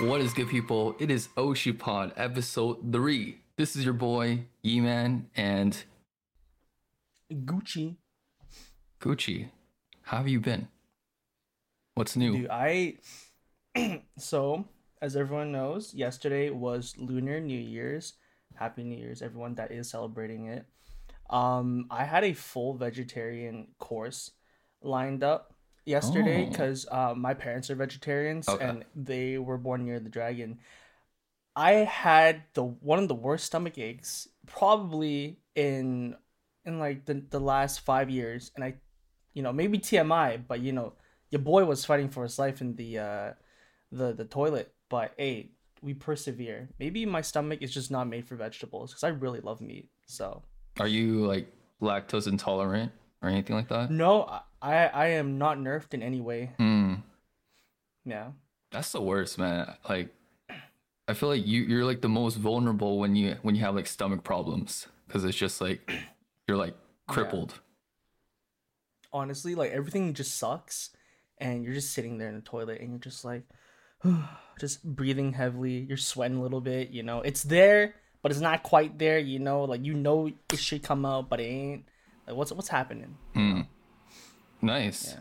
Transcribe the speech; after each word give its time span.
What 0.00 0.22
is 0.22 0.32
good, 0.32 0.48
people? 0.48 0.96
It 0.98 1.10
is 1.10 1.28
OshiPod, 1.36 2.14
episode 2.16 2.90
three. 2.90 3.40
This 3.58 3.76
is 3.76 3.84
your 3.84 3.92
boy 3.92 4.46
Yiman 4.64 5.24
and 5.36 5.76
Gucci. 7.30 7.96
Gucci. 8.98 9.50
How 10.00 10.16
have 10.16 10.28
you 10.28 10.40
been? 10.40 10.68
What's 11.96 12.16
new? 12.16 12.32
Dude, 12.32 12.48
I 12.50 12.94
so 14.18 14.64
as 15.02 15.16
everyone 15.16 15.52
knows, 15.52 15.92
yesterday 15.92 16.48
was 16.48 16.94
Lunar 16.96 17.38
New 17.38 17.60
Year's. 17.60 18.14
Happy 18.54 18.84
New 18.84 18.96
Year's, 18.96 19.20
everyone 19.20 19.54
that 19.56 19.70
is 19.70 19.90
celebrating 19.90 20.46
it. 20.46 20.64
Um, 21.28 21.88
I 21.90 22.04
had 22.04 22.24
a 22.24 22.32
full 22.32 22.72
vegetarian 22.72 23.68
course 23.78 24.30
lined 24.80 25.22
up 25.22 25.52
yesterday 25.86 26.44
Oh. 26.44 26.48
because 26.50 26.86
uh, 26.90 27.14
my 27.16 27.34
parents 27.34 27.70
are 27.70 27.74
vegetarians 27.74 28.48
Okay. 28.48 28.64
and 28.64 28.84
they 28.94 29.38
were 29.38 29.58
born 29.58 29.84
near 29.84 30.00
the 30.00 30.10
dragon. 30.10 30.58
I 31.56 31.72
had 31.72 32.42
the 32.54 32.62
one 32.64 32.98
of 33.00 33.08
the 33.08 33.14
worst 33.14 33.46
stomach 33.46 33.76
aches 33.78 34.28
probably 34.46 35.38
in 35.54 36.16
in 36.64 36.78
like 36.78 37.06
the, 37.06 37.22
the 37.30 37.40
last 37.40 37.80
five 37.80 38.08
years, 38.10 38.50
and 38.54 38.62
I, 38.64 38.74
you 39.34 39.42
know, 39.42 39.52
maybe 39.52 39.78
TMI, 39.78 40.46
but 40.46 40.60
you 40.60 40.72
know, 40.72 40.92
your 41.30 41.40
boy 41.40 41.64
was 41.64 41.84
fighting 41.84 42.08
for 42.08 42.22
his 42.22 42.38
life 42.38 42.60
in 42.60 42.76
the 42.76 42.98
uh, 42.98 43.32
the 43.90 44.12
the 44.12 44.24
toilet. 44.24 44.72
But 44.88 45.12
hey, 45.18 45.50
we 45.82 45.94
persevere. 45.94 46.68
Maybe 46.78 47.04
my 47.06 47.20
stomach 47.20 47.62
is 47.62 47.72
just 47.74 47.90
not 47.90 48.06
made 48.08 48.26
for 48.28 48.36
vegetables 48.36 48.92
because 48.92 49.04
I 49.04 49.08
really 49.08 49.40
love 49.40 49.60
meat. 49.60 49.88
So 50.06 50.42
Are 50.78 50.88
you 50.88 51.26
like 51.26 51.52
lactose 51.82 52.26
intolerant 52.28 52.92
or 53.22 53.28
anything 53.28 53.56
like 53.56 53.68
that? 53.68 53.90
no, 53.90 54.40
I 54.62 54.86
I 54.86 55.06
am 55.08 55.38
not 55.38 55.58
nerfed 55.58 55.94
in 55.94 56.02
any 56.02 56.20
way. 56.20 56.52
Hmm. 56.58 56.94
Yeah. 58.04 58.32
That's 58.70 58.92
the 58.92 59.00
worst, 59.00 59.38
man. 59.38 59.74
Like, 59.88 60.14
I 61.08 61.14
feel 61.14 61.28
like 61.28 61.46
you 61.46 61.62
you're 61.62 61.84
like 61.84 62.00
the 62.02 62.08
most 62.08 62.36
vulnerable 62.36 62.98
when 62.98 63.16
you 63.16 63.36
when 63.42 63.54
you 63.54 63.62
have 63.62 63.74
like 63.74 63.86
stomach 63.86 64.22
problems 64.22 64.86
because 65.06 65.24
it's 65.24 65.36
just 65.36 65.60
like 65.60 65.90
you're 66.48 66.56
like 66.56 66.74
crippled. 67.08 67.54
honestly 69.12 69.54
like 69.56 69.72
everything 69.72 70.14
just 70.14 70.36
sucks 70.38 70.90
and 71.38 71.64
you're 71.64 71.74
just 71.74 71.92
sitting 71.92 72.18
there 72.18 72.28
in 72.28 72.36
the 72.36 72.40
toilet 72.40 72.80
and 72.80 72.90
you're 72.90 72.98
just 73.00 73.24
like 73.24 73.42
just 74.60 74.84
breathing 74.84 75.32
heavily 75.32 75.78
you're 75.88 75.96
sweating 75.96 76.36
a 76.36 76.42
little 76.42 76.60
bit 76.60 76.90
you 76.90 77.02
know 77.02 77.20
it's 77.22 77.42
there 77.42 77.94
but 78.22 78.30
it's 78.30 78.40
not 78.40 78.62
quite 78.62 78.98
there 79.00 79.18
you 79.18 79.40
know 79.40 79.64
like 79.64 79.84
you 79.84 79.94
know 79.94 80.28
it 80.52 80.58
should 80.60 80.82
come 80.84 81.04
out 81.04 81.28
but 81.28 81.40
it 81.40 81.44
ain't 81.44 81.84
like 82.28 82.36
what's 82.36 82.52
what's 82.52 82.68
happening 82.68 83.16
Hmm. 83.34 83.62
Nice. 84.62 85.16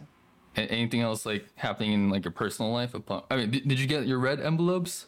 Yeah. 0.55 0.63
A- 0.63 0.71
anything 0.71 1.01
else 1.01 1.25
like 1.25 1.47
happening 1.55 1.93
in 1.93 2.09
like 2.09 2.25
your 2.25 2.31
personal 2.31 2.71
life? 2.71 2.93
Upon, 2.93 3.23
I 3.29 3.35
mean, 3.37 3.51
did, 3.51 3.67
did 3.67 3.79
you 3.79 3.87
get 3.87 4.07
your 4.07 4.19
red 4.19 4.39
envelopes? 4.39 5.05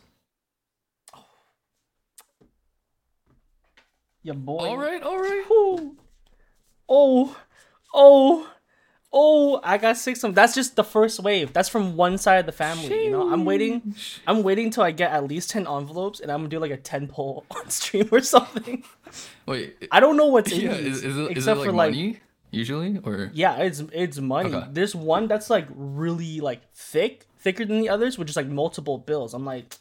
yeah 4.24 4.34
boy 4.34 4.68
All 4.68 4.78
right, 4.78 5.02
all 5.02 5.18
right. 5.20 5.44
Whew. 5.48 5.98
oh 6.88 7.36
oh 7.94 8.48
oh 9.14 9.60
i 9.64 9.78
got 9.78 9.98
six 9.98 10.20
of 10.20 10.22
them 10.22 10.34
that's 10.34 10.56
just 10.56 10.76
the 10.76 10.84
first 10.84 11.20
wave 11.20 11.52
that's 11.52 11.68
from 11.68 11.98
one 11.98 12.18
side 12.18 12.38
of 12.38 12.46
the 12.46 12.52
family 12.52 13.04
you 13.06 13.12
know 13.12 13.30
i'm 13.34 13.44
waiting 13.44 13.94
i'm 14.28 14.44
waiting 14.44 14.70
till 14.70 14.84
i 14.84 14.92
get 14.92 15.12
at 15.12 15.26
least 15.28 15.50
10 15.50 15.68
envelopes 15.68 16.22
and 16.22 16.32
i'm 16.32 16.40
gonna 16.40 16.50
do 16.50 16.60
like 16.60 16.72
a 16.72 16.78
10 16.78 17.08
poll 17.08 17.46
on 17.52 17.70
stream 17.70 18.08
or 18.12 18.22
something 18.22 18.84
Wait, 19.46 19.76
I 19.92 20.00
don't 20.00 20.16
know 20.16 20.28
what's 20.28 20.52
in 20.54 20.62
yeah, 20.62 20.78
these, 20.78 20.98
is, 20.98 21.04
is 21.04 21.18
it 21.18 21.32
except 21.32 21.60
like 21.60 21.66
for 21.68 21.74
like 21.74 21.92
money 21.92 22.20
usually 22.52 23.00
or? 23.04 23.32
yeah, 23.34 23.58
it's 23.58 23.80
it's 23.94 24.20
money. 24.20 24.54
Okay. 24.54 24.68
There's 24.72 24.94
one 24.96 25.28
that's 25.28 25.50
like 25.50 25.68
really 25.74 26.40
like 26.42 26.62
thick, 26.74 27.26
thicker 27.40 27.66
than 27.66 27.80
the 27.80 27.90
others, 27.90 28.18
which 28.18 28.30
is 28.30 28.36
like 28.36 28.48
multiple 28.48 28.98
bills. 28.98 29.34
I'm 29.34 29.46
like, 29.46 29.76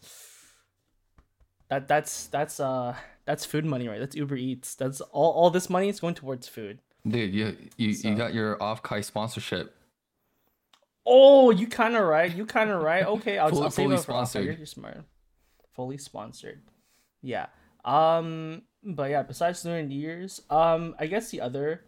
that 1.68 1.88
that's 1.88 2.26
that's 2.28 2.58
uh 2.60 2.96
that's 3.26 3.44
food 3.44 3.64
money, 3.64 3.88
right? 3.88 3.98
That's 4.00 4.16
Uber 4.16 4.36
Eats. 4.36 4.74
That's 4.74 5.00
all 5.00 5.32
all 5.32 5.50
this 5.50 5.68
money 5.70 5.88
is 5.88 6.00
going 6.00 6.14
towards 6.14 6.48
food. 6.48 6.78
Dude, 7.06 7.34
you 7.34 7.56
you, 7.76 7.94
So- 7.94 8.08
you 8.08 8.14
got 8.16 8.34
your 8.34 8.56
Offkai 8.58 9.04
sponsorship. 9.04 9.74
Oh, 11.06 11.50
you 11.50 11.66
kind 11.66 11.96
of 11.96 12.04
right. 12.04 12.32
You 12.34 12.44
kind 12.46 12.70
of 12.70 12.82
right. 12.82 13.04
Okay, 13.04 13.38
I'll, 13.38 13.48
Fully- 13.48 13.62
I'll 13.64 13.70
fully 13.70 13.96
sponsored. 13.96 14.44
You're, 14.44 14.54
you're 14.54 14.66
smart. 14.66 14.98
Fully 15.74 15.96
sponsored. 15.98 16.60
Yeah. 17.22 17.46
Um. 17.84 18.62
But 18.84 19.10
yeah. 19.10 19.22
Besides 19.22 19.64
New 19.64 19.82
Year's, 19.88 20.42
um, 20.50 20.94
I 20.98 21.06
guess 21.06 21.30
the 21.30 21.40
other 21.40 21.84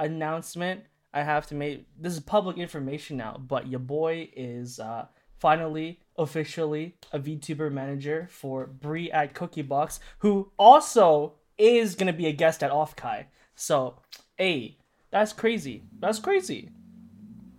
announcement 0.00 0.82
I 1.12 1.22
have 1.22 1.46
to 1.48 1.54
make. 1.54 1.86
This 1.98 2.12
is 2.12 2.20
public 2.20 2.56
information 2.56 3.16
now, 3.16 3.40
but 3.46 3.68
your 3.68 3.80
boy 3.80 4.30
is 4.36 4.78
uh 4.78 5.06
finally 5.38 6.00
officially 6.16 6.96
a 7.12 7.18
VTuber 7.18 7.72
manager 7.72 8.28
for 8.30 8.66
Bree 8.66 9.10
at 9.10 9.34
Cookie 9.34 9.62
Box, 9.62 10.00
who 10.18 10.52
also 10.58 11.34
is 11.58 11.94
gonna 11.94 12.12
be 12.12 12.26
a 12.26 12.32
guest 12.32 12.62
at 12.62 12.70
Offkai. 12.70 13.26
So, 13.54 13.96
hey, 14.36 14.78
that's 15.10 15.32
crazy. 15.32 15.84
That's 15.98 16.18
crazy. 16.18 16.70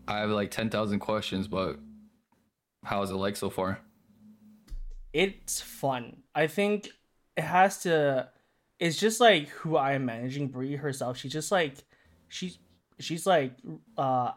I 0.07 0.19
have 0.19 0.29
like 0.29 0.51
ten 0.51 0.69
thousand 0.69 0.99
questions, 0.99 1.47
but 1.47 1.77
how 2.83 3.01
is 3.03 3.11
it 3.11 3.15
like 3.15 3.35
so 3.35 3.49
far? 3.49 3.79
it's 5.13 5.59
fun. 5.61 6.17
I 6.33 6.47
think 6.47 6.89
it 7.35 7.43
has 7.43 7.79
to. 7.83 8.29
It's 8.79 8.97
just 8.97 9.19
like 9.19 9.49
who 9.49 9.75
I 9.75 9.93
am 9.93 10.05
managing 10.05 10.47
Brie 10.47 10.75
herself. 10.75 11.17
She's 11.17 11.33
just 11.33 11.51
like 11.51 11.83
she's 12.31 12.57
she's 12.99 13.27
like 13.27 13.53
uh 13.97 14.31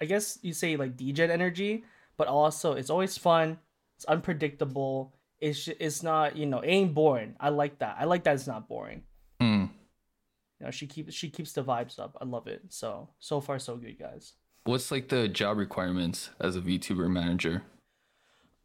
I 0.00 0.04
guess 0.04 0.38
you 0.42 0.52
say 0.52 0.76
like 0.76 0.96
DJ 0.96 1.30
energy, 1.30 1.84
but 2.18 2.28
also 2.28 2.72
it's 2.72 2.90
always 2.90 3.16
fun. 3.16 3.58
It's 3.96 4.04
unpredictable. 4.04 5.14
It's 5.40 5.68
it's 5.68 6.02
not 6.02 6.36
you 6.36 6.44
know 6.44 6.60
it 6.60 6.68
ain't 6.68 6.94
boring. 6.94 7.36
I 7.40 7.48
like 7.48 7.78
that. 7.78 7.96
I 7.98 8.04
like 8.04 8.24
that 8.24 8.34
it's 8.34 8.46
not 8.46 8.68
boring. 8.68 9.02
Hmm. 9.40 9.66
You 10.60 10.66
know 10.66 10.70
she 10.70 10.86
keeps 10.86 11.14
she 11.14 11.30
keeps 11.30 11.52
the 11.52 11.64
vibes 11.64 11.98
up. 11.98 12.18
I 12.20 12.24
love 12.24 12.46
it. 12.46 12.62
So 12.68 13.08
so 13.18 13.40
far 13.40 13.58
so 13.58 13.76
good, 13.76 13.98
guys. 13.98 14.34
What's 14.64 14.90
like 14.90 15.08
the 15.08 15.28
job 15.28 15.56
requirements 15.56 16.30
as 16.40 16.56
a 16.56 16.60
VTuber 16.60 17.08
manager? 17.08 17.62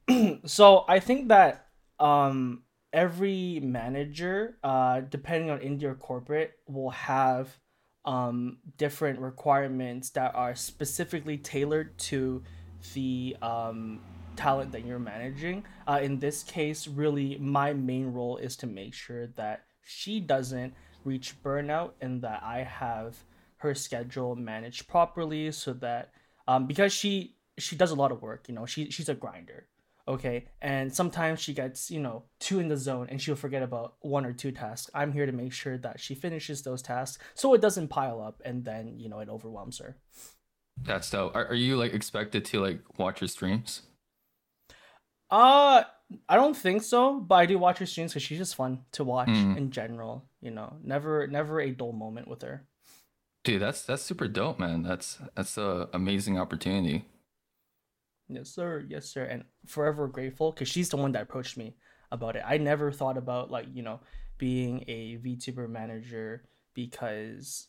so 0.45 0.83
I 0.87 0.99
think 0.99 1.29
that 1.29 1.67
um 1.99 2.63
every 2.91 3.61
manager, 3.61 4.57
uh, 4.63 5.01
depending 5.01 5.49
on 5.49 5.59
indie 5.59 5.83
or 5.83 5.95
corporate, 5.95 6.53
will 6.67 6.89
have 6.89 7.57
um 8.05 8.57
different 8.77 9.19
requirements 9.19 10.09
that 10.11 10.33
are 10.35 10.55
specifically 10.55 11.37
tailored 11.37 11.97
to 11.97 12.41
the 12.93 13.35
um 13.41 13.99
talent 14.35 14.71
that 14.71 14.85
you're 14.85 14.99
managing. 14.99 15.63
Uh, 15.87 15.99
in 16.01 16.17
this 16.19 16.41
case, 16.41 16.87
really, 16.87 17.37
my 17.37 17.73
main 17.73 18.11
role 18.13 18.37
is 18.37 18.55
to 18.55 18.65
make 18.67 18.93
sure 18.93 19.27
that 19.35 19.65
she 19.83 20.19
doesn't 20.19 20.73
reach 21.03 21.35
burnout 21.43 21.91
and 22.01 22.21
that 22.21 22.41
I 22.43 22.63
have 22.63 23.17
her 23.57 23.75
schedule 23.75 24.35
managed 24.35 24.87
properly 24.87 25.51
so 25.51 25.73
that 25.73 26.11
um 26.47 26.65
because 26.67 26.93
she 26.93 27.35
she 27.57 27.75
does 27.75 27.91
a 27.91 27.95
lot 27.95 28.11
of 28.11 28.21
work 28.21 28.47
you 28.47 28.55
know 28.55 28.65
she 28.65 28.89
she's 28.89 29.09
a 29.09 29.13
grinder 29.13 29.67
okay 30.07 30.45
and 30.61 30.93
sometimes 30.93 31.39
she 31.39 31.53
gets 31.53 31.89
you 31.91 31.99
know 31.99 32.23
two 32.39 32.59
in 32.59 32.67
the 32.67 32.77
zone 32.77 33.07
and 33.09 33.21
she'll 33.21 33.35
forget 33.35 33.61
about 33.63 33.95
one 34.01 34.25
or 34.25 34.33
two 34.33 34.51
tasks 34.51 34.89
i'm 34.93 35.11
here 35.13 35.25
to 35.25 35.31
make 35.31 35.53
sure 35.53 35.77
that 35.77 35.99
she 35.99 36.15
finishes 36.15 36.61
those 36.63 36.81
tasks 36.81 37.23
so 37.35 37.53
it 37.53 37.61
doesn't 37.61 37.87
pile 37.89 38.21
up 38.21 38.41
and 38.43 38.65
then 38.65 38.97
you 38.99 39.07
know 39.09 39.19
it 39.19 39.29
overwhelms 39.29 39.77
her 39.79 39.95
That's 40.83 41.09
dope. 41.09 41.35
Are, 41.35 41.47
are 41.47 41.53
you 41.55 41.77
like 41.77 41.93
expected 41.93 42.45
to 42.45 42.59
like 42.59 42.79
watch 42.97 43.19
her 43.19 43.27
streams? 43.27 43.81
uh 45.29 45.83
i 46.27 46.35
don't 46.35 46.57
think 46.57 46.83
so 46.83 47.19
but 47.19 47.35
i 47.35 47.45
do 47.45 47.57
watch 47.57 47.77
her 47.77 47.85
streams 47.85 48.11
because 48.11 48.23
she's 48.23 48.37
just 48.39 48.55
fun 48.55 48.79
to 48.91 49.03
watch 49.03 49.29
Mhm. 49.29 49.55
in 49.57 49.71
general 49.71 50.25
you 50.41 50.51
know 50.51 50.75
never 50.83 51.27
never 51.27 51.61
a 51.61 51.71
dull 51.71 51.93
moment 51.93 52.27
with 52.27 52.41
her 52.41 52.65
Dude, 53.43 53.59
that's 53.59 53.81
that's 53.81 54.03
super 54.03 54.27
dope, 54.27 54.59
man. 54.59 54.83
That's 54.83 55.17
that's 55.35 55.57
a 55.57 55.89
amazing 55.93 56.37
opportunity. 56.37 57.05
Yes, 58.35 58.49
sir. 58.49 58.85
Yes, 58.87 59.05
sir. 59.05 59.23
And 59.23 59.43
forever 59.65 60.07
grateful 60.07 60.51
because 60.51 60.67
she's 60.67 60.89
the 60.89 60.97
one 60.97 61.11
that 61.13 61.23
approached 61.23 61.57
me 61.57 61.75
about 62.11 62.35
it. 62.35 62.43
I 62.45 62.57
never 62.57 62.91
thought 62.91 63.17
about 63.17 63.51
like 63.51 63.67
you 63.73 63.83
know 63.83 63.99
being 64.37 64.83
a 64.87 65.17
VTuber 65.17 65.69
manager 65.69 66.43
because 66.73 67.67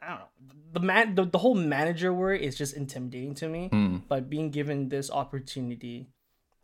I 0.00 0.08
don't 0.08 0.18
know 0.18 0.26
the 0.72 0.80
man 0.80 1.14
the, 1.14 1.24
the 1.24 1.38
whole 1.38 1.54
manager 1.54 2.12
word 2.12 2.40
is 2.40 2.56
just 2.56 2.74
intimidating 2.74 3.34
to 3.36 3.48
me. 3.48 3.68
Hmm. 3.68 3.98
But 4.08 4.28
being 4.30 4.50
given 4.50 4.88
this 4.88 5.10
opportunity, 5.10 6.08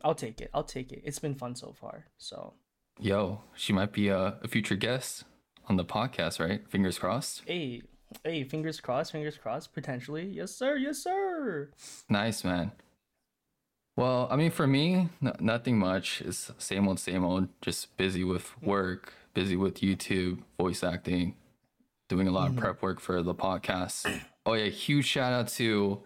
I'll 0.03 0.15
take 0.15 0.41
it. 0.41 0.49
I'll 0.53 0.63
take 0.63 0.91
it. 0.91 1.01
It's 1.05 1.19
been 1.19 1.35
fun 1.35 1.55
so 1.55 1.73
far. 1.73 2.05
So 2.17 2.53
Yo, 2.99 3.41
she 3.55 3.73
might 3.73 3.91
be 3.91 4.07
a, 4.09 4.37
a 4.43 4.47
future 4.47 4.75
guest 4.75 5.23
on 5.67 5.77
the 5.77 5.85
podcast, 5.85 6.39
right? 6.39 6.61
Fingers 6.69 6.99
crossed. 6.99 7.41
hey, 7.45 7.81
hey, 8.23 8.43
fingers 8.43 8.79
crossed, 8.79 9.11
fingers 9.11 9.37
crossed, 9.37 9.73
potentially. 9.73 10.25
Yes, 10.27 10.55
sir. 10.55 10.75
Yes, 10.75 10.99
sir. 10.99 11.71
Nice, 12.09 12.43
man. 12.43 12.71
Well, 13.95 14.27
I 14.31 14.35
mean, 14.35 14.51
for 14.51 14.65
me, 14.65 15.09
nothing 15.39 15.77
much. 15.77 16.21
It's 16.21 16.51
same 16.57 16.87
old, 16.87 16.99
same 16.99 17.23
old. 17.23 17.49
Just 17.61 17.95
busy 17.95 18.23
with 18.23 18.59
work, 18.61 19.13
busy 19.33 19.55
with 19.55 19.81
YouTube, 19.81 20.39
voice 20.59 20.83
acting, 20.83 21.35
doing 22.09 22.27
a 22.27 22.31
lot 22.31 22.47
of 22.47 22.53
mm-hmm. 22.53 22.61
prep 22.61 22.81
work 22.81 22.99
for 22.99 23.21
the 23.21 23.35
podcast. 23.35 24.21
Oh 24.45 24.55
yeah, 24.55 24.65
huge 24.65 25.05
shout 25.05 25.31
out 25.31 25.47
to 25.47 26.01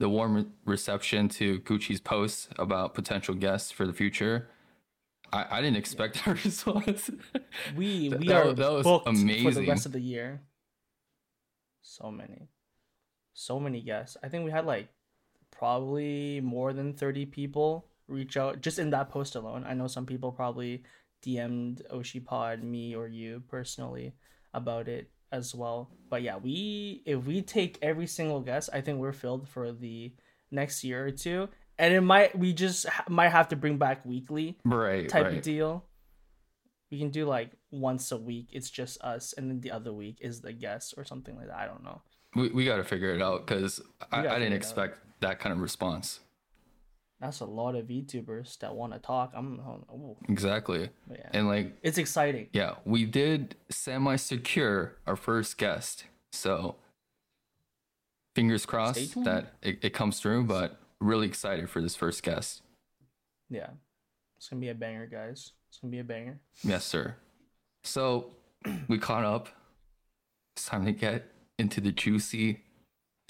the 0.00 0.08
warm 0.10 0.52
reception 0.66 1.30
to 1.30 1.60
Gucci's 1.60 1.98
posts 1.98 2.46
about 2.58 2.92
potential 2.92 3.34
guests 3.34 3.70
for 3.70 3.86
the 3.86 3.94
future. 3.94 4.48
I, 5.32 5.46
I 5.50 5.60
didn't 5.62 5.78
expect 5.78 6.26
a 6.26 6.34
response. 6.44 7.10
We 7.74 8.10
we 8.18 8.26
That- 8.28 8.46
are 8.48 8.52
that 8.52 8.70
was 8.70 8.84
booked 8.84 9.06
for 9.06 9.14
the 9.14 9.66
rest 9.66 9.86
of 9.86 9.92
the 9.92 10.00
year. 10.00 10.42
So 11.80 12.10
many, 12.10 12.48
so 13.32 13.58
many 13.58 13.80
guests. 13.80 14.18
I 14.22 14.28
think 14.28 14.44
we 14.44 14.50
had 14.50 14.66
like 14.66 14.88
probably 15.60 16.40
more 16.40 16.72
than 16.72 16.94
thirty 16.94 17.26
people 17.26 17.86
reach 18.08 18.36
out 18.36 18.62
just 18.62 18.78
in 18.78 18.90
that 18.90 19.10
post 19.10 19.36
alone. 19.36 19.64
I 19.66 19.74
know 19.74 19.86
some 19.86 20.06
people 20.06 20.32
probably 20.32 20.82
DM'd 21.24 21.82
Oshipod, 21.92 22.62
me 22.62 22.94
or 22.94 23.06
you 23.06 23.42
personally 23.48 24.14
about 24.54 24.88
it 24.88 25.10
as 25.30 25.54
well. 25.54 25.90
But 26.08 26.22
yeah, 26.22 26.38
we 26.38 27.02
if 27.04 27.24
we 27.26 27.42
take 27.42 27.78
every 27.82 28.06
single 28.06 28.40
guest, 28.40 28.70
I 28.72 28.80
think 28.80 28.98
we're 28.98 29.12
filled 29.12 29.48
for 29.48 29.70
the 29.70 30.14
next 30.50 30.82
year 30.82 31.06
or 31.06 31.10
two. 31.10 31.48
And 31.78 31.94
it 31.94 32.00
might 32.00 32.36
we 32.38 32.54
just 32.54 32.88
ha- 32.88 33.04
might 33.08 33.30
have 33.30 33.48
to 33.48 33.56
bring 33.56 33.76
back 33.76 34.04
weekly 34.06 34.58
right, 34.64 35.08
type 35.08 35.26
right. 35.26 35.36
of 35.36 35.42
deal. 35.42 35.84
We 36.90 36.98
can 36.98 37.10
do 37.10 37.26
like 37.26 37.52
once 37.70 38.10
a 38.12 38.16
week. 38.16 38.48
It's 38.52 38.70
just 38.70 39.00
us, 39.02 39.34
and 39.34 39.48
then 39.48 39.60
the 39.60 39.70
other 39.70 39.92
week 39.92 40.18
is 40.20 40.40
the 40.40 40.52
guest 40.52 40.94
or 40.96 41.04
something 41.04 41.36
like 41.36 41.46
that. 41.46 41.56
I 41.56 41.66
don't 41.66 41.84
know. 41.84 42.02
We, 42.34 42.48
we 42.48 42.64
got 42.64 42.76
to 42.76 42.84
figure 42.84 43.14
it 43.14 43.22
out 43.22 43.46
because 43.46 43.80
I, 44.10 44.20
I 44.20 44.22
didn't 44.22 44.32
figure 44.32 44.46
it 44.46 44.52
out. 44.52 44.56
expect 44.56 44.98
that 45.20 45.38
kind 45.38 45.52
of 45.52 45.60
response. 45.60 46.20
That's 47.20 47.40
a 47.40 47.44
lot 47.44 47.74
of 47.74 47.86
VTubers 47.86 48.58
that 48.60 48.74
want 48.74 48.94
to 48.94 48.98
talk. 48.98 49.32
I'm, 49.34 49.60
Exactly. 50.28 50.88
yeah, 51.10 51.28
And 51.32 51.46
like, 51.48 51.76
it's 51.82 51.98
exciting. 51.98 52.48
yeah, 52.54 52.76
we 52.86 53.04
did 53.04 53.56
semi 53.70 54.16
secure 54.16 54.96
our 55.06 55.16
first 55.16 55.58
guest. 55.58 56.04
So 56.32 56.76
fingers 58.34 58.64
crossed 58.64 59.22
that 59.24 59.54
it, 59.62 59.78
it 59.82 59.90
comes 59.90 60.18
through, 60.18 60.44
but 60.44 60.80
really 61.00 61.26
excited 61.26 61.68
for 61.68 61.82
this 61.82 61.94
first 61.94 62.22
guest. 62.22 62.62
Yeah, 63.50 63.70
it's 64.38 64.48
gonna 64.48 64.60
be 64.60 64.68
a 64.68 64.74
banger, 64.74 65.06
guys. 65.06 65.52
It's 65.68 65.78
gonna 65.78 65.90
be 65.90 65.98
a 65.98 66.04
banger. 66.04 66.38
Yes, 66.62 66.84
sir. 66.84 67.16
So 67.84 68.30
we 68.88 68.96
caught 68.98 69.24
up. 69.24 69.48
It's 70.56 70.64
time 70.66 70.84
to 70.86 70.92
get 70.92 71.26
into 71.58 71.80
the 71.82 71.92
juicy 71.92 72.62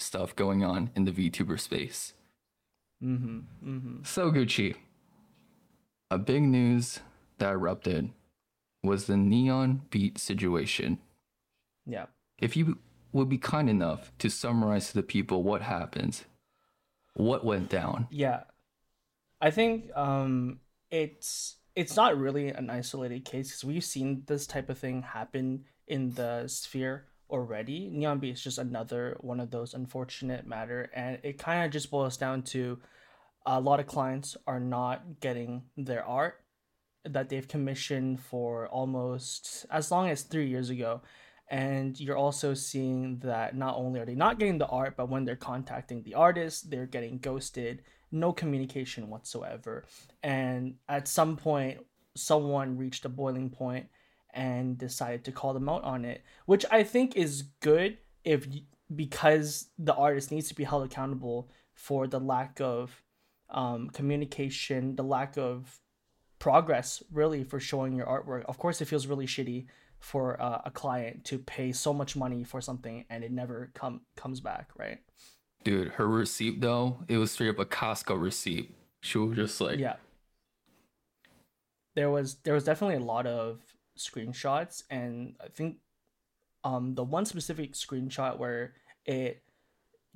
stuff 0.01 0.35
going 0.35 0.63
on 0.63 0.91
in 0.95 1.05
the 1.05 1.11
VTuber 1.11 1.59
space. 1.59 2.13
Mm-hmm. 3.03 3.39
Mm-hmm. 3.67 4.03
So 4.03 4.31
Gucci, 4.31 4.75
a 6.09 6.17
big 6.17 6.43
news 6.43 6.99
that 7.39 7.51
erupted 7.51 8.11
was 8.83 9.05
the 9.05 9.17
neon 9.17 9.83
beat 9.89 10.17
situation. 10.17 10.99
Yeah. 11.85 12.05
If 12.39 12.55
you 12.55 12.77
would 13.11 13.29
be 13.29 13.37
kind 13.37 13.69
enough 13.69 14.11
to 14.19 14.29
summarize 14.29 14.89
to 14.89 14.93
the 14.95 15.03
people 15.03 15.43
what 15.43 15.61
happened, 15.61 16.21
what 17.13 17.45
went 17.45 17.69
down. 17.69 18.07
Yeah. 18.09 18.43
I 19.39 19.51
think 19.51 19.95
um 19.95 20.59
it's 20.89 21.57
it's 21.75 21.95
not 21.95 22.17
really 22.17 22.49
an 22.49 22.69
isolated 22.69 23.25
case 23.25 23.49
because 23.49 23.63
we've 23.63 23.83
seen 23.83 24.23
this 24.27 24.45
type 24.45 24.69
of 24.69 24.77
thing 24.77 25.01
happen 25.01 25.65
in 25.87 26.11
the 26.11 26.47
sphere 26.47 27.05
already. 27.31 27.89
Beat 28.19 28.33
is 28.33 28.43
just 28.43 28.57
another 28.57 29.17
one 29.21 29.39
of 29.39 29.51
those 29.51 29.73
unfortunate 29.73 30.45
matter 30.45 30.89
and 30.93 31.19
it 31.23 31.37
kind 31.37 31.65
of 31.65 31.71
just 31.71 31.89
boils 31.89 32.17
down 32.17 32.43
to 32.43 32.79
a 33.45 33.59
lot 33.59 33.79
of 33.79 33.87
clients 33.87 34.37
are 34.45 34.59
not 34.59 35.19
getting 35.19 35.63
their 35.75 36.05
art 36.05 36.35
that 37.03 37.29
they've 37.29 37.47
commissioned 37.47 38.19
for 38.19 38.67
almost 38.67 39.65
as 39.71 39.89
long 39.89 40.09
as 40.09 40.21
3 40.21 40.45
years 40.45 40.69
ago 40.69 41.01
and 41.49 41.99
you're 41.99 42.17
also 42.17 42.53
seeing 42.53 43.19
that 43.19 43.55
not 43.55 43.75
only 43.75 43.99
are 43.99 44.05
they 44.05 44.15
not 44.15 44.37
getting 44.37 44.59
the 44.59 44.67
art 44.67 44.95
but 44.95 45.09
when 45.09 45.25
they're 45.25 45.35
contacting 45.35 46.03
the 46.03 46.13
artist 46.13 46.69
they're 46.69 46.85
getting 46.85 47.17
ghosted 47.17 47.81
no 48.11 48.31
communication 48.31 49.09
whatsoever 49.09 49.85
and 50.21 50.75
at 50.87 51.07
some 51.07 51.35
point 51.35 51.79
someone 52.15 52.77
reached 52.77 53.05
a 53.05 53.09
boiling 53.09 53.49
point 53.49 53.87
and 54.33 54.77
decided 54.77 55.23
to 55.23 55.31
call 55.31 55.53
them 55.53 55.69
out 55.69 55.83
on 55.83 56.05
it 56.05 56.23
which 56.45 56.65
i 56.71 56.83
think 56.83 57.15
is 57.15 57.43
good 57.59 57.97
if 58.23 58.47
because 58.93 59.69
the 59.77 59.93
artist 59.93 60.31
needs 60.31 60.47
to 60.47 60.55
be 60.55 60.63
held 60.63 60.83
accountable 60.83 61.49
for 61.73 62.07
the 62.07 62.19
lack 62.19 62.59
of 62.59 63.03
um, 63.49 63.89
communication 63.89 64.95
the 64.95 65.03
lack 65.03 65.37
of 65.37 65.79
progress 66.41 67.03
really 67.11 67.43
for 67.43 67.59
showing 67.59 67.93
your 67.93 68.07
artwork. 68.07 68.43
Of 68.45 68.57
course 68.57 68.81
it 68.81 68.85
feels 68.85 69.05
really 69.05 69.27
shitty 69.27 69.67
for 69.99 70.41
uh, 70.41 70.61
a 70.65 70.71
client 70.71 71.23
to 71.25 71.37
pay 71.37 71.71
so 71.71 71.93
much 71.93 72.15
money 72.15 72.43
for 72.43 72.59
something 72.59 73.05
and 73.11 73.23
it 73.23 73.31
never 73.31 73.71
come 73.75 74.01
comes 74.15 74.39
back 74.39 74.69
right? 74.75 74.99
Dude, 75.63 75.89
her 75.89 76.07
receipt 76.07 76.59
though, 76.59 77.03
it 77.07 77.17
was 77.17 77.31
straight 77.31 77.49
up 77.49 77.59
a 77.59 77.65
Costco 77.65 78.19
receipt. 78.19 78.73
She 79.01 79.19
was 79.19 79.35
just 79.35 79.61
like, 79.61 79.77
yeah. 79.77 79.97
There 81.95 82.09
was 82.09 82.35
there 82.43 82.55
was 82.55 82.63
definitely 82.63 82.95
a 82.95 83.05
lot 83.05 83.27
of 83.27 83.59
screenshots 83.97 84.83
and 84.89 85.35
i 85.43 85.47
think 85.47 85.77
um 86.63 86.95
the 86.95 87.03
one 87.03 87.25
specific 87.25 87.73
screenshot 87.73 88.37
where 88.37 88.73
it 89.05 89.43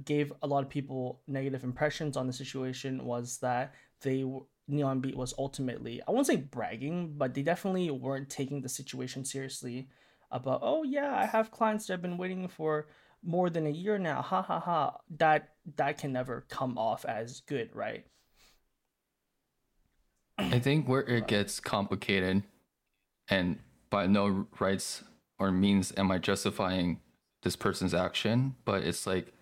gave 0.04 0.34
a 0.42 0.48
lot 0.48 0.64
of 0.64 0.70
people 0.70 1.22
negative 1.28 1.64
impressions 1.64 2.18
on 2.18 2.28
the 2.28 2.34
situation 2.34 3.06
was 3.06 3.38
that 3.38 3.74
they 4.02 4.26
neon 4.68 5.00
beat 5.00 5.16
was 5.16 5.34
ultimately 5.38 6.02
i 6.08 6.12
won't 6.12 6.28
say 6.28 6.36
bragging 6.36 7.14
but 7.18 7.34
they 7.34 7.42
definitely 7.42 7.90
weren't 7.90 8.30
taking 8.30 8.62
the 8.62 8.70
situation 8.70 9.24
seriously 9.24 9.88
about 10.32 10.60
oh 10.64 10.84
yeah 10.84 11.16
i 11.16 11.26
have 11.26 11.52
clients 11.52 11.86
that 11.86 11.94
have 11.94 12.02
been 12.02 12.18
waiting 12.18 12.48
for 12.48 12.88
more 13.26 13.50
than 13.50 13.66
a 13.66 13.72
year 13.72 13.98
now. 13.98 14.22
Ha 14.22 14.42
ha 14.42 14.60
ha. 14.60 14.98
That 15.18 15.50
that 15.76 15.98
can 15.98 16.14
never 16.14 16.46
come 16.50 16.78
off 16.78 17.06
as 17.06 17.42
good 17.42 17.70
right? 17.74 18.06
I 20.38 20.60
think 20.60 20.88
where 20.88 21.02
it 21.02 21.28
gets 21.28 21.60
complicated, 21.60 22.44
and 23.30 23.60
by 23.90 24.08
no 24.08 24.48
rights 24.60 25.04
or 25.40 25.52
means 25.52 25.94
am 25.98 26.12
I 26.12 26.18
justifying 26.18 27.00
this 27.44 27.56
person's 27.56 27.94
action, 27.94 28.56
but 28.66 28.84
it's 28.84 29.06
like 29.06 29.34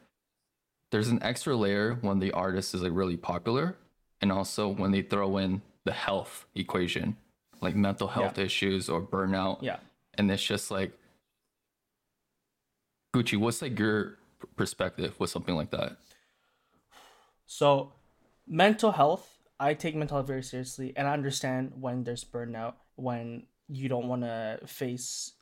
there's 0.92 1.08
an 1.08 1.22
extra 1.24 1.56
layer 1.56 1.98
when 2.02 2.20
the 2.20 2.32
artist 2.32 2.74
is 2.74 2.82
like 2.82 2.92
really 2.94 3.18
popular, 3.18 3.76
and 4.22 4.32
also 4.32 4.68
when 4.68 4.92
they 4.92 5.02
throw 5.02 5.38
in 5.38 5.62
the 5.86 5.94
health 5.94 6.46
equation, 6.56 7.18
like 7.62 7.76
mental 7.76 8.08
health 8.08 8.38
issues 8.38 8.90
or 8.90 9.02
burnout, 9.02 9.62
yeah. 9.62 9.78
And 10.16 10.30
it's 10.30 10.44
just 10.44 10.70
like 10.70 10.92
Gucci, 13.14 13.38
what's 13.38 13.62
like 13.62 13.78
your 13.78 14.18
perspective 14.56 15.20
with 15.20 15.30
something 15.30 15.56
like 15.56 15.72
that? 15.72 15.98
So, 17.46 17.94
mental 18.48 18.92
health, 18.92 19.40
I 19.60 19.74
take 19.74 19.96
mental 19.96 20.18
health 20.18 20.28
very 20.28 20.44
seriously, 20.44 20.94
and 20.96 21.08
I 21.08 21.14
understand 21.14 21.74
when 21.80 22.04
there's 22.04 22.24
burnout, 22.24 22.74
when 22.96 23.44
you 23.68 23.90
don't 23.90 24.08
want 24.08 24.22
to 24.24 24.60
face, 24.66 25.34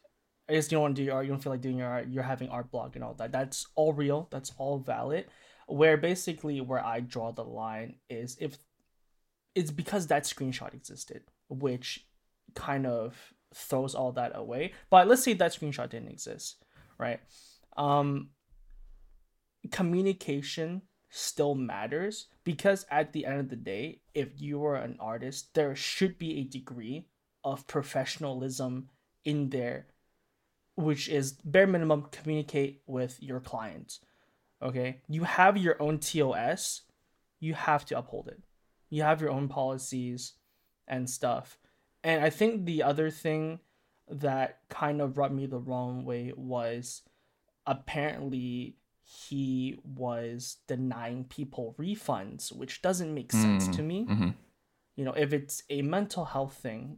I 0.50 0.54
guess 0.54 0.72
you 0.72 0.76
don't 0.76 0.84
want 0.84 0.96
to 0.96 1.02
do 1.02 1.06
your 1.06 1.16
art, 1.16 1.26
you 1.26 1.32
don't 1.32 1.42
feel 1.42 1.52
like 1.52 1.62
doing 1.62 1.78
your 1.78 1.88
art, 1.88 2.08
you're 2.10 2.24
having 2.24 2.50
art 2.50 2.72
block 2.72 2.96
and 2.96 3.04
all 3.04 3.14
that. 3.16 3.32
That's 3.32 3.68
all 3.76 3.94
real, 3.94 4.28
that's 4.32 4.52
all 4.58 4.80
valid. 4.80 5.26
Where 5.68 5.98
basically, 5.98 6.60
where 6.60 6.84
I 6.84 7.00
draw 7.00 7.32
the 7.32 7.44
line 7.44 7.96
is 8.10 8.38
if 8.40 8.58
it's 9.56 9.72
because 9.72 10.08
that 10.08 10.24
screenshot 10.24 10.74
existed, 10.74 11.24
which 11.50 12.06
kind 12.56 12.86
of 12.86 13.34
throws 13.54 13.96
all 13.96 14.12
that 14.14 14.32
away. 14.36 14.74
But 14.90 15.08
let's 15.08 15.24
say 15.24 15.34
that 15.34 15.54
screenshot 15.54 15.90
didn't 15.90 16.10
exist, 16.10 16.64
right? 16.98 17.20
Um, 17.78 18.30
communication 19.72 20.82
still 21.10 21.56
matters 21.56 22.28
because 22.44 22.86
at 22.90 23.12
the 23.14 23.26
end 23.26 23.40
of 23.40 23.50
the 23.50 23.56
day, 23.56 24.02
if 24.14 24.42
you 24.42 24.64
are 24.66 24.78
an 24.78 24.98
artist, 25.00 25.54
there 25.54 25.76
should 25.76 26.18
be 26.18 26.40
a 26.40 26.44
degree 26.44 27.08
of 27.44 27.68
professionalism 27.68 28.90
in 29.26 29.50
there, 29.50 29.88
which 30.76 31.10
is 31.10 31.34
bare 31.44 31.68
minimum 31.68 32.08
communicate 32.12 32.82
with 32.86 33.22
your 33.22 33.40
clients. 33.40 34.00
Okay, 34.62 35.02
you 35.08 35.24
have 35.24 35.58
your 35.58 35.82
own 35.82 36.00
TOS, 36.00 36.82
you 37.40 37.54
have 37.56 37.86
to 37.86 37.98
uphold 37.98 38.28
it. 38.28 38.42
You 38.90 39.04
have 39.04 39.22
your 39.22 39.32
own 39.32 39.48
policies 39.48 40.34
and 40.88 41.10
stuff. 41.10 41.58
And 42.04 42.24
I 42.24 42.30
think 42.30 42.66
the 42.66 42.84
other 42.84 43.10
thing 43.10 43.60
that 44.10 44.60
kind 44.70 45.02
of 45.02 45.18
rubbed 45.18 45.34
me 45.34 45.46
the 45.46 45.58
wrong 45.60 46.04
way 46.04 46.34
was 46.36 47.02
apparently 47.66 48.76
he 49.04 49.80
was 49.84 50.58
denying 50.68 51.24
people 51.24 51.76
refunds, 51.80 52.52
which 52.52 52.82
doesn't 52.82 53.14
make 53.14 53.32
sense 53.32 53.68
to 53.76 53.82
me. 53.82 54.04
hmm 54.04 54.30
You 54.96 55.06
know, 55.06 55.14
if 55.14 55.34
it's 55.34 55.64
a 55.70 55.82
mental 55.82 56.26
health 56.26 56.54
thing, 56.56 56.98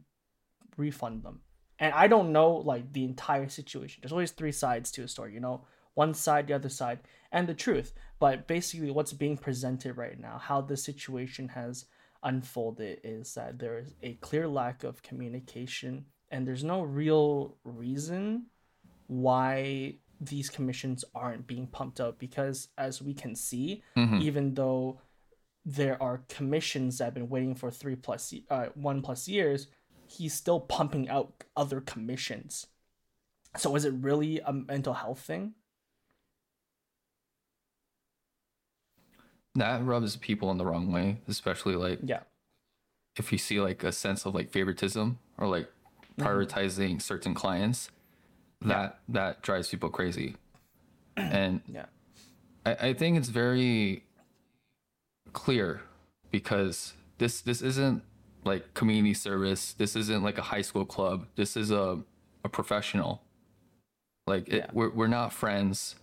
refund 0.76 1.22
them. 1.22 1.40
And 1.78 1.92
I 1.92 2.06
don't 2.06 2.32
know 2.32 2.52
like 2.52 2.92
the 2.92 3.04
entire 3.04 3.48
situation. 3.48 4.00
There's 4.02 4.12
always 4.12 4.30
three 4.30 4.52
sides 4.52 4.90
to 4.92 5.02
a 5.02 5.08
story, 5.08 5.34
you 5.34 5.40
know, 5.40 5.64
one 5.94 6.14
side, 6.14 6.46
the 6.46 6.54
other 6.54 6.68
side, 6.68 7.00
and 7.32 7.48
the 7.48 7.54
truth. 7.54 7.92
But 8.18 8.46
basically, 8.46 8.90
what's 8.90 9.12
being 9.12 9.36
presented 9.36 9.96
right 9.96 10.18
now, 10.18 10.38
how 10.38 10.60
the 10.60 10.76
situation 10.76 11.48
has 11.48 11.86
unfolded, 12.22 13.00
is 13.04 13.34
that 13.34 13.58
there 13.58 13.78
is 13.78 13.94
a 14.02 14.14
clear 14.14 14.48
lack 14.48 14.82
of 14.84 15.02
communication, 15.02 16.06
and 16.30 16.46
there's 16.46 16.64
no 16.64 16.82
real 16.82 17.56
reason 17.64 18.46
why 19.06 19.96
these 20.20 20.48
commissions 20.48 21.04
aren't 21.14 21.46
being 21.46 21.66
pumped 21.66 22.00
out 22.00 22.18
because 22.18 22.68
as 22.78 23.02
we 23.02 23.12
can 23.12 23.34
see 23.34 23.82
Mhm. 23.96 24.20
even 24.22 24.54
though 24.54 25.00
there 25.66 26.00
are 26.02 26.18
commissions 26.28 26.98
that 26.98 27.06
have 27.06 27.14
been 27.14 27.28
waiting 27.28 27.54
for 27.54 27.70
three 27.70 27.96
plus 27.96 28.32
uh, 28.50 28.66
one 28.74 29.02
plus 29.02 29.28
years 29.28 29.66
he's 30.08 30.34
still 30.34 30.60
pumping 30.60 31.08
out 31.08 31.44
other 31.56 31.80
commissions. 31.80 32.66
So 33.56 33.74
is 33.76 33.84
it 33.84 33.94
really 33.94 34.40
a 34.40 34.52
mental 34.52 34.94
health 34.94 35.20
thing? 35.20 35.54
That 39.54 39.84
rubs 39.84 40.16
people 40.16 40.50
in 40.50 40.58
the 40.58 40.66
wrong 40.66 40.90
way, 40.90 41.18
especially 41.28 41.76
like 41.76 42.00
yeah. 42.02 42.20
if 43.16 43.30
you 43.30 43.38
see 43.38 43.60
like 43.60 43.84
a 43.84 43.92
sense 43.92 44.26
of 44.26 44.34
like 44.34 44.50
favoritism 44.50 45.18
or 45.38 45.46
like 45.46 45.68
mm-hmm. 46.18 46.22
prioritizing 46.22 47.00
certain 47.00 47.34
clients, 47.34 47.90
that 48.62 48.98
that 49.08 49.42
drives 49.42 49.68
people 49.68 49.90
crazy. 49.90 50.36
And 51.16 51.60
yeah. 51.68 51.86
I, 52.66 52.88
I 52.88 52.94
think 52.94 53.16
it's 53.16 53.28
very 53.28 54.02
clear 55.32 55.82
because 56.32 56.94
this 57.18 57.40
this 57.40 57.62
isn't 57.62 58.02
like 58.44 58.74
community 58.74 59.14
service. 59.14 59.72
This 59.72 59.96
isn't 59.96 60.22
like 60.22 60.38
a 60.38 60.42
high 60.42 60.62
school 60.62 60.84
club. 60.84 61.26
This 61.36 61.56
is 61.56 61.70
a 61.70 62.00
a 62.44 62.48
professional. 62.48 63.22
Like 64.26 64.48
it, 64.48 64.54
Yeah. 64.54 64.66
we're 64.72 64.90
we're 64.90 65.06
not 65.08 65.32
friends. 65.32 65.96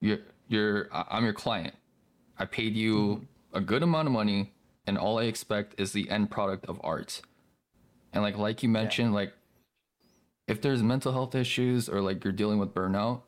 You're 0.00 0.18
you're 0.48 0.88
I'm 0.92 1.24
your 1.24 1.32
client. 1.32 1.74
I 2.38 2.44
paid 2.46 2.74
you 2.74 2.96
mm-hmm. 2.96 3.56
a 3.56 3.60
good 3.60 3.82
amount 3.82 4.08
of 4.08 4.12
money, 4.12 4.52
and 4.86 4.98
all 4.98 5.18
I 5.18 5.24
expect 5.24 5.80
is 5.80 5.92
the 5.92 6.10
end 6.10 6.30
product 6.30 6.66
of 6.66 6.80
art. 6.82 7.22
And 8.12 8.22
like 8.22 8.36
like 8.36 8.62
you 8.62 8.68
mentioned, 8.68 9.14
like 9.14 9.32
if 10.46 10.60
there's 10.60 10.82
mental 10.82 11.12
health 11.12 11.34
issues 11.34 11.88
or 11.88 12.00
like 12.00 12.22
you're 12.24 12.32
dealing 12.32 12.58
with 12.58 12.74
burnout, 12.74 13.22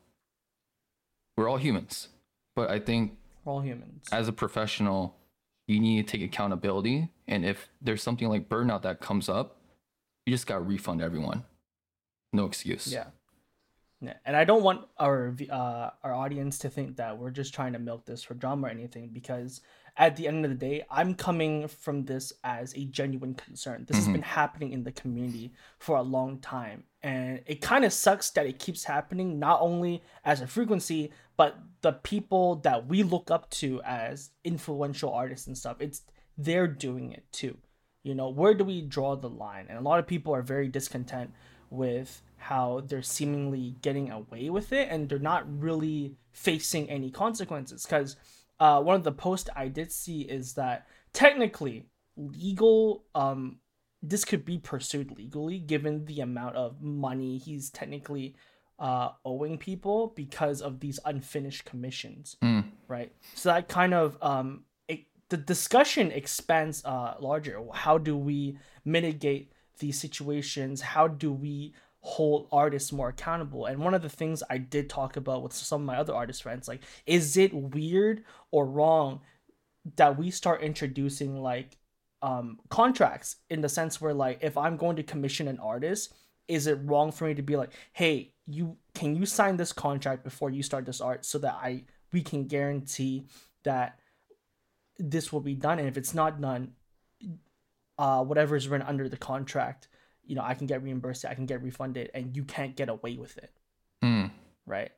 we're 1.35 1.49
all 1.49 1.57
humans. 1.57 2.09
But 2.55 2.69
I 2.69 2.79
think 2.79 3.17
we're 3.43 3.53
all 3.53 3.61
humans 3.61 4.07
as 4.11 4.27
a 4.27 4.33
professional, 4.33 5.15
you 5.67 5.79
need 5.79 6.07
to 6.07 6.11
take 6.17 6.25
accountability. 6.25 7.09
And 7.27 7.45
if 7.45 7.69
there's 7.81 8.01
something 8.01 8.29
like 8.29 8.49
burnout 8.49 8.83
that 8.83 8.99
comes 8.99 9.27
up, 9.29 9.57
you 10.25 10.33
just 10.33 10.47
got 10.47 10.55
to 10.55 10.61
refund 10.61 11.01
everyone. 11.01 11.43
No 12.33 12.45
excuse. 12.45 12.91
Yeah. 12.91 13.07
Yeah, 13.99 14.13
and 14.25 14.35
I 14.35 14.43
don't 14.43 14.61
want 14.61 14.85
our 14.99 15.35
uh, 15.49 15.89
our 16.03 16.13
audience 16.13 16.59
to 16.59 16.69
think 16.69 16.97
that 16.97 17.17
we're 17.17 17.31
just 17.31 17.51
trying 17.51 17.73
to 17.73 17.79
milk 17.79 18.05
this 18.05 18.21
for 18.21 18.35
drama 18.35 18.67
or 18.67 18.69
anything 18.69 19.09
because 19.11 19.61
at 19.97 20.15
the 20.15 20.27
end 20.27 20.45
of 20.45 20.51
the 20.51 20.57
day, 20.57 20.85
I'm 20.91 21.15
coming 21.15 21.67
from 21.67 22.05
this 22.05 22.31
as 22.43 22.75
a 22.75 22.85
genuine 22.85 23.33
concern. 23.33 23.85
This 23.87 23.97
has 23.97 24.07
been 24.07 24.21
happening 24.21 24.71
in 24.71 24.83
the 24.83 24.91
community 24.91 25.51
for 25.79 25.95
a 25.95 26.03
long 26.03 26.37
time, 26.37 26.83
and 27.01 27.41
it 27.47 27.61
kind 27.61 27.83
of 27.83 27.91
sucks 27.91 28.29
that 28.31 28.45
it 28.45 28.59
keeps 28.59 28.83
happening 28.83 29.39
not 29.39 29.61
only 29.61 30.03
as 30.23 30.41
a 30.41 30.47
frequency, 30.47 31.11
but 31.35 31.57
the 31.81 31.93
people 31.93 32.57
that 32.57 32.85
we 32.85 33.01
look 33.01 33.31
up 33.31 33.49
to 33.49 33.81
as 33.81 34.29
influential 34.43 35.11
artists 35.11 35.47
and 35.47 35.57
stuff. 35.57 35.77
It's 35.79 36.03
they're 36.37 36.67
doing 36.67 37.11
it 37.11 37.25
too. 37.31 37.57
You 38.03 38.15
know, 38.15 38.29
where 38.29 38.53
do 38.53 38.63
we 38.63 38.81
draw 38.81 39.15
the 39.15 39.29
line? 39.29 39.65
And 39.69 39.77
a 39.77 39.81
lot 39.81 39.99
of 39.99 40.07
people 40.07 40.33
are 40.33 40.41
very 40.41 40.67
discontent 40.67 41.31
with 41.69 42.21
how 42.37 42.83
they're 42.87 43.01
seemingly 43.01 43.75
getting 43.81 44.11
away 44.11 44.49
with 44.49 44.71
it 44.71 44.87
and 44.89 45.09
they're 45.09 45.19
not 45.19 45.43
really 45.61 46.15
facing 46.31 46.89
any 46.89 47.11
consequences. 47.11 47.83
Because 47.85 48.15
uh, 48.59 48.81
one 48.81 48.95
of 48.95 49.03
the 49.03 49.11
posts 49.11 49.49
I 49.55 49.67
did 49.67 49.91
see 49.91 50.21
is 50.21 50.53
that 50.53 50.87
technically 51.11 51.87
legal, 52.15 53.03
um, 53.15 53.57
this 54.01 54.23
could 54.23 54.45
be 54.45 54.57
pursued 54.57 55.17
legally 55.17 55.59
given 55.59 56.05
the 56.05 56.21
amount 56.21 56.55
of 56.55 56.81
money 56.81 57.37
he's 57.39 57.69
technically 57.69 58.35
uh, 58.79 59.09
owing 59.25 59.57
people 59.57 60.13
because 60.15 60.61
of 60.61 60.79
these 60.79 60.99
unfinished 61.03 61.65
commissions 61.65 62.37
Mm. 62.43 62.65
right? 62.87 63.11
So 63.33 63.49
that 63.49 63.67
kind 63.67 63.93
of 63.95 64.17
um, 64.21 64.63
the 65.29 65.37
discussion 65.37 66.11
expands 66.11 66.83
uh 66.85 67.15
larger. 67.19 67.61
How 67.73 67.97
do 67.97 68.17
we 68.17 68.57
mitigate 68.85 69.51
these 69.79 69.99
situations? 69.99 70.81
How 70.81 71.07
do 71.07 71.31
we 71.31 71.73
hold 71.99 72.47
artists 72.51 72.91
more 72.91 73.09
accountable? 73.09 73.65
And 73.65 73.79
one 73.79 73.93
of 73.93 74.01
the 74.01 74.09
things 74.09 74.43
I 74.49 74.57
did 74.57 74.89
talk 74.89 75.17
about 75.17 75.43
with 75.43 75.53
some 75.53 75.81
of 75.81 75.85
my 75.85 75.97
other 75.97 76.15
artist 76.15 76.43
friends, 76.43 76.67
like, 76.67 76.81
is 77.05 77.37
it 77.37 77.53
weird 77.53 78.23
or 78.51 78.65
wrong 78.65 79.21
that 79.95 80.17
we 80.17 80.31
start 80.31 80.61
introducing 80.61 81.41
like 81.41 81.77
um 82.21 82.57
contracts 82.69 83.37
in 83.49 83.61
the 83.61 83.69
sense 83.69 84.01
where 84.01 84.13
like 84.13 84.39
if 84.41 84.57
I'm 84.57 84.75
going 84.77 84.95
to 84.95 85.03
commission 85.03 85.47
an 85.47 85.59
artist, 85.59 86.13
is 86.47 86.67
it 86.67 86.79
wrong 86.83 87.11
for 87.11 87.25
me 87.25 87.33
to 87.35 87.41
be 87.41 87.55
like, 87.55 87.71
hey, 87.93 88.33
you 88.47 88.77
can 88.95 89.15
you 89.15 89.25
sign 89.25 89.57
this 89.57 89.73
contract 89.73 90.23
before 90.23 90.49
you 90.49 90.63
start 90.63 90.85
this 90.85 91.01
art 91.01 91.25
so 91.25 91.37
that 91.39 91.55
I 91.61 91.83
we 92.13 92.21
can 92.21 92.45
guarantee 92.47 93.25
that 93.63 93.99
this 94.99 95.31
will 95.31 95.41
be 95.41 95.55
done. 95.55 95.79
And 95.79 95.87
if 95.87 95.97
it's 95.97 96.13
not 96.13 96.41
done 96.41 96.73
uh 97.99 98.23
whatever 98.23 98.55
is 98.55 98.67
written 98.67 98.85
under 98.85 99.09
the 99.09 99.17
contract 99.17 99.87
you 100.23 100.35
know 100.35 100.43
i 100.43 100.53
can 100.53 100.67
get 100.67 100.83
reimbursed 100.83 101.25
i 101.25 101.33
can 101.33 101.47
get 101.47 101.63
refunded 101.63 102.11
and 102.13 102.37
you 102.37 102.43
can't 102.43 102.75
get 102.75 102.89
away 102.89 103.17
with 103.17 103.35
it. 103.39 103.51
Mm. 104.03 104.29
right? 104.67 104.91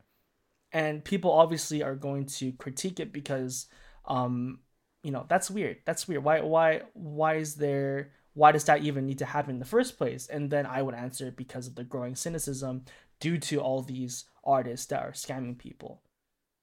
And 0.74 1.03
people 1.03 1.32
obviously 1.32 1.82
are 1.82 1.96
going 1.96 2.25
to 2.25 2.51
critique 2.53 3.00
it 3.00 3.13
because 3.13 3.68
um 4.06 4.60
you 5.03 5.12
know 5.12 5.25
that's 5.29 5.50
weird. 5.50 5.77
That's 5.86 6.08
weird. 6.08 6.24
Why 6.24 6.41
why 6.41 6.82
why 6.94 7.36
is 7.36 7.56
there 7.56 8.12
why 8.34 8.51
does 8.51 8.65
that 8.65 8.84
even 8.84 9.06
need 9.06 9.20
to 9.20 9.25
happen 9.25 9.51
in 9.51 9.60
the 9.60 9.65
first 9.65 9.98
place? 9.98 10.27
And 10.27 10.50
then 10.50 10.65
i 10.65 10.82
would 10.82 10.96
answer 10.96 11.32
because 11.32 11.68
of 11.68 11.75
the 11.75 11.84
growing 11.84 12.15
cynicism 12.15 12.84
due 13.20 13.38
to 13.38 13.60
all 13.60 13.82
these 13.82 14.25
artists 14.44 14.88
that 14.88 15.01
are 15.01 15.12
scamming 15.12 15.58
people. 15.58 16.01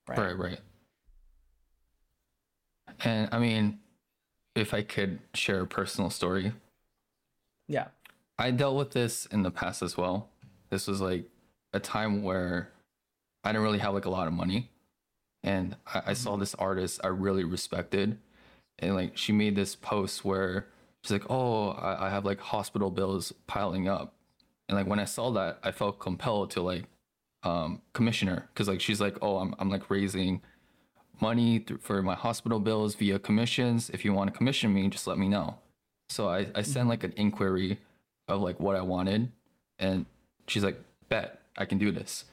Right, 0.09 0.19
Right, 0.19 0.39
right. 0.39 0.61
And 3.05 3.29
I 3.33 3.39
mean, 3.39 3.79
if 4.55 4.73
I 4.73 4.83
could 4.83 5.19
share 5.35 5.61
a 5.63 5.67
personal 5.67 6.11
story, 6.11 6.53
yeah 7.69 7.89
I 8.39 8.51
dealt 8.51 8.77
with 8.77 8.91
this 8.91 9.27
in 9.27 9.43
the 9.43 9.51
past 9.51 9.83
as 9.83 9.97
well. 9.97 10.29
This 10.71 10.87
was 10.87 11.01
like 11.01 11.25
a 11.73 11.81
time 11.81 12.23
where 12.23 12.71
I 13.45 13.51
didn't 13.51 13.63
really 13.63 13.79
have 13.79 13.95
like 13.95 14.05
a 14.05 14.11
lot 14.11 14.27
of 14.27 14.33
money. 14.33 14.71
And 15.43 15.77
I, 15.87 16.03
I 16.09 16.13
saw 16.13 16.37
this 16.37 16.55
artist 16.55 17.01
I 17.03 17.09
really 17.09 17.45
respected. 17.45 18.19
And 18.79 18.95
like 18.95 19.17
she 19.17 19.33
made 19.33 19.57
this 19.57 19.75
post 19.75 20.25
where 20.25 20.67
she's 21.03 21.13
like, 21.13 21.31
Oh, 21.31 21.71
I, 21.71 22.07
I 22.07 22.11
have 22.11 22.25
like 22.25 22.41
hospital 22.41 22.91
bills 22.91 23.33
piling 23.47 23.89
up. 23.89 24.15
And 24.69 24.77
like 24.77 24.87
when 24.87 24.99
I 24.99 25.05
saw 25.05 25.31
that, 25.33 25.59
I 25.63 25.71
felt 25.71 25.99
compelled 25.99 26.51
to 26.53 26.63
like 26.63 26.85
um 27.43 27.81
commissioner 27.95 28.49
because 28.53 28.69
like 28.69 28.81
she's 28.81 29.01
like, 29.01 29.17
Oh, 29.23 29.39
I'm 29.39 29.55
I'm 29.59 29.71
like 29.71 29.89
raising 29.89 30.43
money 31.21 31.61
th- 31.61 31.81
for 31.81 32.03
my 32.03 32.15
hospital 32.15 32.61
bills 32.61 32.95
via 32.95 33.19
commissions. 33.19 33.91
If 33.91 34.05
you 34.05 34.13
want 34.13 34.33
to 34.33 34.37
commission 34.37 34.73
me, 34.73 34.89
just 34.89 35.07
let 35.07 35.19
me 35.19 35.29
know. 35.29 35.59
So 36.09 36.29
I, 36.29 36.47
I 36.55 36.63
sent 36.63 36.89
like 36.89 37.05
an 37.05 37.13
inquiry 37.17 37.79
of 38.29 38.41
like 38.41 38.61
what 38.61 38.77
I 38.77 38.83
wanted, 38.83 39.33
and 39.79 40.07
she's 40.47 40.65
like, 40.65 40.81
"Bet 41.09 41.41
I 41.57 41.65
can 41.65 41.79
do 41.79 41.91
this." 41.91 42.25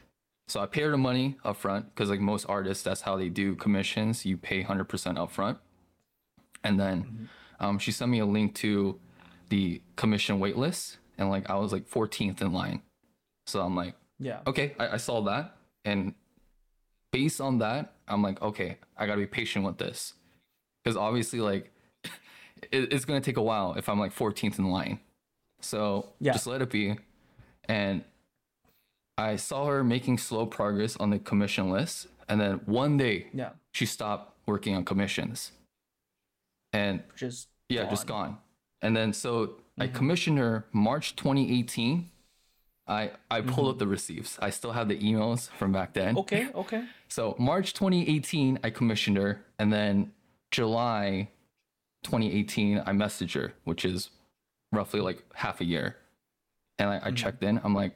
So 0.47 0.59
I 0.59 0.65
paid 0.65 0.83
her 0.83 0.91
the 0.91 0.97
money 0.97 1.37
up 1.43 1.57
front 1.57 1.93
because 1.93 2.09
like 2.09 2.19
most 2.19 2.45
artists, 2.45 2.83
that's 2.83 3.01
how 3.01 3.17
they 3.17 3.29
do 3.29 3.55
commissions. 3.55 4.25
You 4.25 4.37
pay 4.37 4.61
hundred 4.61 4.85
percent 4.85 5.17
up 5.17 5.31
front, 5.31 5.57
and 6.63 6.79
then 6.79 7.29
um, 7.59 7.79
she 7.79 7.91
sent 7.91 8.11
me 8.11 8.19
a 8.19 8.25
link 8.25 8.53
to 8.55 8.99
the 9.49 9.81
commission 9.95 10.39
waitlist, 10.39 10.97
and 11.17 11.29
like 11.29 11.49
I 11.49 11.55
was 11.55 11.71
like 11.71 11.89
14th 11.89 12.41
in 12.41 12.53
line. 12.53 12.81
So 13.47 13.61
I'm 13.61 13.75
like, 13.75 13.95
yeah 14.19 14.39
okay, 14.45 14.75
I, 14.79 14.89
I 14.89 14.97
saw 14.97 15.21
that, 15.21 15.55
and 15.85 16.13
based 17.13 17.39
on 17.39 17.59
that, 17.59 17.93
I'm 18.07 18.21
like, 18.21 18.41
okay, 18.41 18.79
I 18.97 19.05
gotta 19.05 19.21
be 19.21 19.27
patient 19.27 19.63
with 19.63 19.77
this, 19.77 20.15
because 20.83 20.97
obviously, 20.97 21.39
like, 21.39 21.71
it, 22.71 22.91
it's 22.91 23.05
gonna 23.05 23.21
take 23.21 23.37
a 23.37 23.41
while 23.41 23.75
if 23.75 23.87
I'm 23.87 23.99
like 23.99 24.13
14th 24.13 24.59
in 24.59 24.69
line. 24.69 24.99
So 25.61 26.09
Yeah. 26.19 26.33
just 26.33 26.47
let 26.47 26.61
it 26.61 26.69
be. 26.69 26.97
And 27.69 28.03
I 29.17 29.37
saw 29.37 29.67
her 29.67 29.83
making 29.83 30.17
slow 30.17 30.45
progress 30.45 30.97
on 30.97 31.11
the 31.11 31.19
commission 31.19 31.69
list, 31.69 32.07
and 32.27 32.41
then 32.41 32.61
one 32.65 32.97
day 32.97 33.27
yeah 33.33 33.51
she 33.71 33.85
stopped 33.85 34.37
working 34.45 34.75
on 34.75 34.83
commissions, 34.83 35.51
and 36.73 37.03
just 37.15 37.47
yeah, 37.69 37.89
just 37.89 38.07
gone. 38.07 38.37
And 38.81 38.97
then 38.97 39.13
so 39.13 39.55
I 39.79 39.85
mm-hmm. 39.85 39.95
commissioned 39.95 40.39
her 40.39 40.65
March 40.73 41.15
2018. 41.15 42.09
I 42.87 43.11
I 43.31 43.41
pulled 43.41 43.67
up 43.67 43.73
mm-hmm. 43.73 43.79
the 43.79 43.87
receipts. 43.87 44.37
I 44.41 44.49
still 44.49 44.71
have 44.71 44.87
the 44.87 44.97
emails 44.97 45.49
from 45.51 45.71
back 45.71 45.93
then. 45.93 46.17
okay 46.17 46.49
okay 46.55 46.85
So 47.07 47.35
March 47.39 47.73
2018, 47.73 48.59
I 48.63 48.69
commissioned 48.69 49.17
her, 49.17 49.45
and 49.57 49.71
then 49.71 50.11
July 50.51 51.29
2018, 52.03 52.79
I 52.85 52.91
messaged 52.91 53.35
her, 53.35 53.53
which 53.63 53.85
is 53.85 54.09
roughly 54.71 54.99
like 54.99 55.23
half 55.33 55.61
a 55.61 55.65
year. 55.65 55.97
And 56.77 56.89
I, 56.89 56.95
I 56.95 56.99
mm-hmm. 56.99 57.15
checked 57.15 57.43
in. 57.43 57.61
I'm 57.63 57.75
like, 57.75 57.95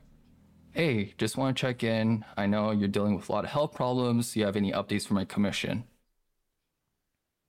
hey, 0.71 1.13
just 1.17 1.37
want 1.37 1.57
to 1.57 1.61
check 1.61 1.83
in. 1.83 2.23
I 2.37 2.45
know 2.45 2.71
you're 2.71 2.87
dealing 2.87 3.15
with 3.15 3.29
a 3.29 3.31
lot 3.31 3.43
of 3.43 3.49
health 3.49 3.73
problems. 3.73 4.33
Do 4.33 4.39
you 4.39 4.45
have 4.45 4.55
any 4.55 4.71
updates 4.71 5.07
for 5.07 5.15
my 5.15 5.25
commission? 5.25 5.83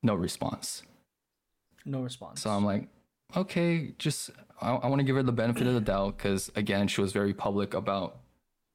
No 0.03 0.15
response. 0.15 0.83
no 1.85 2.01
response 2.01 2.43
So 2.43 2.51
I'm 2.51 2.65
like, 2.65 2.89
okay, 3.37 3.95
just 3.99 4.31
I, 4.61 4.73
I 4.73 4.87
want 4.89 5.01
to 5.01 5.05
give 5.05 5.17
her 5.17 5.23
the 5.23 5.33
benefit 5.33 5.67
of 5.67 5.75
the 5.75 5.81
doubt 5.81 6.17
because 6.17 6.51
again, 6.57 6.89
she 6.89 7.01
was 7.01 7.13
very 7.13 7.35
public 7.35 7.75
about 7.75 8.19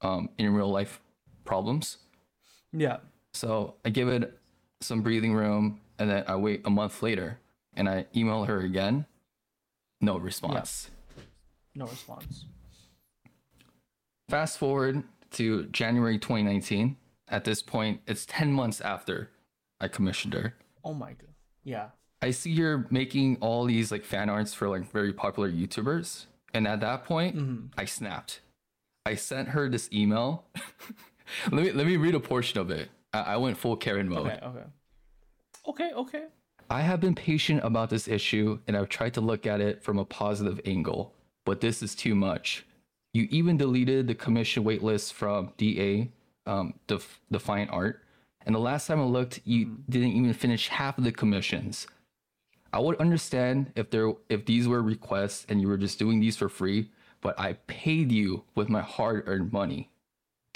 um, 0.01 0.29
in 0.37 0.53
real 0.53 0.69
life 0.69 1.01
problems. 1.45 1.97
Yeah. 2.71 2.97
So 3.33 3.75
I 3.85 3.89
give 3.89 4.07
it 4.07 4.39
some 4.81 5.01
breathing 5.01 5.33
room 5.33 5.79
and 5.99 6.09
then 6.09 6.23
I 6.27 6.35
wait 6.35 6.61
a 6.65 6.69
month 6.69 7.01
later 7.01 7.39
and 7.73 7.89
I 7.89 8.05
email 8.15 8.45
her 8.45 8.59
again. 8.59 9.05
No 10.01 10.17
response. 10.17 10.89
No 11.75 11.85
response. 11.85 12.45
Fast 14.29 14.57
forward 14.57 15.03
to 15.31 15.65
January 15.65 16.17
2019. 16.17 16.97
At 17.27 17.45
this 17.45 17.61
point, 17.61 18.01
it's 18.05 18.25
10 18.25 18.51
months 18.51 18.81
after 18.81 19.29
I 19.79 19.87
commissioned 19.87 20.33
her. 20.33 20.55
Oh 20.83 20.93
my 20.93 21.13
god. 21.13 21.33
Yeah. 21.63 21.87
I 22.23 22.31
see 22.31 22.55
her 22.61 22.87
making 22.89 23.37
all 23.41 23.65
these 23.65 23.91
like 23.91 24.03
fan 24.05 24.29
arts 24.29 24.53
for 24.53 24.69
like 24.69 24.89
very 24.91 25.13
popular 25.13 25.51
YouTubers. 25.51 26.25
And 26.53 26.67
at 26.67 26.79
that 26.81 27.03
point, 27.05 27.35
Mm-hmm. 27.35 27.65
I 27.77 27.85
snapped. 27.85 28.39
I 29.05 29.15
sent 29.15 29.49
her 29.49 29.67
this 29.69 29.89
email. 29.91 30.45
let 31.51 31.63
me 31.63 31.71
let 31.71 31.85
me 31.85 31.97
read 31.97 32.15
a 32.15 32.19
portion 32.19 32.59
of 32.59 32.71
it. 32.71 32.89
I, 33.13 33.19
I 33.33 33.37
went 33.37 33.57
full 33.57 33.75
Karen 33.75 34.07
mode. 34.07 34.27
Okay. 34.27 34.39
Okay. 34.45 34.63
Okay. 35.67 35.91
Okay. 35.93 36.23
I 36.69 36.81
have 36.81 36.99
been 37.01 37.13
patient 37.15 37.61
about 37.63 37.89
this 37.89 38.07
issue 38.07 38.59
and 38.67 38.75
I've 38.77 38.89
tried 38.89 39.13
to 39.15 39.21
look 39.21 39.45
at 39.45 39.59
it 39.61 39.83
from 39.83 39.99
a 39.99 40.05
positive 40.05 40.61
angle, 40.65 41.13
but 41.45 41.59
this 41.61 41.83
is 41.83 41.93
too 41.93 42.15
much. 42.15 42.65
You 43.13 43.27
even 43.31 43.57
deleted 43.57 44.07
the 44.07 44.15
commission 44.15 44.63
waitlist 44.63 45.11
from 45.13 45.51
DA, 45.57 46.09
um, 46.47 46.73
Def- 46.87 47.19
DeviantArt, 47.31 47.95
and 48.45 48.55
the 48.55 48.59
last 48.59 48.87
time 48.87 48.99
I 48.99 49.03
looked, 49.03 49.39
you 49.45 49.77
didn't 49.89 50.13
even 50.13 50.33
finish 50.33 50.69
half 50.69 50.97
of 50.97 51.03
the 51.03 51.11
commissions. 51.11 51.85
I 52.73 52.79
would 52.79 52.99
understand 52.99 53.71
if 53.75 53.91
there 53.91 54.11
if 54.29 54.45
these 54.45 54.67
were 54.67 54.81
requests 54.81 55.45
and 55.47 55.61
you 55.61 55.67
were 55.67 55.77
just 55.77 55.99
doing 55.99 56.19
these 56.19 56.35
for 56.35 56.49
free, 56.49 56.89
but 57.21 57.39
I 57.39 57.53
paid 57.67 58.11
you 58.11 58.43
with 58.55 58.67
my 58.67 58.81
hard-earned 58.81 59.53
money. 59.53 59.91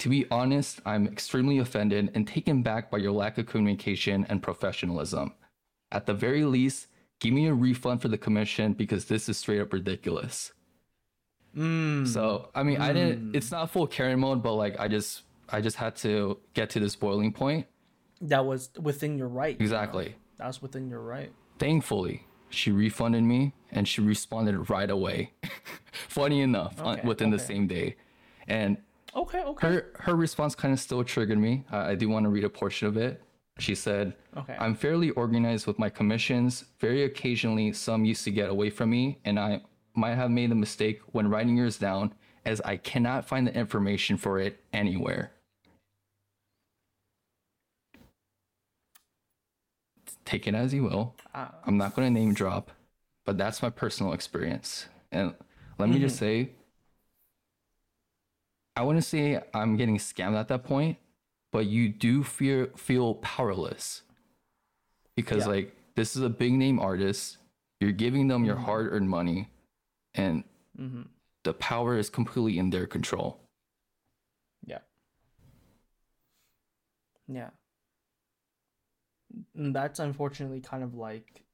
To 0.00 0.08
be 0.08 0.26
honest, 0.30 0.80
I'm 0.84 1.06
extremely 1.06 1.58
offended 1.58 2.10
and 2.14 2.26
taken 2.26 2.62
back 2.62 2.90
by 2.90 2.98
your 2.98 3.12
lack 3.12 3.38
of 3.38 3.46
communication 3.46 4.26
and 4.28 4.42
professionalism. 4.42 5.34
At 5.90 6.06
the 6.06 6.14
very 6.14 6.44
least, 6.44 6.88
give 7.20 7.32
me 7.32 7.46
a 7.46 7.54
refund 7.54 8.02
for 8.02 8.08
the 8.08 8.18
commission 8.18 8.74
because 8.74 9.06
this 9.06 9.28
is 9.28 9.38
straight 9.38 9.60
up 9.60 9.72
ridiculous. 9.72 10.52
Mm. 11.56 12.06
So, 12.06 12.50
I 12.54 12.62
mean, 12.64 12.80
I 12.80 12.92
didn't 12.92 13.34
it's 13.34 13.50
not 13.50 13.70
full 13.70 13.86
Karen 13.86 14.20
mode, 14.20 14.42
but 14.42 14.54
like 14.54 14.78
I 14.78 14.88
just 14.88 15.22
I 15.48 15.60
just 15.60 15.76
had 15.76 15.96
to 15.96 16.38
get 16.54 16.70
to 16.70 16.80
this 16.80 16.96
boiling 16.96 17.32
point. 17.32 17.66
that 18.22 18.44
was 18.44 18.70
within 18.80 19.16
your 19.16 19.28
right. 19.28 19.54
you 19.54 19.58
know? 19.60 19.64
Exactly. 19.64 20.14
That's 20.36 20.60
within 20.60 20.88
your 20.88 21.00
right. 21.00 21.32
Thankfully, 21.58 22.26
she 22.50 22.70
refunded 22.70 23.24
me 23.24 23.52
and 23.70 23.86
she 23.86 24.00
responded 24.00 24.70
right 24.70 24.90
away. 24.90 25.32
Funny 25.92 26.40
enough, 26.40 26.80
on- 26.80 26.98
Okay, 26.98 27.06
within 27.08 27.30
the 27.30 27.38
same 27.38 27.66
day. 27.66 27.96
And 28.46 28.78
Okay. 29.16 29.40
Okay. 29.42 29.66
her 29.66 29.86
her 30.00 30.14
response 30.14 30.54
kind 30.54 30.72
of 30.72 30.78
still 30.80 31.02
triggered 31.02 31.38
me. 31.38 31.64
I, 31.70 31.90
I 31.90 31.94
do 31.94 32.08
want 32.08 32.24
to 32.24 32.30
read 32.30 32.44
a 32.44 32.50
portion 32.50 32.86
of 32.88 32.96
it. 32.96 33.22
She 33.58 33.74
said, 33.74 34.14
Okay. 34.36 34.56
I'm 34.58 34.74
fairly 34.76 35.10
organized 35.10 35.66
with 35.66 35.78
my 35.78 35.88
commissions. 35.88 36.64
Very 36.78 37.02
occasionally, 37.04 37.72
some 37.72 38.04
used 38.04 38.22
to 38.24 38.30
get 38.30 38.48
away 38.50 38.70
from 38.70 38.90
me, 38.90 39.18
and 39.24 39.38
I 39.38 39.62
might 39.94 40.14
have 40.14 40.30
made 40.30 40.52
a 40.52 40.54
mistake 40.54 41.00
when 41.12 41.28
writing 41.28 41.56
yours 41.56 41.76
down, 41.78 42.14
as 42.44 42.60
I 42.60 42.76
cannot 42.76 43.26
find 43.26 43.46
the 43.48 43.54
information 43.54 44.16
for 44.16 44.38
it 44.38 44.62
anywhere. 44.72 45.32
Take 50.28 50.46
it 50.46 50.54
as 50.54 50.74
you 50.74 50.82
will. 50.82 51.14
Uh, 51.34 51.48
I'm 51.64 51.78
not 51.78 51.96
going 51.96 52.12
to 52.12 52.20
name 52.20 52.34
drop, 52.34 52.70
but 53.24 53.38
that's 53.38 53.62
my 53.62 53.70
personal 53.70 54.12
experience. 54.12 54.84
And 55.10 55.32
let 55.78 55.88
me 55.88 55.98
just 55.98 56.18
say, 56.18 56.50
I 58.76 58.82
wouldn't 58.82 59.06
say 59.06 59.40
I'm 59.54 59.78
getting 59.78 59.96
scammed 59.96 60.36
at 60.36 60.48
that 60.48 60.64
point, 60.64 60.98
but 61.50 61.64
you 61.64 61.88
do 61.88 62.22
feel 62.22 62.66
feel 62.76 63.14
powerless 63.14 64.02
because 65.16 65.46
Yeah. 65.46 65.52
like 65.52 65.76
this 65.94 66.14
is 66.14 66.20
a 66.20 66.28
big 66.28 66.52
name 66.52 66.78
artist. 66.78 67.38
You're 67.80 67.92
giving 67.92 68.28
them 68.28 68.44
your 68.44 68.56
hard 68.56 68.92
earned 68.92 69.08
money, 69.08 69.48
and 70.12 70.44
mm-hmm. 70.78 71.04
the 71.44 71.54
power 71.54 71.96
is 71.96 72.10
completely 72.10 72.58
in 72.58 72.68
their 72.68 72.86
control. 72.86 73.40
Yeah. 74.66 74.80
Yeah. 77.26 77.48
That's 79.54 79.98
unfortunately 79.98 80.60
kind 80.60 80.82
of 80.82 80.94
like 80.94 81.44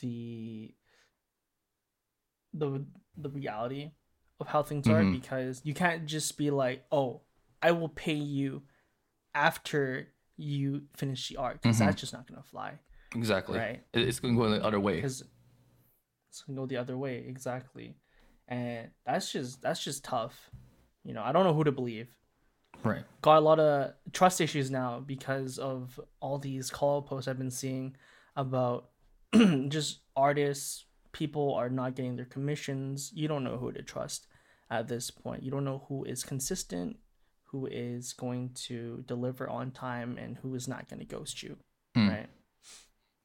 the 0.00 0.74
the 2.54 2.84
the 3.16 3.28
reality 3.30 3.92
of 4.40 4.46
how 4.48 4.62
things 4.62 4.88
are 4.88 5.02
Mhm. 5.02 5.12
because 5.12 5.60
you 5.64 5.74
can't 5.74 6.06
just 6.06 6.36
be 6.38 6.50
like, 6.50 6.84
"Oh, 6.90 7.22
I 7.62 7.72
will 7.72 7.88
pay 7.88 8.14
you 8.14 8.62
after 9.34 10.12
you 10.36 10.86
finish 10.96 11.28
the 11.28 11.36
art" 11.36 11.60
because 11.60 11.76
Mhm. 11.76 11.86
that's 11.86 12.00
just 12.00 12.12
not 12.12 12.26
gonna 12.26 12.42
fly, 12.42 12.78
Exactly. 13.14 13.58
right? 13.58 13.84
It's 13.92 14.20
going 14.20 14.34
to 14.34 14.40
go 14.40 14.48
the 14.50 14.64
other 14.64 14.80
way. 14.80 14.96
Because 14.96 15.22
it's 16.30 16.42
gonna 16.42 16.56
go 16.56 16.66
the 16.66 16.76
other 16.76 16.96
way 16.96 17.18
exactly, 17.26 17.96
and 18.46 18.90
that's 19.04 19.32
just 19.32 19.60
that's 19.60 19.82
just 19.82 20.04
tough. 20.04 20.50
You 21.04 21.14
know, 21.14 21.22
I 21.22 21.32
don't 21.32 21.44
know 21.44 21.54
who 21.54 21.64
to 21.64 21.72
believe 21.72 22.14
Right. 22.84 23.04
got 23.22 23.38
a 23.38 23.40
lot 23.40 23.58
of 23.60 23.92
trust 24.12 24.40
issues 24.40 24.70
now 24.70 25.00
because 25.00 25.58
of 25.58 25.98
all 26.20 26.38
these 26.38 26.70
call 26.70 27.02
posts 27.02 27.28
I've 27.28 27.38
been 27.38 27.50
seeing 27.50 27.96
about 28.36 28.90
just 29.68 30.00
artists. 30.16 30.84
People 31.12 31.54
are 31.54 31.68
not 31.70 31.94
getting 31.96 32.16
their 32.16 32.24
commissions. 32.26 33.10
You 33.14 33.26
don't 33.28 33.42
know 33.44 33.56
who 33.56 33.72
to 33.72 33.82
trust 33.82 34.26
at 34.70 34.86
this 34.88 35.10
point. 35.10 35.42
You 35.42 35.50
don't 35.50 35.64
know 35.64 35.84
who 35.88 36.04
is 36.04 36.22
consistent, 36.22 36.98
who 37.46 37.66
is 37.66 38.12
going 38.12 38.50
to 38.66 39.02
deliver 39.06 39.48
on 39.48 39.70
time, 39.72 40.16
and 40.18 40.36
who 40.36 40.54
is 40.54 40.68
not 40.68 40.88
going 40.88 41.00
to 41.00 41.06
ghost 41.06 41.42
you. 41.42 41.56
Hmm. 41.96 42.08
Right? 42.10 42.26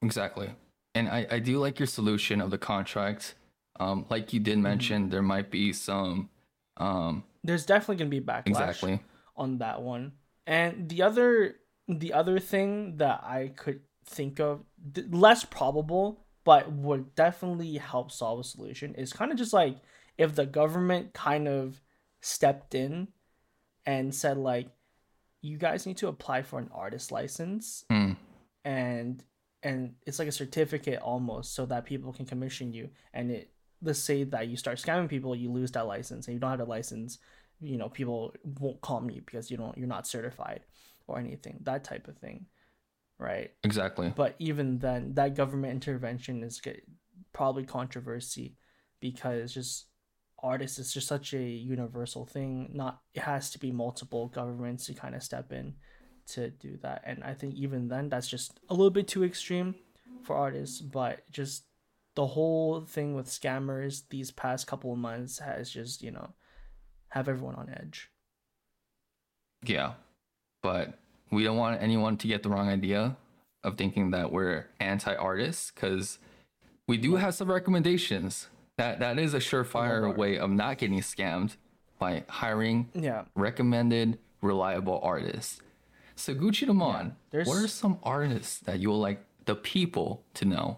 Exactly. 0.01 0.49
And 0.95 1.09
I, 1.09 1.25
I 1.29 1.39
do 1.39 1.59
like 1.59 1.79
your 1.79 1.87
solution 1.87 2.41
of 2.41 2.51
the 2.51 2.57
contract. 2.57 3.35
Um, 3.79 4.05
like 4.09 4.33
you 4.33 4.39
Mm-hmm. 4.39 4.43
did 4.45 4.57
mention, 4.59 5.09
there 5.09 5.21
might 5.21 5.49
be 5.51 5.73
some 5.73 6.29
um 6.77 7.23
There's 7.43 7.65
definitely 7.65 7.97
going 7.97 8.09
to 8.11 8.19
be 8.19 8.25
backlash. 8.25 8.47
exactly. 8.47 8.99
On 9.35 9.57
that 9.59 9.81
one. 9.81 10.13
And 10.45 10.89
the 10.89 11.01
other 11.01 11.55
the 11.87 12.13
other 12.13 12.39
thing 12.39 12.97
that 12.97 13.23
I 13.23 13.51
could 13.55 13.81
think 14.05 14.39
of 14.39 14.63
th- 14.93 15.07
less 15.11 15.43
probable 15.45 16.25
but 16.45 16.71
would 16.71 17.15
definitely 17.15 17.77
help 17.77 18.11
solve 18.11 18.39
a 18.39 18.43
solution 18.43 18.95
is 18.95 19.13
kind 19.13 19.31
of 19.31 19.37
just 19.37 19.53
like 19.53 19.77
if 20.17 20.35
the 20.35 20.45
government 20.45 21.13
kind 21.13 21.47
of 21.47 21.81
stepped 22.21 22.75
in 22.75 23.07
and 23.85 24.13
said 24.13 24.37
like 24.37 24.67
you 25.41 25.57
guys 25.57 25.85
need 25.85 25.97
to 25.97 26.07
apply 26.07 26.41
for 26.41 26.59
an 26.59 26.69
artist 26.73 27.11
license 27.11 27.85
Mm, 27.89 28.15
and 28.65 29.23
and 29.61 29.95
it's 30.05 30.19
like 30.19 30.27
a 30.27 30.33
certificate 30.33 30.99
almost 31.01 31.53
so 31.55 31.65
that 31.65 31.85
people 31.85 32.11
can 32.13 32.25
commission 32.25 32.73
you 32.73 32.89
and 33.13 33.31
it 33.31 33.49
let's 33.81 33.99
say 33.99 34.23
that 34.23 34.47
you 34.47 34.55
start 34.57 34.77
scamming 34.77 35.09
people 35.09 35.35
you 35.35 35.51
lose 35.51 35.71
that 35.71 35.87
license 35.87 36.27
and 36.27 36.33
you 36.33 36.39
don't 36.39 36.51
have 36.51 36.59
a 36.59 36.65
license 36.65 37.19
you 37.59 37.77
know 37.77 37.89
people 37.89 38.33
won't 38.59 38.81
call 38.81 39.01
me 39.01 39.21
because 39.25 39.49
you 39.49 39.57
don't 39.57 39.77
you're 39.77 39.87
not 39.87 40.07
certified 40.07 40.61
or 41.07 41.19
anything 41.19 41.59
that 41.63 41.83
type 41.83 42.07
of 42.07 42.17
thing 42.17 42.45
right? 43.19 43.51
Exactly. 43.63 44.13
but 44.15 44.35
even 44.39 44.79
then 44.79 45.13
that 45.15 45.35
government 45.35 45.73
intervention 45.73 46.43
is 46.43 46.61
probably 47.31 47.63
controversy 47.63 48.57
because 48.99 49.53
just 49.53 49.87
artists 50.41 50.77
is 50.77 50.93
just 50.93 51.07
such 51.07 51.33
a 51.33 51.41
universal 51.41 52.25
thing. 52.25 52.69
Not 52.73 53.01
it 53.13 53.21
has 53.21 53.49
to 53.51 53.59
be 53.59 53.71
multiple 53.71 54.27
governments 54.27 54.85
to 54.87 54.93
kind 54.93 55.15
of 55.15 55.23
step 55.23 55.51
in 55.51 55.75
to 56.25 56.49
do 56.49 56.77
that. 56.81 57.01
And 57.05 57.23
i 57.23 57.33
think 57.33 57.55
even 57.55 57.87
then 57.87 58.09
that's 58.09 58.27
just 58.27 58.59
a 58.69 58.73
little 58.73 58.89
bit 58.91 59.07
too 59.07 59.23
extreme 59.23 59.75
for 60.23 60.35
artists 60.35 60.79
but 60.79 61.29
just 61.31 61.65
the 62.15 62.27
whole 62.27 62.81
thing 62.85 63.13
with 63.13 63.27
scammers 63.27 64.03
these 64.09 64.31
past 64.31 64.67
couple 64.67 64.93
of 64.93 64.97
months 64.97 65.39
has 65.39 65.69
just 65.69 66.01
you 66.01 66.11
know 66.11 66.33
have 67.13 67.29
everyone 67.29 67.55
on 67.55 67.69
edge 67.69 68.09
Yeah. 69.65 69.93
But 70.61 70.97
we 71.31 71.43
don't 71.43 71.57
want 71.57 71.81
anyone 71.81 72.17
to 72.17 72.27
get 72.27 72.43
the 72.43 72.49
wrong 72.49 72.67
idea 72.69 73.17
of 73.63 73.77
thinking 73.77 74.11
that 74.11 74.31
we're 74.31 74.67
anti-artists 74.79 75.71
because 75.71 76.19
we 76.87 76.97
do 76.97 77.15
have 77.15 77.33
some 77.35 77.49
recommendations. 77.51 78.47
That 78.77 78.99
that 78.99 79.19
is 79.19 79.33
a 79.33 79.39
surefire 79.39 80.01
Lord. 80.01 80.17
way 80.17 80.37
of 80.37 80.49
not 80.49 80.77
getting 80.79 80.99
scammed 80.99 81.55
by 81.99 82.23
hiring 82.27 82.89
yeah 82.93 83.25
recommended 83.35 84.19
reliable 84.41 84.99
artists. 85.03 85.61
So 86.15 86.33
Gucci 86.33 86.65
Damon, 86.67 87.15
there's- 87.31 87.47
what 87.47 87.57
are 87.63 87.67
some 87.67 87.99
artists 88.03 88.59
that 88.61 88.79
you 88.79 88.89
would 88.89 88.97
like 89.09 89.25
the 89.45 89.55
people 89.55 90.23
to 90.35 90.45
know? 90.45 90.77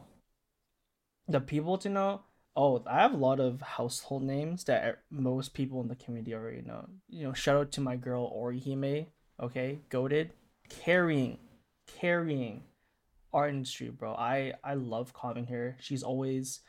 the 1.28 1.39
people 1.41 1.76
to 1.80 1.89
know 1.89 2.21
oh 2.56 2.82
i 2.88 3.02
have 3.02 3.13
a 3.13 3.18
lot 3.18 3.39
of 3.39 3.62
household 3.62 4.24
names 4.24 4.63
that 4.65 5.00
most 5.10 5.54
people 5.54 5.82
in 5.82 5.88
the 5.88 5.96
community 5.96 6.34
already 6.34 6.62
know. 6.62 6.88
You 7.10 7.28
know 7.28 7.34
shout 7.34 7.58
out 7.58 7.72
to 7.74 7.82
my 7.82 7.96
girl 7.96 8.32
orihime 8.36 9.08
okay? 9.41 9.80
Goaded 9.89 10.32
carrying 10.70 11.38
carrying 12.00 12.63
art 13.34 13.50
industry 13.50 13.89
bro. 13.89 14.13
I 14.13 14.54
i 14.63 14.74
love 14.74 15.13
calling 15.13 15.48
her. 15.48 15.78
She's 15.80 16.04
always 16.04 16.62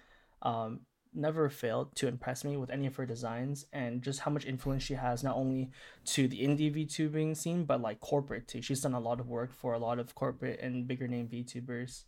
um 0.43 0.81
never 1.15 1.49
failed 1.49 1.95
to 1.97 2.09
impress 2.09 2.45
me 2.45 2.59
with 2.59 2.69
any 2.69 2.87
of 2.87 2.95
her 2.97 3.07
designs 3.07 3.65
and 3.73 4.03
just 4.03 4.21
how 4.21 4.31
much 4.31 4.45
influence 4.45 4.83
she 4.83 4.93
has 4.95 5.25
not 5.25 5.35
only 5.35 5.71
to 6.05 6.29
the 6.29 6.41
indie 6.41 6.75
VTubing 6.75 7.35
scene 7.35 7.65
but 7.65 7.81
like 7.81 8.01
corporate 8.01 8.49
too. 8.49 8.61
She's 8.61 8.83
done 8.83 8.95
a 8.95 9.01
lot 9.01 9.21
of 9.21 9.29
work 9.29 9.53
for 9.55 9.73
a 9.73 9.79
lot 9.79 9.99
of 9.99 10.15
corporate 10.15 10.61
and 10.61 10.87
bigger 10.87 11.09
name 11.09 11.29
VTubers 11.29 12.05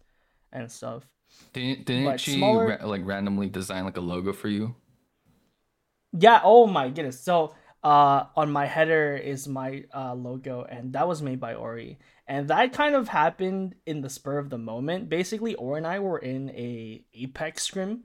and 0.52 0.70
stuff. 0.70 1.06
Didn't, 1.52 1.84
didn't 1.86 2.18
she 2.18 2.36
smaller... 2.36 2.78
ra- 2.80 2.86
like 2.86 3.02
randomly 3.04 3.48
design 3.48 3.84
like 3.84 3.96
a 3.96 4.02
logo 4.02 4.32
for 4.32 4.48
you? 4.48 4.74
Yeah. 6.12 6.40
Oh 6.42 6.66
my 6.66 6.88
goodness. 6.88 7.20
So 7.20 7.54
uh, 7.84 8.24
on 8.34 8.50
my 8.50 8.66
header 8.66 9.16
is 9.16 9.46
my 9.46 9.84
uh, 9.94 10.14
logo, 10.14 10.64
and 10.68 10.92
that 10.94 11.06
was 11.06 11.22
made 11.22 11.40
by 11.40 11.54
Ori. 11.54 11.98
And 12.26 12.48
that 12.48 12.72
kind 12.72 12.94
of 12.94 13.08
happened 13.08 13.74
in 13.86 14.00
the 14.00 14.10
spur 14.10 14.38
of 14.38 14.50
the 14.50 14.58
moment. 14.58 15.08
Basically, 15.08 15.54
Ori 15.54 15.78
and 15.78 15.86
I 15.86 16.00
were 16.00 16.18
in 16.18 16.50
a 16.50 17.04
Apex 17.14 17.62
scrim, 17.62 18.04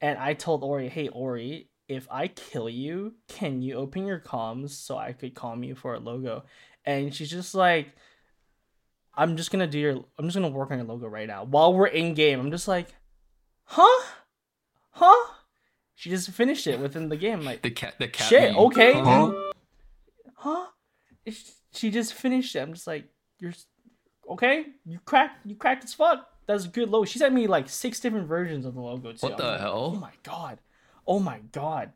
and 0.00 0.18
I 0.18 0.34
told 0.34 0.64
Ori, 0.64 0.88
"Hey, 0.88 1.08
Ori, 1.08 1.70
if 1.88 2.06
I 2.10 2.28
kill 2.28 2.68
you, 2.68 3.14
can 3.28 3.62
you 3.62 3.74
open 3.76 4.06
your 4.06 4.20
comms 4.20 4.70
so 4.70 4.96
I 4.96 5.12
could 5.12 5.34
calm 5.34 5.62
you 5.62 5.74
for 5.74 5.94
a 5.94 6.00
logo?" 6.00 6.44
And 6.84 7.14
she's 7.14 7.30
just 7.30 7.54
like, 7.54 7.94
"I'm 9.14 9.36
just 9.36 9.50
gonna 9.50 9.66
do 9.66 9.78
your. 9.78 10.04
I'm 10.18 10.26
just 10.26 10.34
gonna 10.34 10.48
work 10.48 10.70
on 10.70 10.78
your 10.78 10.86
logo 10.86 11.06
right 11.06 11.26
now 11.26 11.44
while 11.44 11.74
we're 11.74 11.86
in 11.86 12.14
game." 12.14 12.40
I'm 12.40 12.50
just 12.50 12.68
like, 12.68 12.88
"Huh, 13.64 14.06
huh." 14.90 15.34
She 15.94 16.10
just 16.10 16.30
finished 16.30 16.66
it 16.66 16.80
within 16.80 17.08
the 17.08 17.16
game. 17.16 17.42
Like 17.42 17.62
the 17.62 17.70
cat, 17.70 17.94
the 17.98 18.08
cat. 18.08 18.28
Shit. 18.28 18.56
Okay. 18.56 18.92
Huh? 18.94 19.32
huh? 20.34 20.66
She 21.72 21.90
just 21.90 22.14
finished 22.14 22.56
it. 22.56 22.58
I'm 22.58 22.74
just 22.74 22.88
like, 22.88 23.04
you're 23.38 23.52
okay. 24.28 24.66
You 24.84 24.98
cracked. 25.04 25.46
You 25.46 25.54
cracked 25.54 25.84
as 25.84 25.94
fuck. 25.94 26.26
That's 26.46 26.64
a 26.64 26.68
good 26.68 26.90
logo. 26.90 27.04
She 27.04 27.20
sent 27.20 27.34
me 27.34 27.46
like 27.46 27.68
six 27.68 28.00
different 28.00 28.26
versions 28.26 28.66
of 28.66 28.74
the 28.74 28.80
logo 28.80 29.12
too. 29.12 29.18
What 29.20 29.36
the 29.36 29.44
like, 29.44 29.60
hell? 29.60 29.92
Oh 29.94 29.98
my 30.00 30.12
god. 30.24 30.58
Oh 31.06 31.20
my 31.20 31.38
god. 31.52 31.92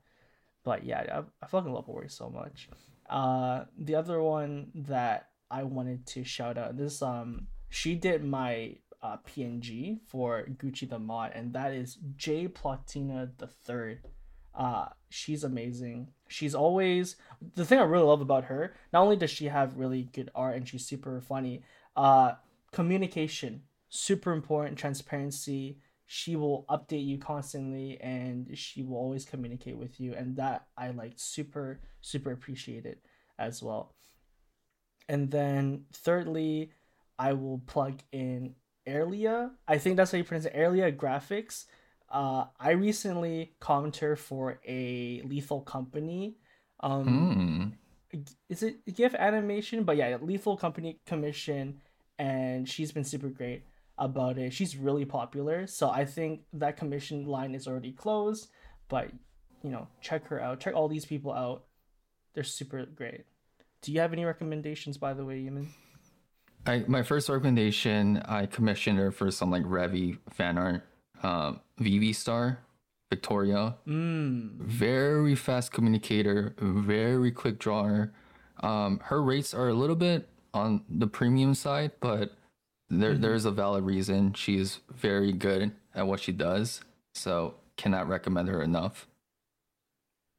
But 0.62 0.84
yeah, 0.84 1.22
I, 1.42 1.44
I 1.44 1.48
fucking 1.48 1.72
love 1.72 1.88
Ori 1.88 2.08
so 2.08 2.30
much. 2.30 2.68
Uh, 3.10 3.64
the 3.78 3.96
other 3.96 4.22
one 4.22 4.70
that 4.74 5.30
I 5.50 5.62
wanted 5.62 6.06
to 6.06 6.24
shout 6.24 6.58
out 6.58 6.76
this 6.76 7.02
um 7.02 7.46
she 7.68 7.94
did 7.94 8.24
my 8.24 8.76
uh, 9.02 9.18
PNG 9.28 10.00
for 10.06 10.46
Gucci 10.56 10.88
the 10.88 10.98
Mod, 10.98 11.32
and 11.34 11.52
that 11.52 11.72
is 11.72 11.98
J 12.16 12.48
Platina 12.48 13.30
the 13.38 13.46
Third. 13.46 14.00
Uh, 14.54 14.86
she's 15.10 15.44
amazing. 15.44 16.08
She's 16.28 16.54
always 16.54 17.16
the 17.54 17.64
thing 17.64 17.78
I 17.78 17.82
really 17.82 18.06
love 18.06 18.22
about 18.22 18.44
her. 18.44 18.74
Not 18.92 19.02
only 19.02 19.16
does 19.16 19.30
she 19.30 19.46
have 19.46 19.76
really 19.76 20.04
good 20.12 20.30
art 20.34 20.56
and 20.56 20.66
she's 20.66 20.86
super 20.86 21.20
funny, 21.20 21.62
uh, 21.94 22.32
communication 22.72 23.62
super 23.88 24.32
important. 24.32 24.78
Transparency. 24.78 25.78
She 26.08 26.36
will 26.36 26.64
update 26.68 27.04
you 27.04 27.18
constantly, 27.18 28.00
and 28.00 28.56
she 28.56 28.82
will 28.82 28.96
always 28.96 29.24
communicate 29.24 29.76
with 29.76 29.98
you, 29.98 30.14
and 30.14 30.36
that 30.36 30.66
I 30.76 30.90
like 30.90 31.14
super 31.16 31.80
super 32.00 32.30
appreciate 32.30 32.86
it 32.86 33.00
as 33.38 33.62
well. 33.62 33.92
And 35.08 35.30
then 35.30 35.84
thirdly, 35.92 36.70
I 37.18 37.32
will 37.32 37.58
plug 37.66 38.00
in 38.12 38.54
Airlia. 38.86 39.50
I 39.66 39.78
think 39.78 39.96
that's 39.96 40.12
how 40.12 40.18
you 40.18 40.24
pronounce 40.24 40.46
it. 40.46 40.54
Airlia 40.54 40.94
Graphics. 40.94 41.64
Uh, 42.10 42.44
I 42.60 42.70
recently 42.70 43.54
commented 43.60 44.18
for 44.18 44.60
a 44.66 45.22
Lethal 45.24 45.60
Company. 45.62 46.36
Um, 46.80 47.74
mm. 48.12 48.24
Is 48.48 48.62
it 48.62 48.94
GIF 48.94 49.14
animation? 49.14 49.84
But 49.84 49.96
yeah, 49.96 50.16
Lethal 50.20 50.56
Company 50.56 51.00
commission, 51.06 51.80
and 52.18 52.68
she's 52.68 52.92
been 52.92 53.04
super 53.04 53.28
great 53.28 53.64
about 53.98 54.38
it. 54.38 54.52
She's 54.52 54.76
really 54.76 55.04
popular, 55.04 55.66
so 55.66 55.90
I 55.90 56.04
think 56.04 56.42
that 56.52 56.76
commission 56.76 57.26
line 57.26 57.54
is 57.54 57.66
already 57.66 57.92
closed. 57.92 58.48
But 58.88 59.10
you 59.62 59.70
know, 59.70 59.88
check 60.00 60.26
her 60.28 60.40
out. 60.40 60.60
Check 60.60 60.74
all 60.74 60.88
these 60.88 61.04
people 61.04 61.32
out. 61.32 61.64
They're 62.34 62.44
super 62.44 62.86
great. 62.86 63.24
Do 63.86 63.92
you 63.92 64.00
have 64.00 64.12
any 64.12 64.24
recommendations, 64.24 64.98
by 64.98 65.14
the 65.14 65.24
way, 65.24 65.36
Yiman? 65.36 65.68
I 66.66 66.84
my 66.88 67.04
first 67.04 67.28
recommendation, 67.28 68.20
I 68.24 68.46
commissioned 68.46 68.98
her 68.98 69.12
for 69.12 69.30
some 69.30 69.48
like 69.48 69.62
Revy 69.62 70.18
fan 70.34 70.58
art. 70.58 70.84
Um, 71.22 71.60
Vivi 71.78 72.12
Star, 72.12 72.58
Victoria. 73.10 73.76
Mm. 73.86 74.56
Very 74.58 75.36
fast 75.36 75.70
communicator, 75.70 76.56
very 76.58 77.30
quick 77.30 77.60
drawer. 77.60 78.12
Um, 78.58 78.98
her 79.04 79.22
rates 79.22 79.54
are 79.54 79.68
a 79.68 79.74
little 79.74 79.94
bit 79.94 80.28
on 80.52 80.82
the 80.90 81.06
premium 81.06 81.54
side, 81.54 81.92
but 82.00 82.34
there 82.90 83.12
mm-hmm. 83.12 83.22
there's 83.22 83.44
a 83.44 83.52
valid 83.52 83.84
reason. 83.84 84.32
She's 84.32 84.80
very 84.92 85.30
good 85.30 85.70
at 85.94 86.08
what 86.08 86.18
she 86.18 86.32
does, 86.32 86.80
so 87.14 87.54
cannot 87.76 88.08
recommend 88.08 88.48
her 88.48 88.62
enough. 88.62 89.06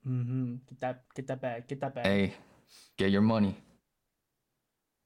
Mm-hmm. 0.05 0.55
Get 0.67 0.79
that 0.81 1.03
get 1.15 1.27
that 1.27 1.39
bag. 1.39 1.67
Get 1.69 1.79
that 1.79 1.95
bag. 1.95 2.05
Hey, 2.05 2.33
get 2.97 3.11
your 3.11 3.21
money. 3.21 3.57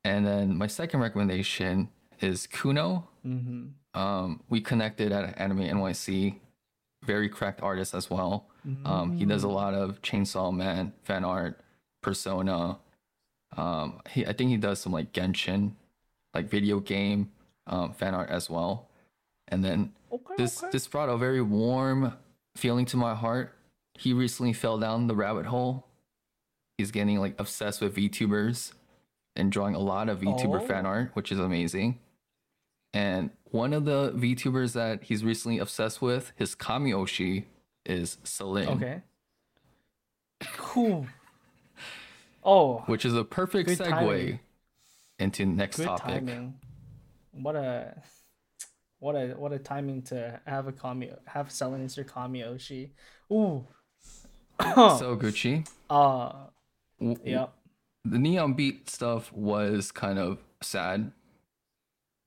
And 0.04 0.26
then 0.26 0.58
my 0.58 0.68
second 0.68 1.00
recommendation 1.00 1.90
is 2.20 2.48
Kuno. 2.48 3.08
Mm-hmm. 3.26 4.00
Um, 4.00 4.42
we 4.50 4.62
connected 4.62 5.12
at 5.12 5.40
Anime 5.40 5.60
NYC. 5.60 6.36
Very 7.04 7.30
cracked 7.30 7.62
artist 7.62 7.94
as 7.94 8.10
well. 8.10 8.48
Mm-hmm. 8.68 8.86
Um, 8.86 9.18
he 9.18 9.26
does 9.26 9.44
a 9.44 9.48
mm. 9.48 9.54
lot 9.54 9.74
of 9.74 10.02
Chainsaw 10.02 10.56
Man 10.56 10.94
fan 11.04 11.26
art, 11.26 11.60
Persona. 12.02 12.78
Um, 13.58 14.02
he 14.10 14.26
I 14.26 14.34
think 14.34 14.52
he 14.52 14.58
does 14.58 14.80
some 14.80 14.92
like 14.92 15.12
Genshin, 15.12 15.74
like 16.34 16.48
video 16.48 16.80
game 16.80 17.32
um, 17.66 17.94
fan 17.94 18.14
art 18.14 18.30
as 18.30 18.50
well. 18.50 18.90
And 19.48 19.64
then 19.64 19.94
okay, 20.14 20.36
this 20.38 20.62
okay. 20.62 20.72
this 20.72 20.88
brought 20.88 21.10
a 21.10 21.18
very 21.18 21.42
warm 21.42 22.14
feeling 22.56 22.86
to 22.86 22.98
my 22.98 23.16
heart. 23.16 23.56
He 23.96 24.14
recently 24.14 24.54
fell 24.54 24.78
down 24.78 25.08
the 25.08 25.16
rabbit 25.16 25.48
hole. 25.48 25.88
He's 26.82 26.90
getting 26.90 27.20
like 27.20 27.40
obsessed 27.40 27.80
with 27.80 27.96
VTubers 27.96 28.74
and 29.36 29.52
drawing 29.52 29.76
a 29.76 29.80
lot 29.80 30.10
of 30.10 30.22
VTuber 30.22 30.64
oh. 30.64 30.66
fan 30.66 30.88
art, 30.88 31.12
which 31.14 31.32
is 31.32 31.38
amazing. 31.38 32.00
And 32.92 33.30
one 33.52 33.72
of 33.72 33.86
the 33.86 34.12
VTubers 34.14 34.74
that 34.74 35.04
he's 35.04 35.24
recently 35.24 35.60
obsessed 35.60 36.02
with, 36.02 36.32
his 36.38 36.56
Kamioshi, 36.56 37.44
is 37.86 38.18
Selen. 38.24 38.68
Okay. 38.78 39.02
Cool. 40.58 41.06
Oh. 42.44 42.80
Which 42.88 43.06
is 43.06 43.14
a 43.14 43.24
perfect 43.24 43.70
segue 43.70 43.88
timing. 43.88 44.40
into 45.20 45.46
next 45.46 45.78
good 45.78 45.86
topic. 45.86 46.26
Timing. 46.26 46.56
What 47.32 47.56
a 47.56 47.94
what 48.98 49.14
a 49.14 49.36
what 49.38 49.54
a 49.54 49.60
timing 49.60 50.02
to 50.06 50.40
have 50.48 50.66
a 50.66 50.72
Kami 50.72 51.12
have 51.28 51.50
Selen 51.50 51.86
as 51.86 51.96
your 51.96 52.08
Kamioshi. 52.08 52.90
Ooh. 53.32 53.68
so 54.60 55.16
Gucci. 55.16 55.70
Uh 55.92 56.48
yep 57.24 57.54
the 58.04 58.18
neon 58.18 58.54
beat 58.54 58.90
stuff 58.90 59.32
was 59.32 59.92
kind 59.92 60.18
of 60.18 60.40
sad, 60.62 61.12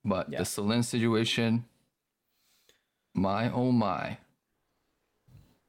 but 0.03 0.31
yeah. 0.31 0.39
the 0.39 0.43
Selen 0.43 0.83
situation, 0.83 1.65
my 3.13 3.51
oh 3.51 3.71
my. 3.71 4.17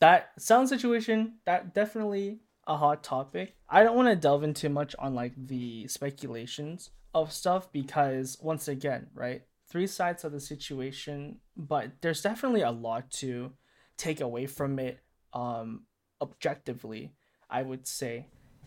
That 0.01 0.31
sound 0.39 0.69
situation, 0.69 1.35
that 1.47 1.75
definitely 1.75 2.41
a 2.67 2.77
hot 2.77 3.03
topic. 3.03 3.55
I 3.69 3.83
don't 3.83 3.97
want 3.97 4.09
to 4.09 4.17
delve 4.17 4.45
into 4.45 4.69
much 4.69 4.95
on 4.99 5.15
like 5.15 5.33
the 5.37 5.89
speculations 5.89 6.91
of 7.15 7.33
stuff 7.33 7.73
because 7.73 8.37
once 8.41 8.69
again, 8.69 9.09
right? 9.15 9.43
Three 9.69 9.87
sides 9.87 10.25
of 10.25 10.33
the 10.33 10.41
situation, 10.41 11.41
but 11.57 11.91
there's 12.01 12.23
definitely 12.23 12.63
a 12.63 12.71
lot 12.71 13.11
to 13.13 13.53
take 13.97 14.21
away 14.21 14.47
from 14.47 14.79
it 14.79 15.01
um 15.33 15.83
objectively, 16.21 17.15
I 17.51 17.63
would 17.63 17.87
say 17.87 18.27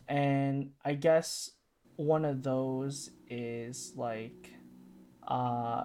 and 0.10 0.72
I 0.84 0.96
guess 0.96 1.52
one 1.96 2.26
of 2.26 2.44
those 2.44 3.12
is 3.28 3.94
like 3.96 4.52
uh 5.28 5.84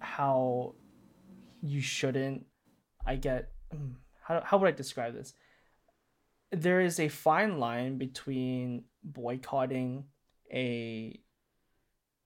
how 0.00 0.74
you 1.62 1.80
shouldn't 1.80 2.44
I 3.06 3.16
get 3.16 3.50
hmm, 3.70 3.92
how 4.22 4.42
how 4.44 4.58
would 4.58 4.68
I 4.68 4.76
describe 4.76 5.14
this? 5.14 5.34
There 6.50 6.80
is 6.80 7.00
a 7.00 7.08
fine 7.08 7.58
line 7.58 7.96
between 7.98 8.84
boycotting 9.02 10.04
a 10.52 11.18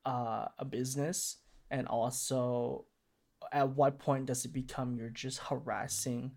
uh, 0.05 0.46
a 0.59 0.64
business 0.64 1.38
and 1.70 1.87
also 1.88 2.87
at 3.53 3.68
what 3.70 3.99
point 3.99 4.27
does 4.27 4.44
it 4.44 4.53
become 4.53 4.96
you're 4.96 5.09
just 5.11 5.38
harassing 5.38 6.33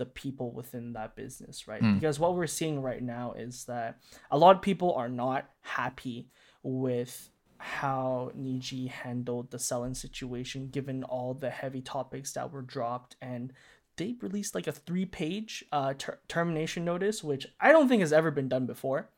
the 0.00 0.06
people 0.06 0.50
within 0.50 0.94
that 0.94 1.14
business, 1.14 1.68
right? 1.68 1.82
Mm. 1.82 2.00
Because 2.00 2.18
what 2.18 2.34
we're 2.34 2.46
seeing 2.46 2.80
right 2.80 3.02
now 3.02 3.34
is 3.36 3.66
that 3.66 3.98
a 4.30 4.38
lot 4.38 4.56
of 4.56 4.62
people 4.62 4.94
are 4.94 5.10
not 5.10 5.50
happy 5.60 6.30
with 6.62 7.28
how 7.58 8.32
Niji 8.34 8.88
handled 8.88 9.50
the 9.50 9.58
Selen 9.58 9.94
situation, 9.94 10.70
given 10.70 11.04
all 11.04 11.34
the 11.34 11.50
heavy 11.50 11.82
topics 11.82 12.32
that 12.32 12.50
were 12.50 12.62
dropped, 12.62 13.16
and 13.20 13.52
they 13.98 14.16
released 14.22 14.54
like 14.54 14.66
a 14.66 14.72
three-page 14.72 15.66
uh, 15.70 15.92
ter- 15.98 16.18
termination 16.28 16.82
notice, 16.82 17.22
which 17.22 17.46
I 17.60 17.70
don't 17.70 17.86
think 17.86 18.00
has 18.00 18.14
ever 18.14 18.30
been 18.30 18.48
done 18.48 18.64
before 18.64 19.10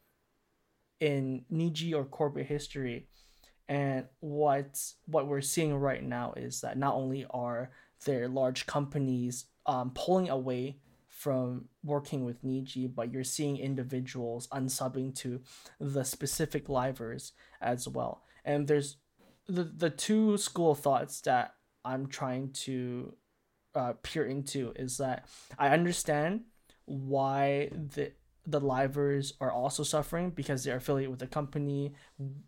in 0.98 1.44
Niji 1.52 1.94
or 1.94 2.04
corporate 2.04 2.46
history. 2.46 3.06
And 3.68 4.06
what's 4.18 4.96
what 5.06 5.28
we're 5.28 5.42
seeing 5.42 5.76
right 5.76 6.02
now 6.02 6.34
is 6.36 6.62
that 6.62 6.76
not 6.76 6.94
only 6.96 7.24
are 7.30 7.70
there 8.04 8.26
large 8.26 8.66
companies 8.66 9.44
um, 9.66 9.90
pulling 9.94 10.28
away 10.28 10.78
from 11.08 11.66
working 11.84 12.24
with 12.24 12.42
Niji, 12.42 12.92
but 12.92 13.12
you're 13.12 13.22
seeing 13.22 13.58
individuals 13.58 14.48
unsubbing 14.48 15.14
to 15.16 15.40
the 15.78 16.04
specific 16.04 16.68
livers 16.68 17.32
as 17.60 17.86
well. 17.86 18.22
And 18.44 18.66
there's 18.66 18.96
the 19.46 19.64
the 19.64 19.90
two 19.90 20.36
school 20.38 20.74
thoughts 20.74 21.20
that 21.22 21.54
I'm 21.84 22.06
trying 22.06 22.52
to 22.64 23.14
uh, 23.74 23.92
peer 24.02 24.24
into 24.24 24.72
is 24.76 24.98
that 24.98 25.26
I 25.58 25.68
understand 25.68 26.42
why 26.86 27.70
the 27.72 28.12
the 28.44 28.60
livers 28.60 29.34
are 29.40 29.52
also 29.52 29.84
suffering 29.84 30.30
because 30.30 30.64
they're 30.64 30.76
affiliated 30.76 31.10
with 31.10 31.20
the 31.20 31.26
company. 31.28 31.94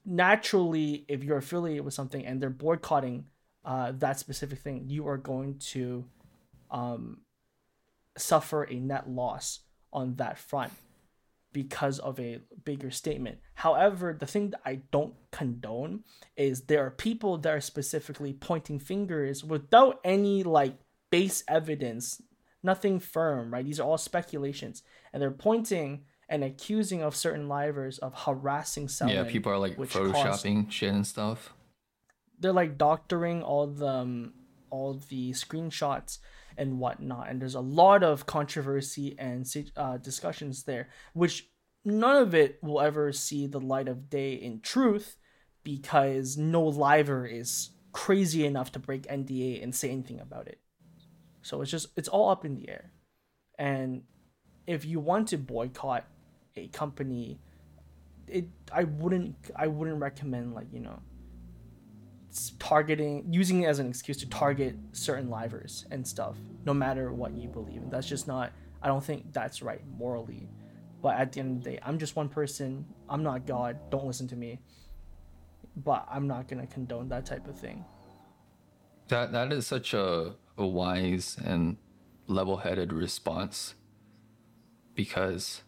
Naturally, 0.05 1.05
if 1.09 1.23
you're 1.23 1.39
affiliated 1.39 1.85
with 1.85 1.95
something 1.95 2.27
and 2.27 2.41
they're 2.41 2.51
boycotting 2.51 3.27
uh, 3.65 3.93
that 3.99 4.19
specific 4.19 4.59
thing, 4.59 4.85
you 4.89 5.07
are 5.07 5.17
going 5.17 5.59
to 5.59 6.05
um, 6.71 7.19
suffer 8.17 8.65
a 8.65 8.75
net 8.75 9.09
loss 9.09 9.61
on 9.93 10.17
that 10.17 10.39
front 10.39 10.73
because 11.53 11.99
of 12.01 12.19
a 12.19 12.41
bigger 12.65 12.91
statement. 12.91 13.39
However, 13.55 14.17
the 14.19 14.27
thing 14.27 14.51
that 14.51 14.61
I 14.67 14.81
don't 14.91 15.15
condone 15.31 16.03
is 16.37 16.63
there 16.63 16.85
are 16.85 16.91
people 16.91 17.39
that 17.39 17.51
are 17.51 17.61
specifically 17.61 18.33
pointing 18.33 18.81
fingers 18.81 19.45
without 19.45 20.01
any 20.05 20.43
like 20.43 20.77
base 21.11 21.45
evidence, 21.49 22.21
nothing 22.63 22.99
firm, 22.99 23.53
right? 23.53 23.65
These 23.65 23.79
are 23.79 23.85
all 23.85 23.99
speculations. 23.99 24.83
And 25.13 25.23
they're 25.23 25.31
pointing 25.31 26.05
and 26.29 26.43
accusing 26.43 27.03
of 27.03 27.15
certain 27.15 27.49
livers 27.49 27.99
of 27.99 28.15
harassing 28.15 28.89
someone. 28.89 29.17
Yeah, 29.17 29.25
people 29.25 29.53
are 29.53 29.59
like 29.59 29.77
photoshopping 29.77 30.65
caused... 30.65 30.73
shit 30.73 30.93
and 30.93 31.07
stuff. 31.07 31.55
They're 32.41 32.53
like 32.53 32.77
doctoring 32.77 33.43
all 33.43 33.69
the 33.69 33.87
um, 33.87 34.33
all 34.75 35.01
the 35.09 35.31
screenshots 35.31 36.19
and 36.57 36.79
whatnot. 36.81 37.29
And 37.29 37.41
there's 37.41 37.55
a 37.55 37.61
lot 37.61 38.03
of 38.03 38.27
controversy 38.27 39.15
and 39.19 39.47
uh, 39.77 39.99
discussions 39.99 40.65
there, 40.65 40.89
which 41.13 41.49
none 41.85 42.17
of 42.17 42.35
it 42.35 42.59
will 42.63 42.81
ever 42.81 43.13
see 43.13 43.47
the 43.47 43.61
light 43.61 43.89
of 43.89 44.11
day 44.11 44.35
in 44.35 44.61
truth 44.61 45.17
because 45.63 46.37
no 46.37 46.63
liver 46.65 47.25
is 47.25 47.71
crazy 47.93 48.45
enough 48.45 48.73
to 48.73 48.79
break 48.79 49.03
NDA 49.07 49.63
and 49.63 49.73
say 49.75 49.91
anything 49.91 50.21
about 50.21 50.49
it. 50.49 50.59
So 51.43 51.63
it's 51.63 51.71
just 51.71 51.89
it's 51.97 52.09
all 52.09 52.31
up 52.31 52.45
in 52.45 52.57
the 52.57 52.69
air. 52.69 52.91
And 53.59 54.03
if 54.67 54.85
you 54.85 54.99
want 54.99 55.29
to 55.29 55.39
boycott 55.39 56.05
a 56.57 56.67
company, 56.69 57.39
it 58.27 58.47
I 58.73 58.85
wouldn't 58.85 59.37
I 59.55 59.69
wouldn't 59.69 60.01
recommend 60.01 60.55
like, 60.55 60.67
you 60.73 60.81
know, 60.81 61.01
targeting 62.59 63.25
using 63.31 63.63
it 63.63 63.67
as 63.67 63.79
an 63.79 63.89
excuse 63.89 64.17
to 64.17 64.29
target 64.29 64.77
certain 64.93 65.31
livers 65.31 65.85
and 65.93 66.07
stuff 66.07 66.37
no 66.65 66.75
matter 66.75 67.13
what 67.13 67.33
you 67.33 67.49
believe 67.49 67.81
and 67.83 67.93
that's 67.93 68.09
just 68.09 68.27
not 68.27 68.53
i 68.83 68.89
don't 68.89 69.05
think 69.05 69.33
that's 69.33 69.63
right 69.63 69.83
morally. 69.97 70.49
But 71.01 71.17
at 71.17 71.33
the 71.33 71.41
end 71.41 71.59
of 71.59 71.65
the 71.65 71.71
day 71.71 71.79
i'm 71.83 71.99
just 71.99 72.17
one 72.17 72.29
person. 72.29 72.87
I'm 73.09 73.23
not 73.23 73.47
god. 73.47 73.79
Don't 73.91 74.07
listen 74.07 74.27
to 74.29 74.37
me. 74.37 74.59
But 75.77 76.07
i'm 76.11 76.27
not 76.27 76.49
going 76.49 76.67
to 76.67 76.73
condone 76.73 77.09
that 77.11 77.25
type 77.27 77.47
of 77.47 77.59
thing. 77.59 77.85
That 79.09 79.33
that 79.33 79.53
is 79.53 79.67
such 79.67 79.95
a, 79.95 80.35
a 80.57 80.67
wise 80.67 81.37
and 81.45 81.77
level-headed 82.27 82.91
response 82.93 83.75
because 84.95 85.63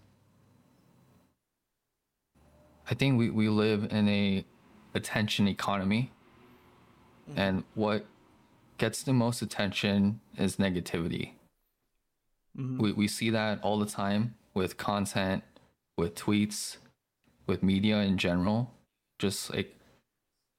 i 2.90 2.94
think 2.94 3.18
we, 3.18 3.28
we 3.28 3.48
live 3.50 3.92
in 3.92 4.08
a 4.08 4.44
attention 4.94 5.46
economy 5.46 6.12
Mm-hmm. 7.28 7.38
And 7.38 7.64
what 7.74 8.06
gets 8.78 9.02
the 9.02 9.12
most 9.12 9.42
attention 9.42 10.20
is 10.36 10.56
negativity. 10.56 11.32
Mm-hmm. 12.58 12.78
We, 12.78 12.92
we 12.92 13.08
see 13.08 13.30
that 13.30 13.60
all 13.62 13.78
the 13.78 13.86
time 13.86 14.34
with 14.54 14.76
content, 14.76 15.42
with 15.96 16.14
tweets, 16.14 16.76
with 17.46 17.62
media 17.62 17.98
in 17.98 18.18
general. 18.18 18.72
Just 19.18 19.54
like 19.54 19.74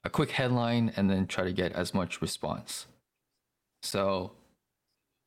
a 0.03 0.09
quick 0.09 0.31
headline 0.31 0.91
and 0.95 1.09
then 1.09 1.27
try 1.27 1.43
to 1.43 1.53
get 1.53 1.73
as 1.73 1.93
much 1.93 2.21
response. 2.21 2.87
So 3.83 4.31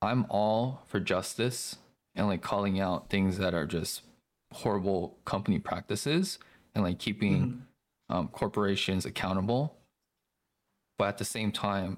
I'm 0.03 0.26
all 0.29 0.83
for 0.87 0.98
justice 1.00 1.76
and 2.14 2.26
like 2.26 2.42
calling 2.42 2.81
out 2.81 3.09
things 3.09 3.38
that 3.38 3.55
are 3.55 3.66
just 3.66 4.03
horrible 4.53 5.16
company 5.24 5.59
practices 5.59 6.38
and 6.74 6.83
like 6.83 6.98
keeping 6.98 7.46
mm-hmm. 7.46 8.16
um, 8.16 8.29
corporations 8.29 9.05
accountable 9.05 9.76
but 11.00 11.08
at 11.08 11.16
the 11.16 11.24
same 11.24 11.50
time 11.50 11.96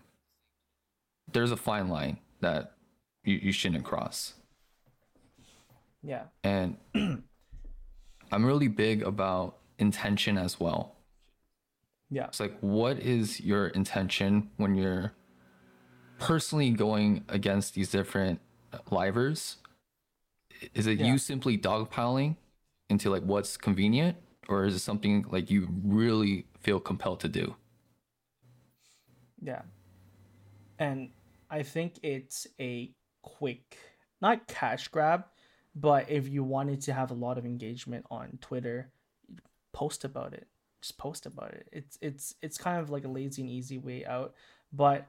there's 1.32 1.50
a 1.50 1.56
fine 1.56 1.88
line 1.88 2.18
that 2.38 2.76
you, 3.24 3.34
you 3.34 3.50
shouldn't 3.50 3.84
cross. 3.84 4.34
Yeah. 6.04 6.26
And 6.44 6.76
i'm 6.94 8.46
really 8.46 8.68
big 8.68 9.02
about 9.02 9.56
intention 9.76 10.38
as 10.38 10.60
well. 10.60 10.94
Yeah. 12.10 12.26
It's 12.26 12.38
like 12.38 12.56
what 12.60 13.00
is 13.00 13.40
your 13.40 13.66
intention 13.68 14.50
when 14.56 14.76
you're 14.76 15.12
personally 16.20 16.70
going 16.70 17.24
against 17.28 17.74
these 17.74 17.90
different 17.90 18.40
livers 18.92 19.56
is 20.74 20.86
it 20.86 21.00
yeah. 21.00 21.06
you 21.06 21.18
simply 21.18 21.58
dogpiling 21.58 22.36
into 22.88 23.10
like 23.10 23.24
what's 23.24 23.56
convenient 23.56 24.16
or 24.48 24.64
is 24.64 24.76
it 24.76 24.78
something 24.78 25.24
like 25.28 25.50
you 25.50 25.66
really 25.82 26.46
feel 26.60 26.78
compelled 26.78 27.18
to 27.18 27.26
do 27.26 27.56
yeah. 29.42 29.62
And 30.78 31.10
I 31.50 31.62
think 31.62 31.98
it's 32.02 32.46
a 32.60 32.90
quick, 33.22 33.76
not 34.20 34.46
cash 34.46 34.88
grab, 34.88 35.24
but 35.74 36.10
if 36.10 36.28
you 36.28 36.44
wanted 36.44 36.80
to 36.82 36.92
have 36.92 37.10
a 37.10 37.14
lot 37.14 37.38
of 37.38 37.44
engagement 37.44 38.06
on 38.10 38.38
Twitter, 38.40 38.90
post 39.72 40.04
about 40.04 40.32
it. 40.32 40.46
Just 40.80 40.98
post 40.98 41.26
about 41.26 41.52
it. 41.52 41.68
It's 41.72 41.96
it's 42.00 42.34
it's 42.42 42.58
kind 42.58 42.80
of 42.80 42.90
like 42.90 43.04
a 43.04 43.08
lazy 43.08 43.42
and 43.42 43.50
easy 43.50 43.78
way 43.78 44.04
out, 44.04 44.34
but 44.72 45.06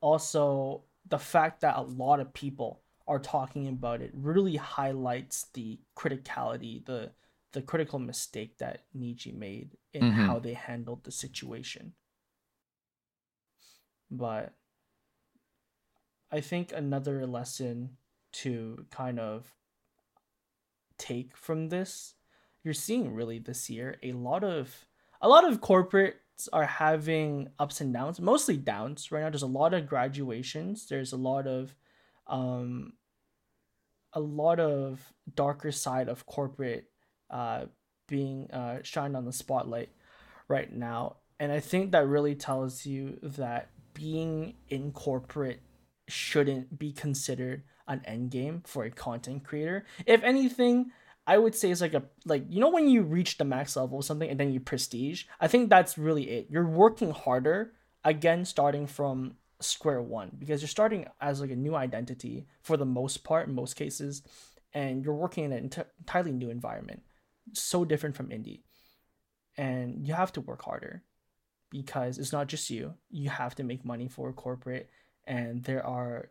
also 0.00 0.82
the 1.08 1.18
fact 1.18 1.60
that 1.60 1.76
a 1.76 1.82
lot 1.82 2.18
of 2.18 2.32
people 2.34 2.80
are 3.06 3.20
talking 3.20 3.68
about 3.68 4.02
it 4.02 4.10
really 4.14 4.56
highlights 4.56 5.46
the 5.54 5.78
criticality, 5.96 6.84
the 6.84 7.12
the 7.52 7.62
critical 7.62 7.98
mistake 7.98 8.58
that 8.58 8.82
Niji 8.98 9.32
made 9.32 9.76
in 9.94 10.02
mm-hmm. 10.02 10.26
how 10.26 10.38
they 10.38 10.54
handled 10.54 11.04
the 11.04 11.12
situation. 11.12 11.92
But 14.10 14.54
I 16.30 16.40
think 16.40 16.72
another 16.72 17.26
lesson 17.26 17.96
to 18.32 18.84
kind 18.90 19.18
of 19.18 19.54
take 20.98 21.36
from 21.36 21.68
this, 21.68 22.14
you're 22.62 22.74
seeing 22.74 23.14
really 23.14 23.38
this 23.38 23.70
year 23.70 23.96
a 24.02 24.12
lot 24.12 24.42
of 24.44 24.86
a 25.20 25.28
lot 25.28 25.48
of 25.48 25.60
corporates 25.60 26.48
are 26.52 26.66
having 26.66 27.48
ups 27.58 27.80
and 27.80 27.92
downs, 27.92 28.20
mostly 28.20 28.56
downs 28.56 29.10
right 29.10 29.22
now. 29.22 29.30
There's 29.30 29.42
a 29.42 29.46
lot 29.46 29.72
of 29.72 29.86
graduations. 29.86 30.86
There's 30.88 31.12
a 31.12 31.16
lot 31.16 31.46
of 31.46 31.74
um 32.26 32.92
a 34.12 34.20
lot 34.20 34.58
of 34.60 35.12
darker 35.34 35.72
side 35.72 36.08
of 36.08 36.26
corporate 36.26 36.90
uh 37.30 37.66
being 38.08 38.50
uh 38.50 38.78
shined 38.82 39.16
on 39.16 39.24
the 39.24 39.32
spotlight 39.32 39.90
right 40.48 40.72
now. 40.72 41.16
And 41.38 41.52
I 41.52 41.60
think 41.60 41.92
that 41.92 42.06
really 42.06 42.34
tells 42.34 42.86
you 42.86 43.18
that 43.22 43.70
being 43.96 44.54
in 44.68 44.92
corporate 44.92 45.60
shouldn't 46.06 46.78
be 46.78 46.92
considered 46.92 47.62
an 47.88 48.02
end 48.04 48.30
game 48.30 48.62
for 48.66 48.84
a 48.84 48.90
content 48.90 49.44
creator. 49.44 49.86
If 50.04 50.22
anything, 50.22 50.90
I 51.26 51.38
would 51.38 51.54
say 51.54 51.70
it's 51.70 51.80
like 51.80 51.94
a 51.94 52.04
like 52.24 52.44
you 52.48 52.60
know 52.60 52.68
when 52.68 52.88
you 52.88 53.02
reach 53.02 53.38
the 53.38 53.44
max 53.44 53.74
level 53.74 53.98
of 53.98 54.04
something 54.04 54.28
and 54.28 54.38
then 54.38 54.52
you 54.52 54.60
prestige. 54.60 55.24
I 55.40 55.48
think 55.48 55.70
that's 55.70 55.96
really 55.96 56.30
it. 56.30 56.48
You're 56.50 56.68
working 56.68 57.10
harder 57.10 57.72
again, 58.04 58.44
starting 58.44 58.86
from 58.86 59.36
square 59.60 60.02
one 60.02 60.32
because 60.38 60.60
you're 60.60 60.68
starting 60.68 61.06
as 61.20 61.40
like 61.40 61.50
a 61.50 61.56
new 61.56 61.74
identity 61.74 62.46
for 62.60 62.76
the 62.76 62.84
most 62.84 63.24
part 63.24 63.48
in 63.48 63.54
most 63.54 63.74
cases, 63.74 64.22
and 64.74 65.02
you're 65.02 65.14
working 65.14 65.44
in 65.44 65.52
an 65.52 65.64
ent- 65.64 65.88
entirely 65.98 66.32
new 66.32 66.50
environment, 66.50 67.02
so 67.54 67.84
different 67.84 68.14
from 68.14 68.28
indie, 68.28 68.60
and 69.56 70.06
you 70.06 70.12
have 70.12 70.32
to 70.32 70.42
work 70.42 70.62
harder 70.62 71.02
because 71.70 72.18
it's 72.18 72.32
not 72.32 72.46
just 72.46 72.70
you. 72.70 72.94
You 73.10 73.30
have 73.30 73.54
to 73.56 73.64
make 73.64 73.84
money 73.84 74.08
for 74.08 74.32
corporate, 74.32 74.88
and 75.26 75.64
there 75.64 75.84
are 75.84 76.30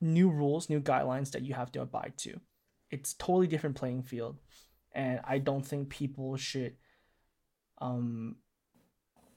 new 0.00 0.30
rules, 0.30 0.70
new 0.70 0.80
guidelines 0.80 1.30
that 1.32 1.44
you 1.44 1.54
have 1.54 1.70
to 1.72 1.82
abide 1.82 2.14
to. 2.18 2.40
It's 2.90 3.14
totally 3.14 3.46
different 3.46 3.76
playing 3.76 4.02
field, 4.02 4.38
and 4.92 5.20
I 5.24 5.38
don't 5.38 5.66
think 5.66 5.88
people 5.88 6.36
should 6.36 6.74
um 7.78 8.36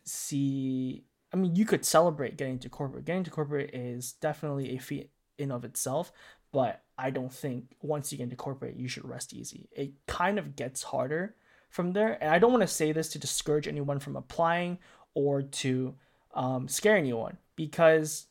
see. 0.03 1.05
I 1.33 1.35
mean, 1.35 1.55
you 1.55 1.65
could 1.65 1.85
celebrate 1.85 2.37
getting 2.37 2.59
to 2.59 2.69
corporate. 2.69 3.05
Getting 3.05 3.23
to 3.23 3.31
corporate 3.31 3.73
is 3.73 4.13
definitely 4.13 4.75
a 4.75 4.79
feat 4.79 5.09
in 5.37 5.51
of 5.51 5.65
itself, 5.65 6.11
but 6.51 6.83
I 6.97 7.09
don't 7.09 7.33
think 7.33 7.75
once 7.81 8.11
you 8.11 8.17
get 8.17 8.25
into 8.25 8.35
corporate, 8.35 8.75
you 8.77 8.87
should 8.87 9.07
rest 9.07 9.33
easy. 9.33 9.67
It 9.71 9.93
kind 10.07 10.37
of 10.37 10.55
gets 10.55 10.83
harder 10.83 11.35
from 11.69 11.93
there, 11.93 12.17
and 12.21 12.31
I 12.31 12.39
don't 12.39 12.51
want 12.51 12.61
to 12.61 12.67
say 12.67 12.91
this 12.91 13.09
to 13.09 13.19
discourage 13.19 13.67
anyone 13.67 13.99
from 13.99 14.15
applying 14.15 14.77
or 15.15 15.41
to 15.41 15.95
um, 16.33 16.67
scare 16.67 16.97
anyone 16.97 17.37
because 17.55 18.27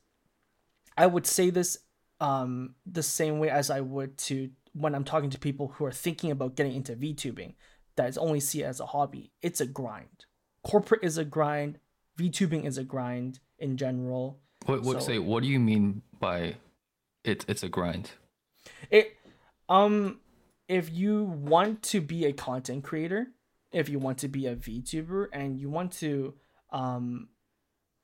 I 0.96 1.06
would 1.06 1.26
say 1.26 1.50
this 1.50 1.78
um, 2.20 2.74
the 2.86 3.02
same 3.02 3.38
way 3.38 3.50
as 3.50 3.70
I 3.70 3.80
would 3.80 4.16
to 4.18 4.50
when 4.74 4.94
I'm 4.94 5.04
talking 5.04 5.30
to 5.30 5.38
people 5.38 5.68
who 5.68 5.84
are 5.84 5.92
thinking 5.92 6.30
about 6.30 6.56
getting 6.56 6.74
into 6.74 6.94
VTubing 6.94 7.54
that 7.96 8.08
is 8.08 8.16
only 8.16 8.40
see 8.40 8.62
it 8.62 8.66
as 8.66 8.80
a 8.80 8.86
hobby. 8.86 9.32
It's 9.42 9.60
a 9.60 9.66
grind. 9.66 10.26
Corporate 10.64 11.02
is 11.02 11.18
a 11.18 11.24
grind. 11.24 11.78
VTubing 12.18 12.64
is 12.64 12.78
a 12.78 12.84
grind 12.84 13.40
in 13.58 13.76
general. 13.76 14.38
What 14.66 14.82
what 14.82 15.00
So- 15.00 15.08
say 15.08 15.18
what 15.18 15.42
do 15.42 15.48
you 15.48 15.60
mean 15.60 16.02
by 16.18 16.56
it 17.24 17.44
it's 17.48 17.62
a 17.62 17.68
grind? 17.68 18.12
It 18.90 19.16
um 19.68 20.20
if 20.68 20.90
you 20.90 21.24
want 21.24 21.82
to 21.82 22.00
be 22.00 22.24
a 22.24 22.32
content 22.32 22.84
creator, 22.84 23.28
if 23.72 23.88
you 23.88 23.98
want 23.98 24.18
to 24.18 24.28
be 24.28 24.46
a 24.46 24.56
VTuber 24.56 25.26
and 25.32 25.58
you 25.58 25.68
want 25.68 25.92
to 25.94 26.34
um 26.72 27.28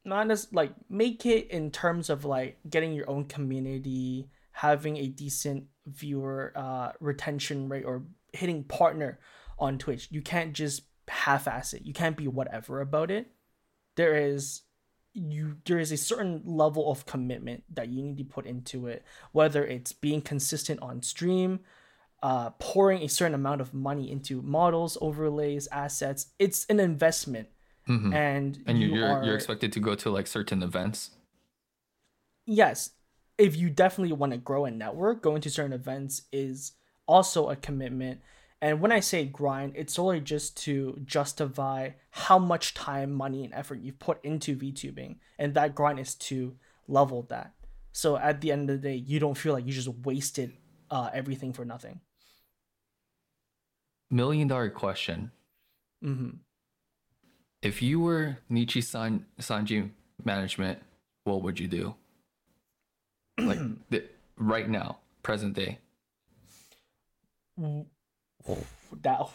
not 0.04 0.30
as 0.30 0.52
like 0.52 0.72
make 0.88 1.26
it 1.26 1.50
in 1.50 1.70
terms 1.70 2.08
of 2.10 2.24
like 2.24 2.58
getting 2.68 2.92
your 2.92 3.10
own 3.10 3.24
community, 3.24 4.30
having 4.52 4.96
a 4.96 5.08
decent 5.08 5.64
viewer 5.86 6.52
uh 6.56 6.92
retention 7.00 7.68
rate 7.68 7.84
or 7.84 8.04
hitting 8.32 8.64
partner 8.64 9.18
on 9.58 9.78
Twitch. 9.78 10.08
You 10.10 10.22
can't 10.22 10.52
just 10.52 10.82
half-ass 11.08 11.72
it. 11.74 11.82
You 11.82 11.92
can't 11.92 12.16
be 12.16 12.28
whatever 12.28 12.80
about 12.80 13.10
it. 13.10 13.30
There 13.96 14.16
is 14.16 14.62
you 15.14 15.56
there 15.64 15.78
is 15.78 15.92
a 15.92 15.96
certain 15.96 16.42
level 16.44 16.90
of 16.90 17.06
commitment 17.06 17.64
that 17.74 17.88
you 17.88 18.02
need 18.02 18.18
to 18.18 18.24
put 18.24 18.46
into 18.46 18.86
it 18.86 19.04
whether 19.32 19.64
it's 19.64 19.92
being 19.92 20.20
consistent 20.20 20.80
on 20.80 21.02
stream 21.02 21.60
uh 22.22 22.50
pouring 22.58 23.02
a 23.02 23.08
certain 23.08 23.34
amount 23.34 23.60
of 23.60 23.74
money 23.74 24.10
into 24.10 24.42
models 24.42 24.96
overlays 25.00 25.66
assets 25.72 26.26
it's 26.38 26.64
an 26.66 26.78
investment 26.78 27.48
Mhm. 27.88 28.12
and 28.14 28.58
And 28.66 28.78
you 28.78 28.88
you, 28.88 28.94
you're 28.94 29.08
are, 29.10 29.24
you're 29.24 29.34
expected 29.34 29.72
to 29.72 29.80
go 29.80 29.94
to 29.96 30.10
like 30.10 30.26
certain 30.26 30.62
events. 30.62 31.10
yes 32.46 32.90
if 33.36 33.54
you 33.56 33.70
definitely 33.70 34.12
want 34.12 34.32
to 34.32 34.38
grow 34.38 34.64
a 34.64 34.70
network 34.70 35.22
going 35.22 35.40
to 35.40 35.50
certain 35.50 35.72
events 35.72 36.22
is 36.32 36.72
also 37.06 37.48
a 37.50 37.56
commitment 37.56 38.20
and 38.60 38.80
when 38.80 38.90
i 38.92 39.00
say 39.00 39.24
grind 39.24 39.72
it's 39.76 39.94
solely 39.94 40.20
just 40.20 40.56
to 40.56 40.98
justify 41.04 41.90
how 42.10 42.38
much 42.38 42.74
time 42.74 43.12
money 43.12 43.44
and 43.44 43.54
effort 43.54 43.80
you've 43.80 43.98
put 43.98 44.22
into 44.24 44.56
vtubing 44.56 45.16
and 45.38 45.54
that 45.54 45.74
grind 45.74 45.98
is 46.00 46.14
to 46.14 46.56
level 46.88 47.22
that 47.28 47.52
so 47.92 48.16
at 48.16 48.40
the 48.40 48.50
end 48.50 48.68
of 48.70 48.80
the 48.82 48.88
day 48.88 48.96
you 48.96 49.18
don't 49.20 49.36
feel 49.38 49.52
like 49.52 49.66
you 49.66 49.72
just 49.72 49.88
wasted 50.04 50.52
uh, 50.90 51.10
everything 51.12 51.52
for 51.52 51.64
nothing 51.64 52.00
Million 54.10 54.48
dollar 54.48 54.70
question. 54.70 55.30
hmm 56.02 56.30
If 57.62 57.82
you 57.82 58.00
were 58.00 58.38
Nichi 58.48 58.80
San 58.80 59.26
Sanji 59.40 59.90
management, 60.24 60.80
what 61.24 61.42
would 61.42 61.58
you 61.58 61.66
do? 61.68 61.94
Like 63.38 63.58
the, 63.90 64.04
right 64.36 64.68
now, 64.68 64.98
present 65.22 65.54
day. 65.54 65.78
that 69.02 69.28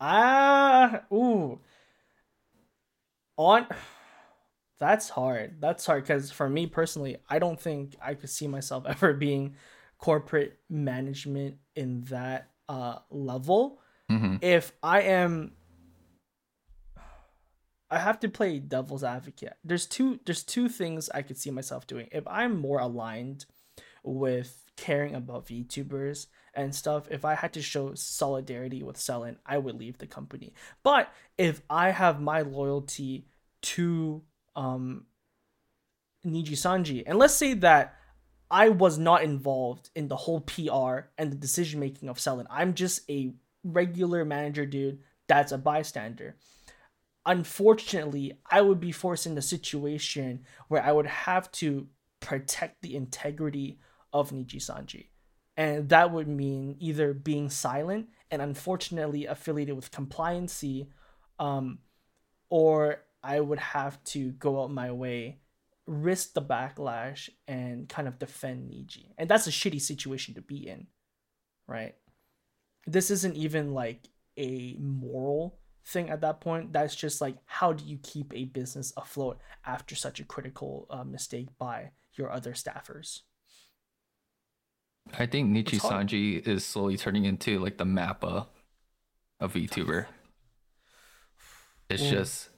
ah 0.00 1.02
ooh 1.12 1.60
on 3.36 3.66
that's 4.78 5.10
hard 5.10 5.60
that's 5.60 5.84
hard 5.84 6.02
because 6.02 6.30
for 6.30 6.48
me 6.48 6.66
personally 6.66 7.16
i 7.28 7.38
don't 7.38 7.60
think 7.60 7.94
i 8.02 8.14
could 8.14 8.30
see 8.30 8.46
myself 8.48 8.84
ever 8.88 9.12
being 9.12 9.54
corporate 9.98 10.58
management 10.70 11.56
in 11.76 12.00
that 12.04 12.48
uh 12.68 12.96
level 13.10 13.78
hmm 14.08 14.36
if 14.40 14.72
i 14.82 15.02
am 15.02 15.52
i 17.90 17.98
have 17.98 18.20
to 18.20 18.28
play 18.28 18.58
devil's 18.58 19.04
advocate 19.04 19.54
there's 19.64 19.86
two 19.86 20.20
there's 20.24 20.42
two 20.42 20.68
things 20.68 21.08
i 21.14 21.22
could 21.22 21.38
see 21.38 21.50
myself 21.50 21.86
doing 21.86 22.08
if 22.12 22.26
i'm 22.26 22.58
more 22.58 22.78
aligned 22.78 23.44
with 24.02 24.64
caring 24.80 25.14
about 25.14 25.46
VTubers 25.46 26.26
and 26.54 26.74
stuff, 26.74 27.06
if 27.10 27.24
I 27.24 27.34
had 27.34 27.52
to 27.52 27.62
show 27.62 27.94
solidarity 27.94 28.82
with 28.82 28.96
Selen, 28.96 29.36
I 29.46 29.58
would 29.58 29.76
leave 29.76 29.98
the 29.98 30.06
company. 30.06 30.54
But 30.82 31.12
if 31.38 31.60
I 31.68 31.90
have 31.90 32.20
my 32.20 32.40
loyalty 32.40 33.26
to 33.62 34.22
um 34.56 35.04
Nijisanji, 36.24 37.04
and 37.06 37.18
let's 37.18 37.34
say 37.34 37.54
that 37.54 37.96
I 38.50 38.70
was 38.70 38.98
not 38.98 39.22
involved 39.22 39.90
in 39.94 40.08
the 40.08 40.16
whole 40.16 40.40
PR 40.40 41.10
and 41.16 41.30
the 41.30 41.36
decision 41.36 41.78
making 41.78 42.08
of 42.08 42.18
Selen, 42.18 42.46
I'm 42.50 42.74
just 42.74 43.08
a 43.08 43.32
regular 43.62 44.24
manager 44.24 44.66
dude 44.66 45.00
that's 45.28 45.52
a 45.52 45.58
bystander. 45.58 46.36
Unfortunately, 47.26 48.38
I 48.50 48.60
would 48.62 48.80
be 48.80 48.92
forced 48.92 49.26
in 49.26 49.36
a 49.36 49.42
situation 49.42 50.44
where 50.68 50.82
I 50.82 50.92
would 50.92 51.06
have 51.06 51.50
to 51.52 51.88
protect 52.20 52.82
the 52.82 52.96
integrity 52.96 53.78
of 54.12 54.30
Nijisanji. 54.30 55.08
And 55.56 55.88
that 55.90 56.12
would 56.12 56.28
mean 56.28 56.76
either 56.78 57.12
being 57.12 57.50
silent 57.50 58.08
and 58.30 58.40
unfortunately 58.40 59.26
affiliated 59.26 59.76
with 59.76 59.90
compliancy, 59.90 60.88
um, 61.38 61.80
or 62.48 63.02
I 63.22 63.40
would 63.40 63.58
have 63.58 64.02
to 64.04 64.30
go 64.32 64.62
out 64.62 64.70
my 64.70 64.90
way, 64.90 65.40
risk 65.86 66.32
the 66.32 66.42
backlash, 66.42 67.28
and 67.46 67.88
kind 67.88 68.08
of 68.08 68.18
defend 68.18 68.70
Niji. 68.70 69.12
And 69.18 69.28
that's 69.28 69.46
a 69.46 69.50
shitty 69.50 69.80
situation 69.80 70.34
to 70.34 70.40
be 70.40 70.66
in, 70.66 70.86
right? 71.66 71.94
This 72.86 73.10
isn't 73.10 73.36
even 73.36 73.74
like 73.74 74.08
a 74.38 74.76
moral 74.78 75.58
thing 75.90 76.08
at 76.10 76.20
that 76.22 76.40
point. 76.40 76.72
That's 76.72 76.94
just 76.94 77.20
like, 77.20 77.36
how 77.46 77.72
do 77.72 77.84
you 77.84 77.98
keep 78.02 78.32
a 78.34 78.44
business 78.44 78.92
afloat 78.96 79.38
after 79.66 79.94
such 79.94 80.20
a 80.20 80.24
critical 80.24 80.86
uh, 80.90 81.04
mistake 81.04 81.48
by 81.58 81.90
your 82.14 82.30
other 82.30 82.52
staffers? 82.52 83.20
I 85.18 85.26
think 85.26 85.50
Nijisanji 85.50 86.46
is 86.46 86.64
slowly 86.64 86.96
turning 86.96 87.24
into 87.24 87.58
like 87.58 87.78
the 87.78 87.84
Mappa 87.84 88.46
of 89.40 89.52
VTuber. 89.54 90.06
It's 91.90 92.04
Mm. 92.04 92.10
just 92.10 92.50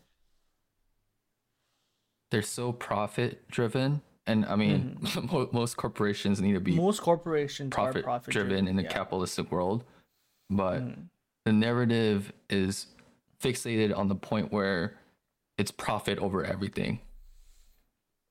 they're 2.30 2.42
so 2.42 2.70
profit 2.72 3.48
driven, 3.50 4.02
and 4.26 4.44
I 4.44 4.56
mean, 4.56 4.98
mo- 5.32 5.48
most 5.52 5.78
corporations 5.78 6.38
need 6.40 6.52
to 6.52 6.60
be 6.60 6.76
Most 6.76 7.00
corporations 7.00 7.70
profit, 7.70 8.04
profit 8.04 8.30
driven, 8.30 8.68
in 8.68 8.78
a 8.78 8.82
yeah. 8.82 8.88
capitalistic 8.92 9.50
world, 9.50 9.84
but 10.50 10.82
Mm. 10.82 11.08
the 11.46 11.52
narrative 11.52 12.32
is 12.50 12.88
fixated 13.42 13.96
on 13.96 14.08
the 14.08 14.14
point 14.14 14.52
where 14.52 14.98
it's 15.58 15.70
profit 15.70 16.18
over 16.18 16.44
everything. 16.44 17.00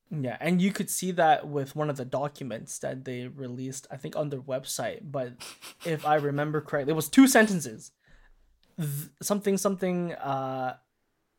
Yeah, 0.10 0.38
and 0.42 0.62
you 0.62 0.74
could 0.74 0.90
see 0.90 1.12
that 1.12 1.48
with 1.48 1.76
one 1.76 1.90
of 1.90 1.96
the 1.96 2.04
documents 2.04 2.80
that 2.80 3.06
they 3.06 3.28
released, 3.28 3.88
I 3.90 3.96
think 3.96 4.16
on 4.18 4.30
their 4.30 4.42
website. 4.42 5.00
But 5.04 5.34
if 5.86 6.06
I 6.06 6.16
remember 6.16 6.60
correctly, 6.60 6.92
it 6.92 6.96
was 6.96 7.08
two 7.08 7.28
sentences. 7.28 7.92
Th- 8.78 9.10
something, 9.22 9.58
something. 9.58 10.14
Uh, 10.14 10.76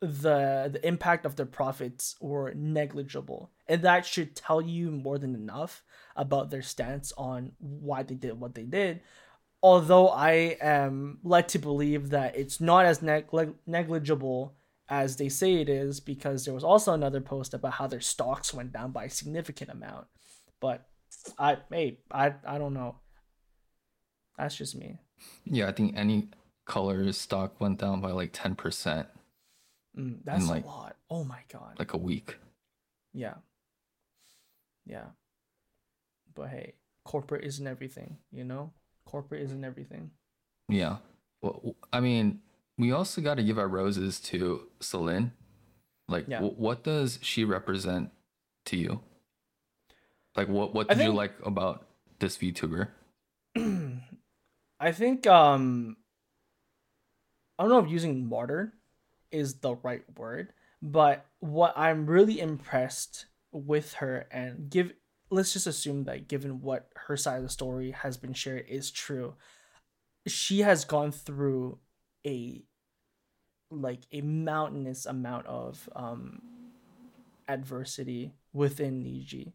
the 0.01 0.69
the 0.73 0.85
impact 0.85 1.25
of 1.25 1.37
their 1.37 1.45
profits 1.45 2.15
were 2.19 2.53
negligible, 2.55 3.51
and 3.67 3.83
that 3.83 4.05
should 4.05 4.35
tell 4.35 4.61
you 4.61 4.91
more 4.91 5.17
than 5.17 5.33
enough 5.33 5.81
about 6.15 6.49
their 6.49 6.61
stance 6.61 7.13
on 7.15 7.53
why 7.59 8.03
they 8.03 8.15
did 8.15 8.37
what 8.39 8.53
they 8.53 8.63
did. 8.63 9.01
Although 9.63 10.09
I 10.09 10.57
am 10.61 11.19
led 11.23 11.47
to 11.49 11.59
believe 11.59 12.09
that 12.09 12.35
it's 12.35 12.59
not 12.59 12.85
as 12.85 13.01
neg- 13.01 13.29
negligible 13.65 14.55
as 14.89 15.15
they 15.15 15.29
say 15.29 15.55
it 15.55 15.69
is 15.69 16.01
because 16.01 16.43
there 16.43 16.53
was 16.53 16.65
also 16.65 16.93
another 16.93 17.21
post 17.21 17.53
about 17.53 17.71
how 17.73 17.87
their 17.87 18.01
stocks 18.01 18.53
went 18.53 18.73
down 18.73 18.91
by 18.91 19.05
a 19.05 19.09
significant 19.09 19.71
amount. 19.71 20.07
But 20.59 20.85
I 21.39 21.57
hey, 21.71 21.99
I 22.11 22.33
I 22.45 22.57
don't 22.57 22.73
know. 22.73 22.97
That's 24.37 24.55
just 24.55 24.75
me. 24.75 24.99
Yeah, 25.45 25.67
I 25.69 25.71
think 25.71 25.95
any 25.95 26.27
color 26.65 27.11
stock 27.13 27.61
went 27.61 27.79
down 27.79 28.01
by 28.01 28.11
like 28.11 28.31
ten 28.33 28.55
percent, 28.55 29.07
Mm, 29.97 30.19
that's 30.25 30.47
like- 30.49 30.65
a 30.65 30.67
lot. 30.67 30.95
Oh 31.09 31.23
my 31.23 31.39
god. 31.51 31.79
like 31.79 31.93
a 31.93 31.97
week. 31.97 32.37
yeah. 33.13 33.35
Yeah. 34.85 35.05
But 36.35 36.49
hey, 36.49 36.73
corporate 37.05 37.45
isn't 37.45 37.65
everything, 37.65 38.17
you 38.31 38.43
know? 38.43 38.73
Corporate 39.05 39.41
isn't 39.43 39.63
everything. 39.63 40.11
Yeah. 40.69 40.97
Well, 41.41 41.53
w- 41.53 41.75
I 41.91 41.99
mean, 41.99 42.39
we 42.77 42.91
also 42.91 43.21
got 43.21 43.35
to 43.35 43.43
give 43.43 43.57
our 43.57 43.67
roses 43.67 44.19
to 44.21 44.67
Selen. 44.79 45.31
Like, 46.07 46.27
Yeah. 46.27 46.39
wh- 46.41 46.57
what 46.59 46.83
does 46.83 47.19
she 47.21 47.43
represent 47.43 48.11
to 48.65 48.77
you? 48.77 49.01
Like, 50.35 50.47
what 50.47 50.73
what 50.73 50.87
did 50.87 50.97
you 50.99 51.13
like 51.13 51.33
about 51.45 51.87
this 52.19 52.37
VTuber? 52.37 52.89
I 54.79 54.91
think 54.91 55.27
um 55.27 55.97
I 57.59 57.63
don't 57.63 57.69
know 57.71 57.79
if 57.85 57.89
using 57.91 58.27
martyr 58.27 58.73
is 59.31 59.55
the 59.59 59.75
right 59.75 60.03
word, 60.17 60.53
but 60.81 61.25
what 61.39 61.73
I'm 61.77 62.07
really 62.07 62.39
impressed 62.39 63.27
with 63.51 63.93
her 63.93 64.27
and 64.31 64.69
give 64.71 64.91
let's 65.33 65.53
just 65.53 65.65
assume 65.67 66.03
that 66.03 66.27
given 66.27 66.61
what 66.61 66.89
her 67.07 67.17
side 67.17 67.37
of 67.37 67.43
the 67.43 67.49
story 67.49 67.91
has 67.91 68.17
been 68.17 68.33
shared 68.33 68.65
is 68.69 68.91
true, 68.91 69.33
she 70.27 70.59
has 70.59 70.85
gone 70.85 71.11
through 71.11 71.79
a 72.25 72.63
like 73.71 74.01
a 74.11 74.21
mountainous 74.21 75.07
amount 75.07 75.47
of 75.47 75.89
um 75.95 76.39
adversity 77.47 78.31
within 78.53 79.03
Niji 79.03 79.53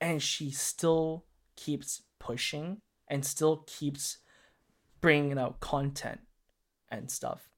and 0.00 0.22
she 0.22 0.50
still 0.50 1.26
keeps 1.56 2.02
pushing 2.18 2.78
and 3.08 3.24
still 3.24 3.64
keeps 3.66 4.18
bringing 5.00 5.38
out 5.38 5.60
content 5.60 6.20
and 6.90 7.10
stuff. 7.10 7.50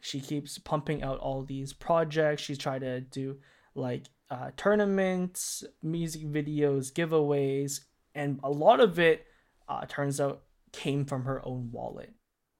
She 0.00 0.20
keeps 0.20 0.58
pumping 0.58 1.02
out 1.02 1.18
all 1.18 1.44
these 1.44 1.72
projects. 1.72 2.42
She's 2.42 2.58
trying 2.58 2.80
to 2.80 3.00
do 3.00 3.38
like 3.74 4.04
uh, 4.30 4.50
tournaments, 4.56 5.64
music 5.82 6.22
videos, 6.26 6.92
giveaways, 6.92 7.80
and 8.14 8.40
a 8.42 8.50
lot 8.50 8.80
of 8.80 8.98
it 8.98 9.26
uh, 9.68 9.84
turns 9.86 10.20
out 10.20 10.42
came 10.72 11.04
from 11.04 11.24
her 11.24 11.44
own 11.46 11.70
wallet. 11.72 12.12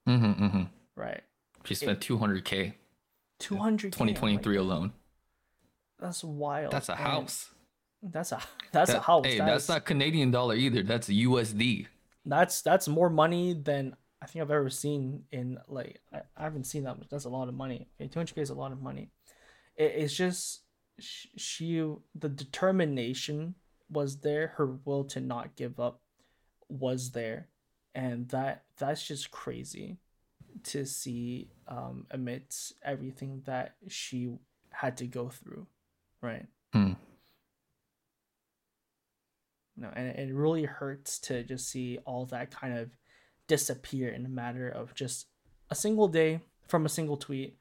Mm-hmm, 0.08 0.44
mm-hmm. 0.44 0.62
Right. 0.96 1.22
She 1.64 1.74
spent 1.74 2.00
two 2.00 2.18
hundred 2.18 2.44
k. 2.44 2.76
200 3.40 3.92
Twenty 3.92 4.14
twenty 4.14 4.38
three 4.38 4.56
alone. 4.56 4.92
That's 5.98 6.22
wild. 6.24 6.72
That's 6.72 6.88
a 6.88 6.92
And 6.92 7.00
house. 7.00 7.50
That's 8.02 8.32
a 8.32 8.40
that's 8.72 8.90
a 8.92 9.00
house. 9.00 9.24
Hey, 9.26 9.38
That 9.38 9.46
that's 9.46 9.64
is- 9.64 9.68
not 9.70 9.84
Canadian 9.84 10.30
dollar 10.30 10.54
either. 10.54 10.82
That's 10.82 11.08
USD. 11.08 11.86
that's 12.26 12.62
that's 12.62 12.86
more 12.88 13.10
money 13.10 13.54
than 13.54 13.96
I 14.22 14.26
think 14.26 14.42
I've 14.42 14.50
ever 14.50 14.70
seen 14.70 15.24
in 15.32 15.58
like 15.68 16.00
I, 16.12 16.20
I 16.36 16.42
haven't 16.44 16.64
seen 16.64 16.84
that 16.84 16.98
much. 16.98 17.08
That's 17.10 17.24
a 17.24 17.30
lot 17.30 17.48
of 17.48 17.54
money. 17.54 17.88
Okay, 18.00 18.08
200k 18.08 18.38
is 18.38 18.50
a 18.50 18.54
lot 18.54 18.72
of 18.72 18.80
money. 18.82 19.10
It, 19.76 19.92
it's 19.96 20.14
just 20.14 20.60
sh- 20.98 21.26
she 21.36 21.94
the 22.14 22.28
determination 22.28 23.54
was 23.90 24.18
there. 24.18 24.48
Her 24.56 24.78
will 24.84 25.04
to 25.04 25.20
not 25.20 25.56
give 25.56 25.78
up 25.78 26.00
was 26.68 27.12
there, 27.12 27.48
and 27.94 28.28
that 28.28 28.64
that's 28.78 29.06
just 29.06 29.30
crazy 29.30 29.98
to 30.64 30.86
see 30.86 31.50
um 31.68 32.06
amidst 32.10 32.74
everything 32.82 33.42
that 33.44 33.74
she 33.88 34.32
had 34.70 34.96
to 34.98 35.06
go 35.06 35.28
through, 35.28 35.66
right? 36.20 36.46
Hmm. 36.72 36.92
No, 39.76 39.90
and 39.94 40.08
it 40.08 40.32
really 40.32 40.64
hurts 40.64 41.18
to 41.20 41.42
just 41.42 41.68
see 41.68 41.98
all 42.04 42.26
that 42.26 42.52
kind 42.52 42.78
of 42.78 42.90
disappear 43.48 44.08
in 44.08 44.24
a 44.24 44.28
matter 44.28 44.68
of 44.68 44.94
just 44.94 45.26
a 45.68 45.74
single 45.74 46.08
day 46.08 46.40
from 46.68 46.86
a 46.86 46.88
single 46.88 47.16
tweet. 47.16 47.58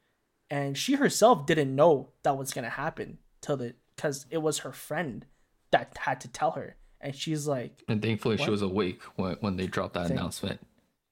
And 0.48 0.78
she 0.78 0.94
herself 0.94 1.46
didn't 1.46 1.74
know 1.74 2.10
that 2.22 2.38
was 2.38 2.52
gonna 2.52 2.70
happen 2.70 3.18
till 3.44 3.56
the 3.56 3.74
because 3.94 4.26
it 4.30 4.38
was 4.38 4.58
her 4.58 4.72
friend 4.72 5.24
that 5.70 5.96
had 6.00 6.20
to 6.22 6.28
tell 6.28 6.52
her. 6.52 6.76
And 7.00 7.14
she's 7.14 7.46
like, 7.46 7.82
And 7.88 8.00
thankfully, 8.02 8.38
she 8.38 8.48
was 8.50 8.62
awake 8.62 9.00
when, 9.16 9.36
when 9.40 9.56
they 9.56 9.66
dropped 9.66 9.94
that 9.94 10.08
Thank- 10.08 10.18
announcement. 10.18 10.60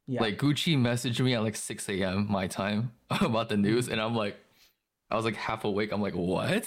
Yeah. 0.06 0.20
Like 0.22 0.38
Gucci 0.38 0.76
messaged 0.76 1.20
me 1.20 1.34
at 1.34 1.42
like 1.42 1.54
6 1.54 1.88
a.m. 1.90 2.26
my 2.30 2.46
time 2.48 2.92
about 3.20 3.48
the 3.48 3.56
news, 3.56 3.88
and 3.88 4.00
I'm 4.00 4.16
like, 4.16 4.36
I 5.10 5.16
was 5.16 5.24
like 5.24 5.36
half 5.36 5.64
awake. 5.64 5.92
I'm 5.92 6.02
like, 6.02 6.14
what? 6.14 6.64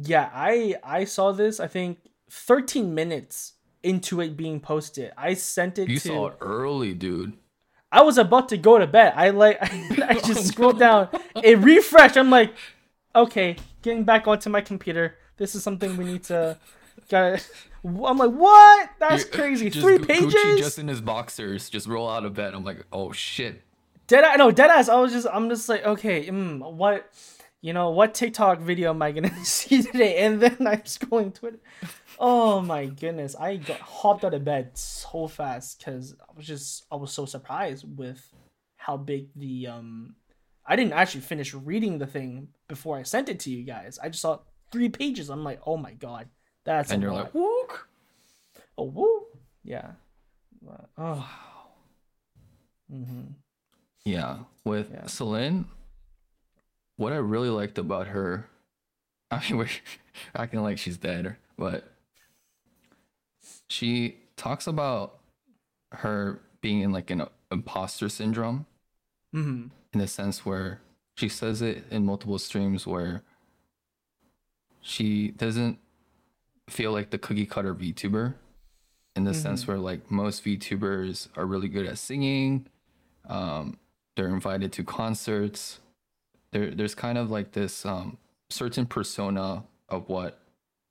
Yeah, 0.00 0.30
I 0.32 0.76
I 0.84 1.04
saw 1.04 1.32
this. 1.32 1.58
I 1.58 1.66
think 1.66 1.98
13 2.30 2.94
minutes 2.94 3.54
into 3.82 4.20
it 4.20 4.36
being 4.36 4.60
posted. 4.60 5.12
I 5.16 5.34
sent 5.34 5.78
it 5.78 5.88
You 5.88 5.98
to. 5.98 6.08
saw 6.08 6.26
it 6.28 6.36
early, 6.40 6.94
dude. 6.94 7.32
I 7.90 8.02
was 8.02 8.18
about 8.18 8.50
to 8.50 8.56
go 8.58 8.78
to 8.78 8.86
bed. 8.86 9.14
I 9.16 9.30
like 9.30 9.58
I 9.62 10.14
just 10.14 10.30
Oh, 10.30 10.42
scrolled 10.52 10.78
down. 10.78 11.08
It 11.42 11.58
refreshed. 11.58 12.16
I'm 12.16 12.30
like, 12.30 12.52
okay, 13.14 13.56
getting 13.82 14.04
back 14.04 14.26
onto 14.26 14.50
my 14.50 14.60
computer. 14.60 15.16
This 15.36 15.54
is 15.54 15.62
something 15.62 15.96
we 15.96 16.04
need 16.04 16.24
to. 16.24 16.58
Got. 17.08 17.48
I'm 17.84 18.18
like, 18.18 18.30
what? 18.32 18.90
That's 18.98 19.24
You- 19.24 19.30
crazy. 19.30 19.70
just 19.70 19.84
Three 19.84 19.98
Gu- 19.98 20.04
pages. 20.06 20.34
Gucci 20.34 20.58
just 20.58 20.78
in 20.78 20.88
his 20.88 21.00
boxers, 21.00 21.70
just 21.70 21.86
roll 21.86 22.08
out 22.10 22.24
of 22.24 22.34
bed. 22.34 22.54
I'm 22.54 22.64
like, 22.64 22.84
oh 22.92 23.12
shit. 23.12 23.62
Dead 24.08 24.24
I 24.24 24.36
no 24.36 24.50
dead 24.50 24.70
ass. 24.70 24.88
I 24.88 24.96
was 25.00 25.12
just 25.12 25.26
I'm 25.32 25.48
just 25.48 25.68
like 25.68 25.84
okay, 25.84 26.26
mm, 26.26 26.72
what 26.72 27.12
you 27.60 27.72
know 27.72 27.90
what 27.90 28.14
TikTok 28.14 28.58
video 28.60 28.90
am 28.90 29.02
I 29.02 29.12
gonna 29.12 29.34
see 29.44 29.82
today? 29.82 30.18
And 30.24 30.40
then 30.40 30.56
I'm 30.66 30.80
scrolling 30.80 31.34
Twitter. 31.34 31.60
Oh 32.18 32.60
my 32.62 32.86
goodness, 32.86 33.36
I 33.36 33.56
got 33.56 33.78
hopped 33.80 34.24
out 34.24 34.34
of 34.34 34.44
bed 34.44 34.76
so 34.76 35.28
fast 35.28 35.78
because 35.78 36.14
I 36.20 36.32
was 36.36 36.46
just 36.46 36.84
I 36.90 36.96
was 36.96 37.12
so 37.12 37.26
surprised 37.26 37.84
with 37.96 38.26
how 38.76 38.96
big 38.96 39.28
the 39.36 39.68
um. 39.68 40.14
I 40.68 40.76
didn't 40.76 40.92
actually 40.92 41.22
finish 41.22 41.54
reading 41.54 41.98
the 41.98 42.06
thing 42.06 42.48
before 42.68 42.98
I 42.98 43.02
sent 43.02 43.28
it 43.28 43.40
to 43.40 43.50
you 43.50 43.64
guys. 43.64 43.98
I 44.00 44.08
just 44.10 44.20
saw 44.20 44.40
three 44.70 44.88
pages. 44.90 45.30
I'm 45.30 45.42
like, 45.42 45.60
oh 45.66 45.76
my 45.78 45.94
god, 45.94 46.28
that's 46.64 46.92
And 46.92 47.02
you're 47.02 47.12
lot. 47.12 47.24
like, 47.24 47.32
wook. 47.32 47.78
oh 48.76 48.84
woo, 48.84 49.26
yeah. 49.64 49.92
Oh. 50.98 51.28
Mm-hmm. 52.92 53.32
Yeah, 54.04 54.38
with 54.64 54.90
Yeah. 54.92 55.02
Selen, 55.04 55.64
what 56.96 57.12
I 57.12 57.16
really 57.16 57.50
liked 57.50 57.78
about 57.78 58.08
her, 58.08 58.48
I 59.30 59.40
mean, 59.40 59.56
we're 59.58 59.68
acting 60.34 60.62
like 60.62 60.78
she's 60.78 60.96
dead, 60.98 61.36
but 61.56 61.84
she 63.68 64.16
talks 64.36 64.66
about 64.66 65.18
her 65.92 66.40
being 66.60 66.80
in 66.80 66.92
like 66.92 67.10
an 67.10 67.22
imposter 67.50 68.08
syndrome 68.08 68.66
Mm-hmm. 69.34 69.66
In 69.92 70.00
the 70.00 70.06
sense 70.06 70.44
where 70.44 70.80
she 71.16 71.28
says 71.28 71.62
it 71.62 71.84
in 71.90 72.04
multiple 72.04 72.38
streams 72.38 72.86
where 72.86 73.22
she 74.80 75.28
doesn't 75.32 75.78
feel 76.68 76.92
like 76.92 77.10
the 77.10 77.18
cookie 77.18 77.46
cutter 77.46 77.74
VTuber 77.74 78.34
in 79.16 79.24
the 79.24 79.34
sense 79.34 79.66
where 79.66 79.78
like 79.78 80.10
most 80.10 80.44
VTubers 80.44 81.28
are 81.36 81.44
really 81.46 81.68
good 81.68 81.86
at 81.86 81.98
singing. 81.98 82.66
Um, 83.28 83.78
they're 84.16 84.28
invited 84.28 84.72
to 84.74 84.84
concerts. 84.84 85.80
There, 86.52 86.70
there's 86.70 86.94
kind 86.94 87.18
of 87.18 87.30
like 87.30 87.52
this 87.52 87.84
um, 87.84 88.18
certain 88.50 88.86
persona 88.86 89.64
of 89.88 90.08
what 90.08 90.40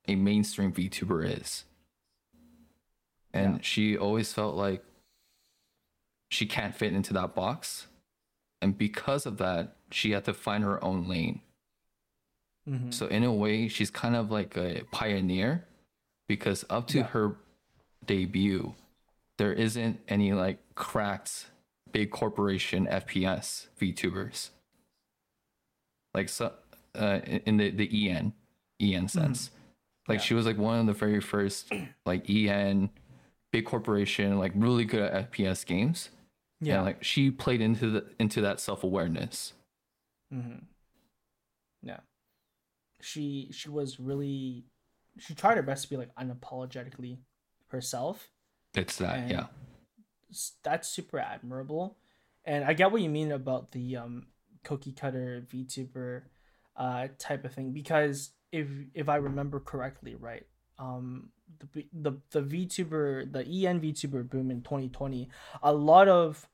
a 0.08 0.16
mainstream 0.16 0.72
VTuber 0.74 1.40
is. 1.42 1.64
And 3.34 3.56
Yeah. 3.56 3.62
she 3.62 3.98
always 3.98 4.34
felt 4.34 4.56
like 4.56 4.84
she 6.30 6.46
can't 6.46 6.76
fit 6.76 6.94
into 6.94 7.14
that 7.14 7.34
box. 7.36 7.88
And 8.62 8.78
because 8.78 9.26
of 9.26 9.38
that, 9.38 9.76
she 9.92 10.12
had 10.12 10.26
to 10.26 10.34
find 10.34 10.64
her 10.64 10.84
own 10.84 11.08
lane. 11.08 11.42
Mm-hmm. 12.68 12.92
So 12.92 13.08
in 13.08 13.24
a 13.24 13.32
way, 13.32 13.68
she's 13.68 13.90
kind 13.90 14.16
of 14.16 14.32
like 14.32 14.58
a 14.58 14.84
pioneer 14.92 15.66
because 16.28 16.66
up 16.70 16.88
to 16.88 17.00
Yeah. 17.00 17.04
her 17.08 17.36
debut, 18.06 18.74
there 19.38 19.54
isn't 19.54 20.00
any 20.08 20.34
like 20.34 20.60
cracked 20.76 21.48
big 21.92 22.12
corporation 22.12 22.88
FPS 22.88 23.68
VTubers. 23.80 24.50
Like 26.14 26.30
so 26.30 26.54
uh 26.96 27.20
in 27.46 27.58
the, 27.58 27.70
the 27.70 28.10
EN 28.10 28.34
EN 28.82 29.08
sense. 29.08 29.52
Like 30.08 30.20
Yeah. 30.20 30.24
she 30.24 30.34
was 30.34 30.46
like 30.46 30.58
one 30.58 30.80
of 30.80 30.86
the 30.88 30.94
very 30.94 31.22
first 31.22 31.72
like 32.06 32.30
EN 32.30 32.90
big 33.52 33.66
corporation, 33.66 34.38
like 34.40 34.52
really 34.56 34.84
good 34.86 35.02
at 35.02 35.32
FPS 35.32 35.66
games. 35.66 36.10
Yeah. 36.60 36.78
And 36.78 36.86
like 36.86 37.04
she 37.04 37.32
played 37.32 37.62
into 37.62 37.90
the 37.90 38.06
into 38.20 38.42
that 38.42 38.60
self-awareness. 38.60 39.54
Mm-hmm. 40.34 40.66
Yeah. 41.84 42.00
She 43.02 43.50
she 43.52 43.70
was 43.70 44.00
really 44.00 44.66
she 45.20 45.36
tried 45.36 45.58
her 45.58 45.64
best 45.64 45.84
to 45.84 45.90
be 45.90 45.98
like 45.98 46.14
unapologetically 46.16 47.20
herself. 47.68 48.30
It's 48.76 48.98
that, 48.98 49.30
yeah. 49.30 49.48
That's 50.64 50.88
super 50.88 51.20
admirable. 51.20 51.98
And 52.46 52.64
I 52.64 52.74
get 52.74 52.92
what 52.92 53.02
you 53.02 53.10
mean 53.10 53.32
about 53.32 53.72
the 53.72 53.98
um 53.98 54.28
cookie 54.64 54.92
cutter 54.92 55.46
VTuber 55.52 56.24
uh 56.76 57.08
type 57.18 57.46
of 57.46 57.54
thing 57.54 57.72
because 57.72 58.32
if 58.52 58.68
if 58.94 59.10
I 59.10 59.18
remember 59.18 59.60
correctly, 59.60 60.16
right? 60.16 60.46
Um 60.80 61.30
the 61.74 61.86
the 61.94 62.18
the 62.32 62.42
VTuber 62.42 63.32
the 63.32 63.40
EN 63.42 63.80
VTuber 63.82 64.30
boom 64.30 64.52
in 64.52 64.62
2020, 64.62 65.30
a 65.64 65.74
lot 65.74 66.08
of 66.08 66.48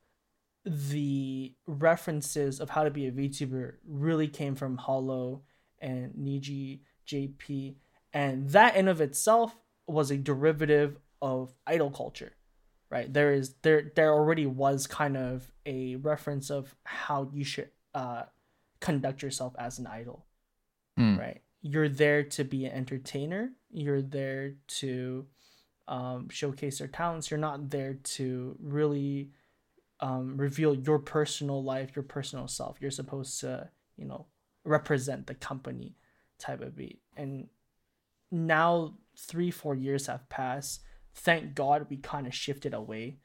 the 0.65 1.53
references 1.67 2.59
of 2.59 2.69
how 2.69 2.83
to 2.85 2.91
be 2.91 3.07
a 3.07 3.11
VTuber 3.11 3.75
really 3.85 4.27
came 4.27 4.55
from 4.55 4.77
Holo 4.77 5.41
and 5.79 6.13
Niji 6.13 6.79
JP, 7.07 7.75
and 8.13 8.49
that 8.51 8.75
in 8.77 8.87
of 8.87 9.01
itself 9.01 9.57
was 9.87 10.09
a 10.11 10.17
derivative 10.17 10.97
of 11.21 11.53
idol 11.67 11.91
culture, 11.91 12.33
right? 12.89 13.11
There 13.11 13.33
is 13.33 13.55
there 13.61 13.91
there 13.95 14.13
already 14.13 14.45
was 14.45 14.87
kind 14.87 15.17
of 15.17 15.51
a 15.65 15.97
reference 15.97 16.49
of 16.49 16.73
how 16.85 17.29
you 17.33 17.43
should 17.43 17.69
uh 17.93 18.23
conduct 18.79 19.21
yourself 19.21 19.53
as 19.59 19.79
an 19.79 19.87
idol, 19.87 20.25
Hmm. 20.97 21.17
right? 21.19 21.41
You're 21.63 21.89
there 21.89 22.23
to 22.23 22.43
be 22.43 22.65
an 22.65 22.73
entertainer. 22.73 23.51
You're 23.71 24.01
there 24.01 24.55
to 24.79 25.25
um, 25.87 26.27
showcase 26.29 26.79
their 26.79 26.89
talents. 26.89 27.31
You're 27.31 27.39
not 27.39 27.69
there 27.69 27.95
to 28.03 28.57
really 28.61 29.31
um, 30.01 30.35
reveal 30.35 30.75
your 30.75 30.99
personal 30.99 31.63
life, 31.63 31.95
your 31.95 32.03
personal 32.03 32.49
self. 32.49 32.77
You're 32.81 32.91
supposed 32.91 33.39
to, 33.39 33.69
you 33.95 34.03
know, 34.03 34.27
represent 34.65 35.25
the 35.25 35.35
company 35.35 35.95
type 36.37 36.61
of 36.61 36.75
beat. 36.75 36.99
And 37.15 37.47
now 38.29 38.95
three, 39.17 39.49
four 39.49 39.73
years 39.73 40.07
have 40.07 40.27
passed. 40.27 40.81
Thank 41.15 41.55
God 41.55 41.87
we 41.89 41.95
kind 41.95 42.27
of 42.27 42.35
shifted 42.35 42.73
away. 42.73 43.19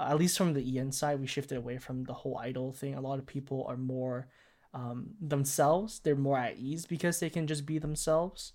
At 0.00 0.18
least 0.18 0.38
from 0.38 0.54
the 0.54 0.78
EN 0.78 0.92
side, 0.92 1.20
we 1.20 1.26
shifted 1.26 1.58
away 1.58 1.76
from 1.76 2.04
the 2.04 2.14
whole 2.14 2.38
idol 2.38 2.72
thing. 2.72 2.94
A 2.94 3.00
lot 3.02 3.18
of 3.18 3.26
people 3.26 3.66
are 3.68 3.76
more 3.76 4.28
um, 4.76 5.14
themselves. 5.20 5.98
They're 5.98 6.14
more 6.14 6.38
at 6.38 6.58
ease 6.58 6.86
because 6.86 7.18
they 7.18 7.30
can 7.30 7.48
just 7.48 7.66
be 7.66 7.78
themselves. 7.78 8.52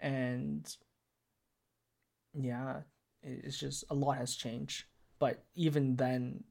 And 0.00 0.68
yeah, 2.34 2.80
it's 3.22 3.58
just 3.58 3.84
a 3.88 3.94
lot 3.94 4.16
has 4.16 4.34
changed 4.34 4.86
but 5.22 5.44
even 5.54 5.94
then, 5.94 6.42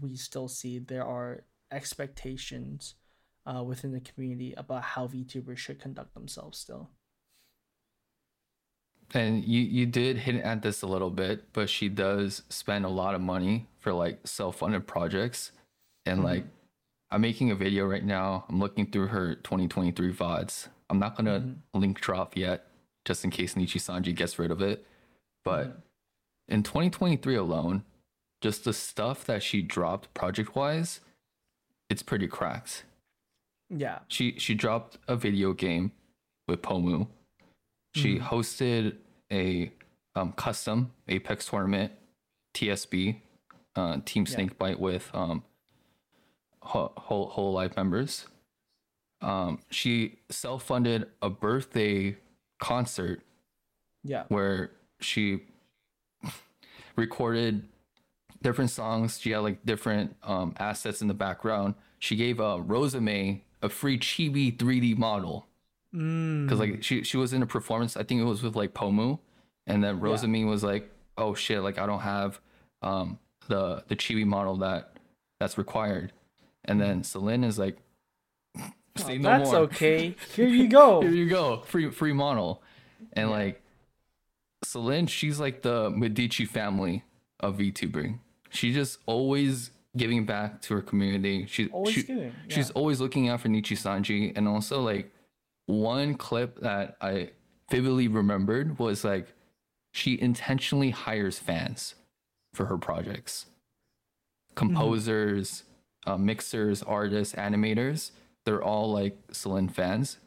we 0.00 0.16
still 0.16 0.48
see 0.48 0.80
there 0.80 1.04
are 1.04 1.44
expectations 1.70 2.96
uh, 3.46 3.62
within 3.62 3.92
the 3.92 4.00
community 4.00 4.52
about 4.56 4.82
how 4.82 5.06
VTubers 5.06 5.58
should 5.58 5.78
conduct 5.78 6.12
themselves 6.12 6.58
still. 6.58 6.90
And 9.14 9.44
you 9.44 9.60
you 9.60 9.86
did 9.86 10.18
hint 10.18 10.42
at 10.42 10.62
this 10.62 10.82
a 10.82 10.88
little 10.88 11.10
bit, 11.10 11.52
but 11.52 11.70
she 11.70 11.88
does 11.88 12.42
spend 12.48 12.84
a 12.84 12.88
lot 12.88 13.14
of 13.14 13.20
money 13.20 13.68
for 13.78 13.92
like 13.92 14.26
self-funded 14.26 14.88
projects. 14.88 15.52
And 16.04 16.24
like 16.24 16.46
I'm 17.10 17.20
making 17.20 17.50
a 17.50 17.54
video 17.54 17.86
right 17.86 18.04
now. 18.04 18.44
I'm 18.48 18.58
looking 18.58 18.86
through 18.90 19.08
her 19.08 19.36
2023 19.36 20.12
VODs. 20.12 20.68
I'm 20.90 20.98
not 20.98 21.16
gonna 21.16 21.54
link 21.74 22.00
drop 22.00 22.36
yet, 22.36 22.66
just 23.04 23.24
in 23.24 23.30
case 23.30 23.54
Nijisanji 23.54 24.14
gets 24.14 24.38
rid 24.38 24.50
of 24.50 24.60
it. 24.60 24.84
But 25.44 25.82
in 26.48 26.62
2023 26.62 27.34
alone, 27.36 27.84
just 28.40 28.64
the 28.64 28.72
stuff 28.72 29.24
that 29.24 29.42
she 29.42 29.62
dropped 29.62 30.12
project 30.14 30.54
wise, 30.54 31.00
it's 31.88 32.02
pretty 32.02 32.26
cracked. 32.26 32.84
Yeah. 33.70 34.00
She 34.08 34.38
she 34.38 34.54
dropped 34.54 34.98
a 35.08 35.16
video 35.16 35.52
game 35.52 35.92
with 36.48 36.62
Pomu. 36.62 37.08
She 37.94 38.18
hosted 38.18 38.96
a 39.32 39.72
um, 40.14 40.32
custom 40.32 40.92
Apex 41.08 41.46
tournament, 41.46 41.92
TSB, 42.54 43.20
uh, 43.74 43.98
Team 44.04 44.26
Yeah. 44.28 44.36
Snakebite 44.36 44.78
with 44.78 45.10
um, 45.14 45.44
whole 46.66 47.30
Hololive 47.34 47.76
members. 47.76 48.26
Um, 49.22 49.60
she 49.70 50.18
self 50.30 50.62
funded 50.64 51.06
a 51.22 51.30
birthday 51.30 52.16
concert 52.60 53.22
Yeah. 54.04 54.24
where 54.28 54.70
she 55.00 55.40
recorded 56.96 57.68
different 58.42 58.70
songs. 58.70 59.18
She 59.20 59.30
had 59.30 59.38
like 59.38 59.64
different 59.64 60.16
um, 60.22 60.54
assets 60.58 61.00
in 61.02 61.08
the 61.08 61.14
background. 61.14 61.74
She 61.98 62.16
gave 62.16 62.40
uh, 62.40 62.58
Rosemi 62.64 63.40
a 63.62 63.68
free 63.68 63.98
chibi 63.98 64.56
3D 64.56 64.96
model 64.96 65.46
Mm. 65.94 66.44
because 66.44 66.58
like 66.58 66.82
she 66.82 67.04
she 67.04 67.16
was 67.16 67.32
in 67.32 67.42
a 67.42 67.46
performance. 67.46 67.96
I 67.96 68.02
think 68.02 68.20
it 68.20 68.24
was 68.24 68.42
with 68.42 68.54
like 68.56 68.74
Pomu, 68.74 69.18
and 69.66 69.82
then 69.82 70.00
Rosemi 70.00 70.44
was 70.46 70.62
like, 70.64 70.90
"Oh 71.16 71.32
shit! 71.34 71.62
Like 71.62 71.78
I 71.78 71.86
don't 71.86 72.00
have 72.00 72.40
um, 72.82 73.18
the 73.48 73.82
the 73.86 73.94
chibi 73.96 74.26
model 74.26 74.56
that 74.58 74.96
that's 75.38 75.56
required." 75.56 76.12
And 76.66 76.80
then 76.80 77.02
mm-hmm. 77.02 77.26
Selen 77.26 77.44
is 77.44 77.58
like, 77.58 77.78
"Say 78.96 79.18
no 79.18 79.30
That's 79.30 79.50
more." 79.50 79.60
okay. 79.62 80.14
Here 80.34 80.48
you 80.48 80.68
go. 80.68 81.00
Here 81.00 81.10
you 81.10 81.28
go, 81.28 81.62
free 81.66 81.90
free 81.90 82.12
model, 82.12 82.62
and 83.12 83.30
like 83.30 83.62
Selen, 84.64 85.08
she's 85.08 85.38
like 85.38 85.62
the 85.62 85.90
Medici 85.90 86.44
family 86.44 87.04
of 87.40 87.58
VTubing. 87.58 88.18
She's 88.50 88.74
just 88.74 88.98
always 89.06 89.70
giving 89.96 90.26
back 90.26 90.60
to 90.62 90.74
her 90.74 90.82
community. 90.82 91.46
She, 91.46 91.68
Always 91.68 91.94
she 91.94 92.02
giving, 92.02 92.32
she's 92.48 92.70
always 92.70 93.00
looking 93.00 93.28
out 93.28 93.40
for 93.40 93.48
Nijisanji, 93.48 94.36
and 94.36 94.48
also 94.48 94.80
like 94.80 95.12
one 95.66 96.14
clip 96.14 96.60
that 96.60 96.96
I 97.00 97.30
vividly 97.70 98.08
remembered 98.08 98.78
was 98.78 99.04
like 99.04 99.32
she 99.92 100.20
intentionally 100.20 100.90
hires 100.90 101.38
fans 101.38 101.94
for 102.52 102.66
her 102.66 102.78
projects, 102.78 103.46
mm-hmm. 103.46 104.54
composers, 104.54 105.64
uh, 106.06 106.16
mixers, 106.16 106.82
artists, 106.82 107.34
animators. 107.34 108.12
They're 108.44 108.62
all 108.62 108.92
like 108.92 109.26
Selen 109.28 109.70
fans, 109.70 110.18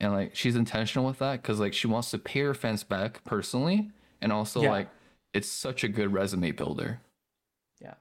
and 0.00 0.12
like 0.12 0.36
she's 0.36 0.56
intentional 0.56 1.06
with 1.06 1.18
that 1.20 1.40
because 1.42 1.58
like 1.58 1.72
she 1.72 1.86
wants 1.86 2.10
to 2.10 2.18
pay 2.18 2.40
her 2.40 2.54
fans 2.54 2.84
back 2.84 3.24
personally, 3.24 3.90
and 4.20 4.32
also 4.32 4.62
Yeah. 4.62 4.70
like 4.70 4.88
it's 5.32 5.48
such 5.48 5.82
a 5.82 5.88
good 5.88 6.12
resume 6.12 6.50
builder. 6.52 7.00
Yeah. 7.80 7.94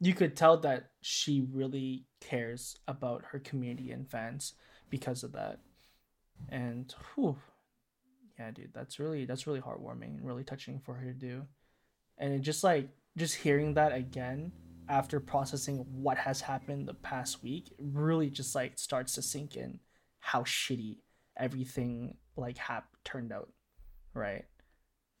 You 0.00 0.12
could 0.14 0.36
tell 0.36 0.58
that 0.58 0.90
she 1.00 1.40
really 1.40 2.04
cares 2.20 2.76
about 2.86 3.24
her 3.32 3.38
community 3.38 3.90
and 3.90 4.06
fans 4.08 4.52
because 4.90 5.22
of 5.24 5.32
that. 5.32 5.60
And 6.50 6.94
whew, 7.14 7.36
yeah, 8.38 8.50
dude, 8.50 8.74
that's 8.74 8.98
really 8.98 9.24
that's 9.24 9.46
really 9.46 9.60
heartwarming 9.62 10.18
and 10.18 10.26
really 10.26 10.44
touching 10.44 10.78
for 10.80 10.94
her 10.94 11.06
to 11.06 11.14
do. 11.18 11.46
And 12.18 12.34
it 12.34 12.40
just 12.40 12.62
like 12.62 12.88
just 13.16 13.36
hearing 13.36 13.74
that 13.74 13.92
again 13.94 14.52
after 14.90 15.20
processing 15.20 15.86
what 15.92 16.18
has 16.18 16.40
happened 16.40 16.86
the 16.88 16.94
past 16.94 17.42
week 17.42 17.72
really 17.78 18.28
just 18.28 18.54
like 18.54 18.76
starts 18.76 19.14
to 19.14 19.22
sink 19.22 19.56
in 19.56 19.78
how 20.18 20.42
shitty 20.42 20.98
everything 21.38 22.16
like 22.36 22.58
hap 22.58 22.88
turned 23.04 23.32
out. 23.32 23.48
Right? 24.12 24.44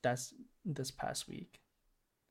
That's 0.02 0.34
this 0.64 0.90
past 0.90 1.28
week. 1.28 1.60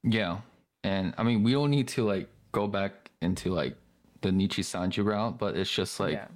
Yeah. 0.03 0.39
And 0.83 1.13
I 1.17 1.23
mean, 1.23 1.41
we 1.41 1.53
don't 1.53 1.71
need 1.71 1.87
to 1.89 2.05
like 2.05 2.29
go 2.51 2.67
back 2.67 3.09
into 3.21 3.53
like 3.53 3.75
the 4.21 4.29
Nijisanji 4.29 5.03
route, 5.03 5.39
but 5.39 5.55
it's 5.55 5.71
just 5.71 5.99
like 5.99 6.13
yeah. 6.13 6.27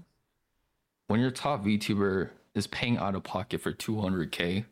when 1.08 1.20
your 1.20 1.32
top 1.32 1.66
VTuber 1.66 2.30
is 2.56 2.66
paying 2.68 2.98
out 2.98 3.14
of 3.14 3.24
pocket 3.24 3.60
for 3.60 3.74
200k 3.74 4.66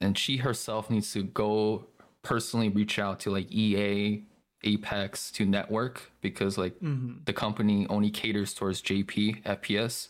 and 0.00 0.16
she 0.16 0.38
herself 0.38 0.88
needs 0.88 1.12
to 1.12 1.22
go 1.22 1.86
personally 2.22 2.68
reach 2.68 2.98
out 2.98 3.20
to 3.20 3.30
like 3.30 3.50
EA, 3.50 4.24
Apex 4.64 5.30
to 5.32 5.44
network 5.44 6.12
because 6.20 6.56
like 6.56 6.78
Mhm. 6.80 7.24
the 7.24 7.32
company 7.32 7.86
only 7.88 8.10
caters 8.10 8.54
towards 8.54 8.80
JP, 8.80 9.42
FPS 9.44 10.08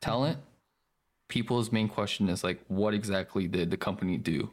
talent. 0.00 0.38
People's 1.28 1.70
main 1.70 1.88
question 1.88 2.28
is 2.28 2.42
like, 2.42 2.64
what 2.66 2.92
exactly 2.94 3.46
did 3.46 3.70
the 3.70 3.76
company 3.76 4.16
do 4.18 4.50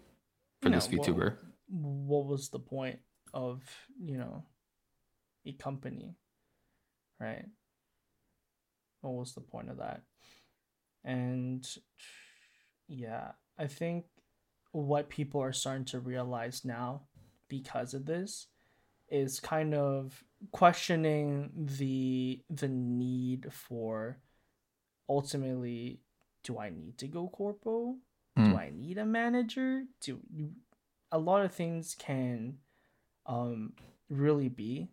for 0.61 0.69
this 0.69 0.87
Yeah, 0.91 0.99
well, 0.99 1.37
what 1.69 2.25
was 2.25 2.49
the 2.49 2.59
point 2.59 2.99
of 3.33 3.61
you 3.99 4.17
know 4.17 4.45
a 5.45 5.51
company 5.53 6.15
right 7.19 7.45
what 9.01 9.13
was 9.13 9.33
the 9.33 9.41
point 9.41 9.69
of 9.69 9.77
that 9.77 10.01
and 11.03 11.77
yeah 12.87 13.31
i 13.57 13.67
think 13.67 14.05
what 14.71 15.09
people 15.09 15.41
are 15.41 15.53
starting 15.53 15.85
to 15.85 15.99
realize 15.99 16.63
now 16.63 17.01
because 17.49 17.93
of 17.93 18.05
this 18.05 18.47
is 19.09 19.39
kind 19.39 19.73
of 19.73 20.23
questioning 20.51 21.49
the 21.55 22.41
the 22.49 22.67
need 22.67 23.51
for 23.51 24.17
ultimately 25.09 25.99
do 26.43 26.59
i 26.59 26.69
need 26.69 26.97
to 26.97 27.07
go 27.07 27.27
corpo? 27.27 27.95
Hmm. 28.35 28.51
do 28.51 28.57
i 28.57 28.71
need 28.75 28.97
a 28.97 29.05
manager? 29.05 29.83
Do 30.01 30.19
you 30.33 30.51
a 31.11 31.17
lot 31.17 31.43
of 31.45 31.53
things 31.53 31.95
can 31.97 32.57
um 33.25 33.73
really 34.09 34.49
be 34.49 34.89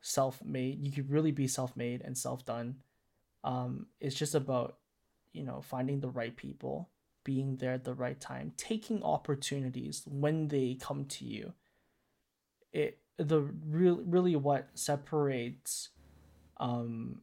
self-made 0.00 0.82
you 0.84 0.92
could 0.92 1.10
really 1.10 1.32
be 1.32 1.48
self-made 1.48 2.02
and 2.02 2.16
self-done. 2.16 2.76
Um 3.44 3.86
it's 4.00 4.16
just 4.16 4.34
about 4.34 4.78
you 5.32 5.44
know 5.44 5.60
finding 5.62 6.00
the 6.00 6.10
right 6.10 6.36
people 6.36 6.90
being 7.24 7.56
there 7.56 7.72
at 7.72 7.84
the 7.84 7.94
right 7.94 8.20
time 8.20 8.52
taking 8.56 9.02
opportunities 9.02 10.02
when 10.06 10.48
they 10.48 10.76
come 10.80 11.06
to 11.06 11.24
you. 11.24 11.52
It 12.72 12.98
the 13.18 13.40
real 13.66 14.00
really 14.04 14.36
what 14.36 14.68
separates 14.74 15.90
um 16.58 17.22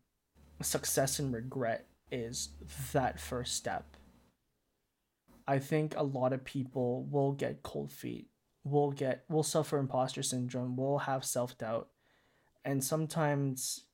success 0.62 1.20
and 1.20 1.34
regret 1.34 1.88
is 2.12 2.50
that 2.94 3.20
first 3.20 3.56
step. 3.56 3.98
I 5.48 5.60
think 5.60 5.96
a 5.98 6.04
lot 6.04 6.32
of 6.32 6.46
people 6.46 7.06
will 7.12 7.34
get 7.34 7.64
cold 7.64 7.92
feet, 7.92 8.30
will 8.64 8.92
get 8.92 9.26
will 9.30 9.44
suffer 9.44 9.78
imposter 9.78 10.24
syndrome, 10.24 10.76
will 10.76 11.00
have 11.00 11.26
self 11.26 11.58
doubt, 11.58 11.90
and 12.64 12.84
sometimes, 12.84 13.86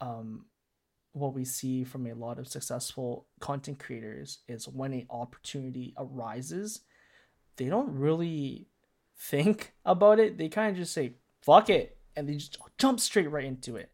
um, 0.00 0.46
what 1.12 1.34
we 1.34 1.44
see 1.44 1.82
from 1.82 2.06
a 2.06 2.12
lot 2.14 2.38
of 2.38 2.46
successful 2.46 3.26
content 3.40 3.78
creators 3.78 4.40
is 4.48 4.68
when 4.68 4.92
an 4.92 5.06
opportunity 5.08 5.94
arises, 5.96 6.82
they 7.56 7.66
don't 7.66 7.90
really 7.90 8.68
think 9.18 9.72
about 9.84 10.18
it. 10.18 10.38
They 10.38 10.48
kind 10.48 10.70
of 10.70 10.76
just 10.76 10.92
say 10.92 11.14
"fuck 11.42 11.68
it" 11.70 11.96
and 12.14 12.28
they 12.28 12.34
just 12.34 12.58
jump 12.78 13.00
straight 13.00 13.30
right 13.30 13.44
into 13.44 13.76
it 13.76 13.90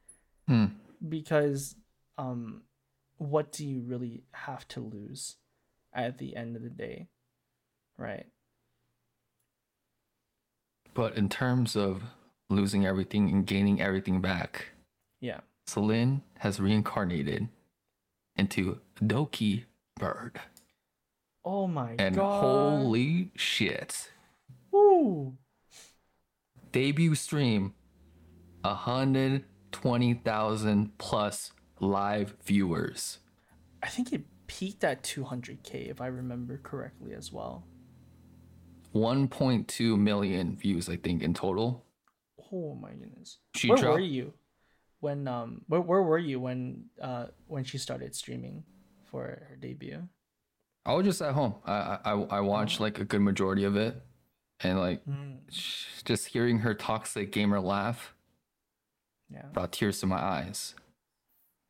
Hmm. 0.47 0.67
because, 1.09 1.77
um, 2.19 2.63
what 3.19 3.53
do 3.53 3.67
you 3.67 3.81
really 3.81 4.25
have 4.33 4.67
to 4.69 4.81
lose? 4.81 5.37
at 5.95 6.17
the 6.17 6.35
end 6.37 6.57
of 6.57 6.63
the 6.63 6.71
day, 6.71 7.07
right? 7.99 8.25
But 10.95 11.17
in 11.17 11.29
terms 11.29 11.77
of 11.77 12.03
losing 12.49 12.87
everything 12.87 13.31
and 13.31 13.47
gaining 13.47 13.81
everything 13.81 14.21
back, 14.23 14.69
Yeah. 15.21 15.41
Selen 15.67 16.23
has 16.39 16.59
reincarnated 16.61 17.49
into 18.37 18.81
Doki 18.97 19.65
Bird. 19.97 20.41
Oh 21.45 21.67
my 21.67 21.95
And 21.99 22.17
god. 22.17 22.41
holy 22.41 23.31
shit. 23.37 24.11
Woo. 24.73 25.37
Debut 26.73 27.15
stream 27.15 27.75
120,000 28.63 30.99
plus 30.99 31.53
live 31.81 32.37
viewers. 32.45 33.19
I 33.83 33.89
think 33.89 34.13
it 34.13 34.25
peaked 34.47 34.85
at 34.85 35.03
200k 35.03 35.91
if 35.91 36.01
I 36.01 36.07
remember 36.07 36.61
correctly 36.63 37.15
as 37.15 37.33
well. 37.33 37.67
1.2 38.95 39.99
million 39.99 40.57
views, 40.57 40.89
I 40.89 40.97
think, 40.97 41.23
in 41.23 41.35
total. 41.35 41.85
Oh 42.53 42.75
my 42.75 42.93
goodness. 42.93 43.39
She 43.55 43.71
where 43.71 43.93
were 43.93 43.99
you 43.99 44.35
when 45.01 45.27
um 45.27 45.63
where, 45.69 45.81
where 45.81 46.03
were 46.03 46.19
you 46.19 46.39
when 46.39 46.85
uh 47.01 47.27
when 47.47 47.65
she 47.65 47.79
started 47.79 48.15
streaming 48.15 48.65
for 49.11 49.23
her 49.23 49.57
debut? 49.59 50.07
I 50.85 50.93
was 50.95 51.07
just 51.07 51.23
at 51.23 51.33
home. 51.33 51.55
I 51.65 51.99
I 52.05 52.13
I 52.13 52.41
watched 52.41 52.81
like 52.81 52.99
a 52.99 53.05
good 53.05 53.23
majority 53.23 53.65
of 53.65 53.77
it, 53.77 54.03
and 54.63 54.79
like 54.79 55.05
Mm, 55.07 55.39
just 56.05 56.29
hearing 56.29 56.61
her 56.61 56.75
toxic 56.75 57.33
gamer 57.33 57.61
laugh 57.61 58.15
yeah. 59.33 59.47
brought 59.53 59.73
tears 59.73 60.01
to 60.01 60.07
my 60.07 60.23
eyes. 60.23 60.75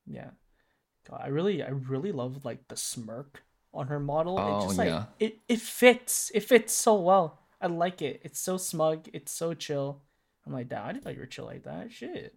Yeah. 0.07 0.31
God, 1.09 1.21
I 1.23 1.29
really 1.29 1.63
I 1.63 1.69
really 1.69 2.13
love 2.13 2.45
like 2.45 2.69
the 2.69 2.77
smirk 2.77 3.43
on 3.75 3.89
her 3.89 3.99
model. 4.01 4.39
Oh, 4.39 4.59
it 4.59 4.67
just 4.67 4.79
like 4.79 4.89
yeah. 4.89 5.05
it, 5.19 5.39
it 5.49 5.61
fits. 5.61 6.31
It 6.35 6.41
fits 6.45 6.73
so 6.73 6.95
well. 6.95 7.39
I 7.61 7.67
like 7.67 8.03
it. 8.03 8.21
It's 8.25 8.41
so 8.41 8.57
smug. 8.57 9.09
It's 9.13 9.33
so 9.33 9.55
chill. 9.55 10.03
I'm 10.47 10.53
like, 10.53 10.69
damn, 10.69 10.87
I 10.87 10.93
didn't 10.93 11.05
know 11.05 11.13
you 11.13 11.21
were 11.21 11.27
chill 11.27 11.45
like 11.45 11.65
that. 11.65 11.93
Shit. 11.93 12.35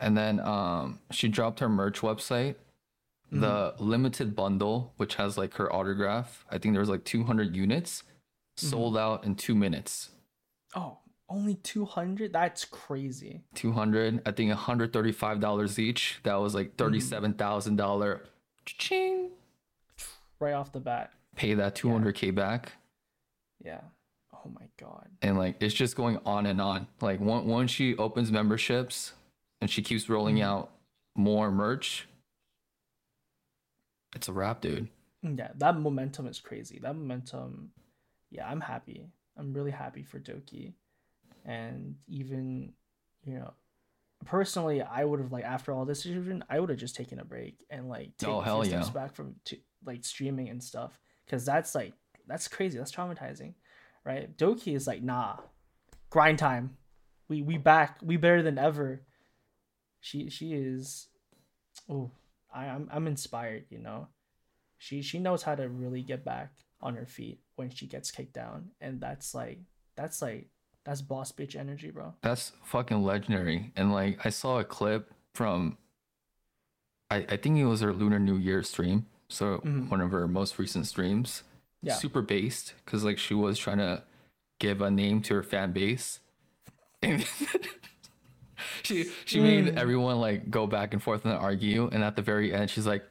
And 0.00 0.16
then 0.16 0.38
um, 0.40 1.00
she 1.10 1.28
dropped 1.28 1.60
her 1.60 1.68
merch 1.68 2.00
website, 2.00 2.54
the 3.32 3.74
limited 3.78 4.36
bundle, 4.36 4.92
which 4.96 5.16
has 5.16 5.36
like 5.36 5.54
her 5.54 5.72
autograph. 5.72 6.44
I 6.50 6.58
think 6.58 6.74
there 6.74 6.80
was 6.80 6.88
like 6.90 7.04
200 7.04 7.56
units, 7.56 8.04
sold 8.58 8.94
mm-hmm. 8.94 9.02
out 9.02 9.24
in 9.24 9.34
two 9.34 9.54
minutes. 9.54 10.10
Oh, 10.74 10.98
only 11.28 11.54
200? 11.54 12.32
That's 12.32 12.64
crazy. 12.64 13.42
200, 13.54 14.22
I 14.26 14.32
think 14.32 14.50
135 14.50 15.40
dollars 15.40 15.78
each. 15.78 16.20
That 16.22 16.36
was 16.36 16.54
like 16.54 16.68
mm-hmm. 16.68 16.84
37 16.84 17.34
thousand 17.34 17.76
dollar. 17.76 18.22
Ching. 18.64 19.30
Right 20.40 20.52
off 20.52 20.72
the 20.72 20.80
bat. 20.80 21.12
Pay 21.36 21.54
that 21.54 21.74
200k 21.74 22.34
back. 22.34 22.72
Yeah. 23.64 23.80
Oh 24.34 24.50
my 24.50 24.66
god. 24.78 25.08
and 25.20 25.36
like 25.36 25.56
it's 25.60 25.74
just 25.74 25.96
going 25.96 26.20
on 26.24 26.46
and 26.46 26.60
on. 26.60 26.86
Like 27.00 27.20
once 27.20 27.46
once 27.46 27.70
she 27.70 27.96
opens 27.96 28.30
memberships 28.30 29.12
and 29.60 29.68
she 29.68 29.82
keeps 29.82 30.08
rolling 30.08 30.36
mm-hmm. 30.36 30.44
out 30.44 30.70
more 31.16 31.50
merch, 31.50 32.08
it's 34.14 34.28
a 34.28 34.32
wrap, 34.32 34.60
dude. 34.60 34.88
Yeah, 35.22 35.50
that 35.56 35.78
momentum 35.78 36.26
is 36.26 36.40
crazy. 36.40 36.78
That 36.80 36.94
momentum, 36.94 37.70
yeah, 38.30 38.48
I'm 38.48 38.60
happy. 38.60 39.06
I'm 39.36 39.52
really 39.52 39.70
happy 39.70 40.02
for 40.02 40.18
Doki, 40.18 40.72
and 41.44 41.94
even, 42.08 42.72
you 43.24 43.34
know, 43.34 43.54
personally, 44.24 44.82
I 44.82 45.04
would 45.04 45.20
have 45.20 45.32
like 45.32 45.44
after 45.44 45.72
all 45.72 45.84
this 45.84 46.02
decision, 46.02 46.44
I 46.50 46.60
would 46.60 46.70
have 46.70 46.78
just 46.78 46.96
taken 46.96 47.20
a 47.20 47.24
break 47.24 47.64
and 47.70 47.88
like 47.88 48.16
take 48.16 48.28
Oh, 48.28 48.40
hell 48.40 48.62
few 48.62 48.70
steps 48.70 48.90
back 48.90 49.14
from 49.14 49.36
to 49.46 49.56
like 49.84 50.04
streaming 50.04 50.48
and 50.48 50.62
stuff, 50.62 50.98
because 51.24 51.44
that's 51.44 51.74
like 51.74 51.94
that's 52.26 52.48
crazy. 52.48 52.78
That's 52.78 52.92
traumatizing, 52.92 53.54
right? 54.04 54.36
Doki 54.36 54.74
is 54.74 54.86
like, 54.86 55.02
nah, 55.02 55.36
grind 56.10 56.38
time. 56.38 56.76
We 57.28 57.42
we 57.42 57.58
back. 57.58 57.98
We 58.02 58.16
better 58.16 58.42
than 58.42 58.58
ever. 58.58 59.02
She 60.00 60.30
she 60.30 60.52
is. 60.52 61.08
Oh, 61.88 62.10
I 62.52 62.66
I'm 62.66 62.88
I'm 62.92 63.06
inspired. 63.06 63.66
You 63.70 63.78
know 63.78 64.08
she 64.78 65.02
she 65.02 65.18
knows 65.18 65.42
how 65.42 65.54
to 65.54 65.68
really 65.68 66.02
get 66.02 66.24
back 66.24 66.52
on 66.80 66.94
her 66.96 67.06
feet 67.06 67.40
when 67.56 67.70
she 67.70 67.86
gets 67.86 68.10
kicked 68.10 68.32
down 68.34 68.70
and 68.80 69.00
that's 69.00 69.34
like 69.34 69.58
that's 69.96 70.22
like 70.22 70.46
that's 70.84 71.02
boss 71.02 71.32
bitch 71.32 71.56
energy 71.56 71.90
bro 71.90 72.14
That's 72.22 72.52
fucking 72.64 73.02
legendary. 73.02 73.72
And 73.76 73.92
like 73.92 74.24
I 74.24 74.30
saw 74.30 74.58
a 74.60 74.64
clip 74.64 75.12
from 75.34 75.76
I, 77.10 77.16
I 77.28 77.36
think 77.36 77.58
it 77.58 77.64
was 77.66 77.80
her 77.80 77.92
Lunar 77.92 78.18
New 78.18 78.36
Year 78.36 78.62
stream. 78.62 79.06
So 79.28 79.58
Mhm. 79.58 79.88
one 79.90 80.00
of 80.00 80.10
her 80.12 80.26
most 80.28 80.58
recent 80.58 80.86
streams. 80.86 81.42
Yeah. 81.82 81.94
Super 81.94 82.22
based 82.22 82.74
because 82.84 83.04
like 83.04 83.18
she 83.18 83.34
was 83.34 83.58
trying 83.58 83.78
to 83.78 84.02
give 84.60 84.80
a 84.80 84.90
name 84.90 85.20
to 85.22 85.34
her 85.34 85.42
fan 85.42 85.72
base. 85.72 86.20
And 87.02 87.24
she 88.82 89.10
she 89.24 89.40
made 89.40 89.66
Mm. 89.66 89.76
everyone 89.76 90.20
like 90.20 90.50
go 90.50 90.66
back 90.66 90.92
and 90.92 91.02
forth 91.02 91.24
and 91.24 91.34
argue. 91.34 91.88
And 91.92 92.02
at 92.02 92.16
the 92.16 92.22
very 92.22 92.52
end, 92.54 92.70
she's 92.70 92.86
like, 92.86 93.04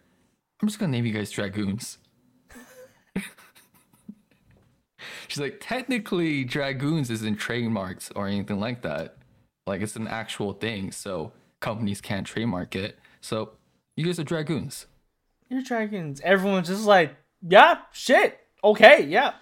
I'm 0.62 0.68
just 0.68 0.80
gonna 0.80 0.92
name 0.92 1.06
you 1.06 1.14
guys 1.14 1.30
Dragoons. 1.32 1.98
she's 5.28 5.40
like, 5.40 5.58
technically 5.62 6.44
Dragoons 6.44 7.10
isn't 7.10 7.40
trademarked 7.40 8.12
or 8.16 8.28
anything 8.28 8.60
like 8.60 8.82
that. 8.84 9.18
Like 9.66 9.82
it's 9.82 9.96
an 9.96 10.08
actual 10.08 10.54
thing, 10.54 10.92
so 10.92 11.32
companies 11.60 12.02
can't 12.02 12.26
trademark 12.26 12.76
it. 12.76 12.98
So 13.22 13.52
you 13.96 14.06
guys 14.06 14.20
are 14.20 14.24
Dragoons. 14.24 14.86
you're 15.50 15.62
dragons 15.62 16.22
everyone's 16.24 16.68
just 16.68 16.86
like 16.86 17.16
yeah 17.48 17.80
shit 17.92 18.38
okay 18.64 19.04
yeah 19.04 19.34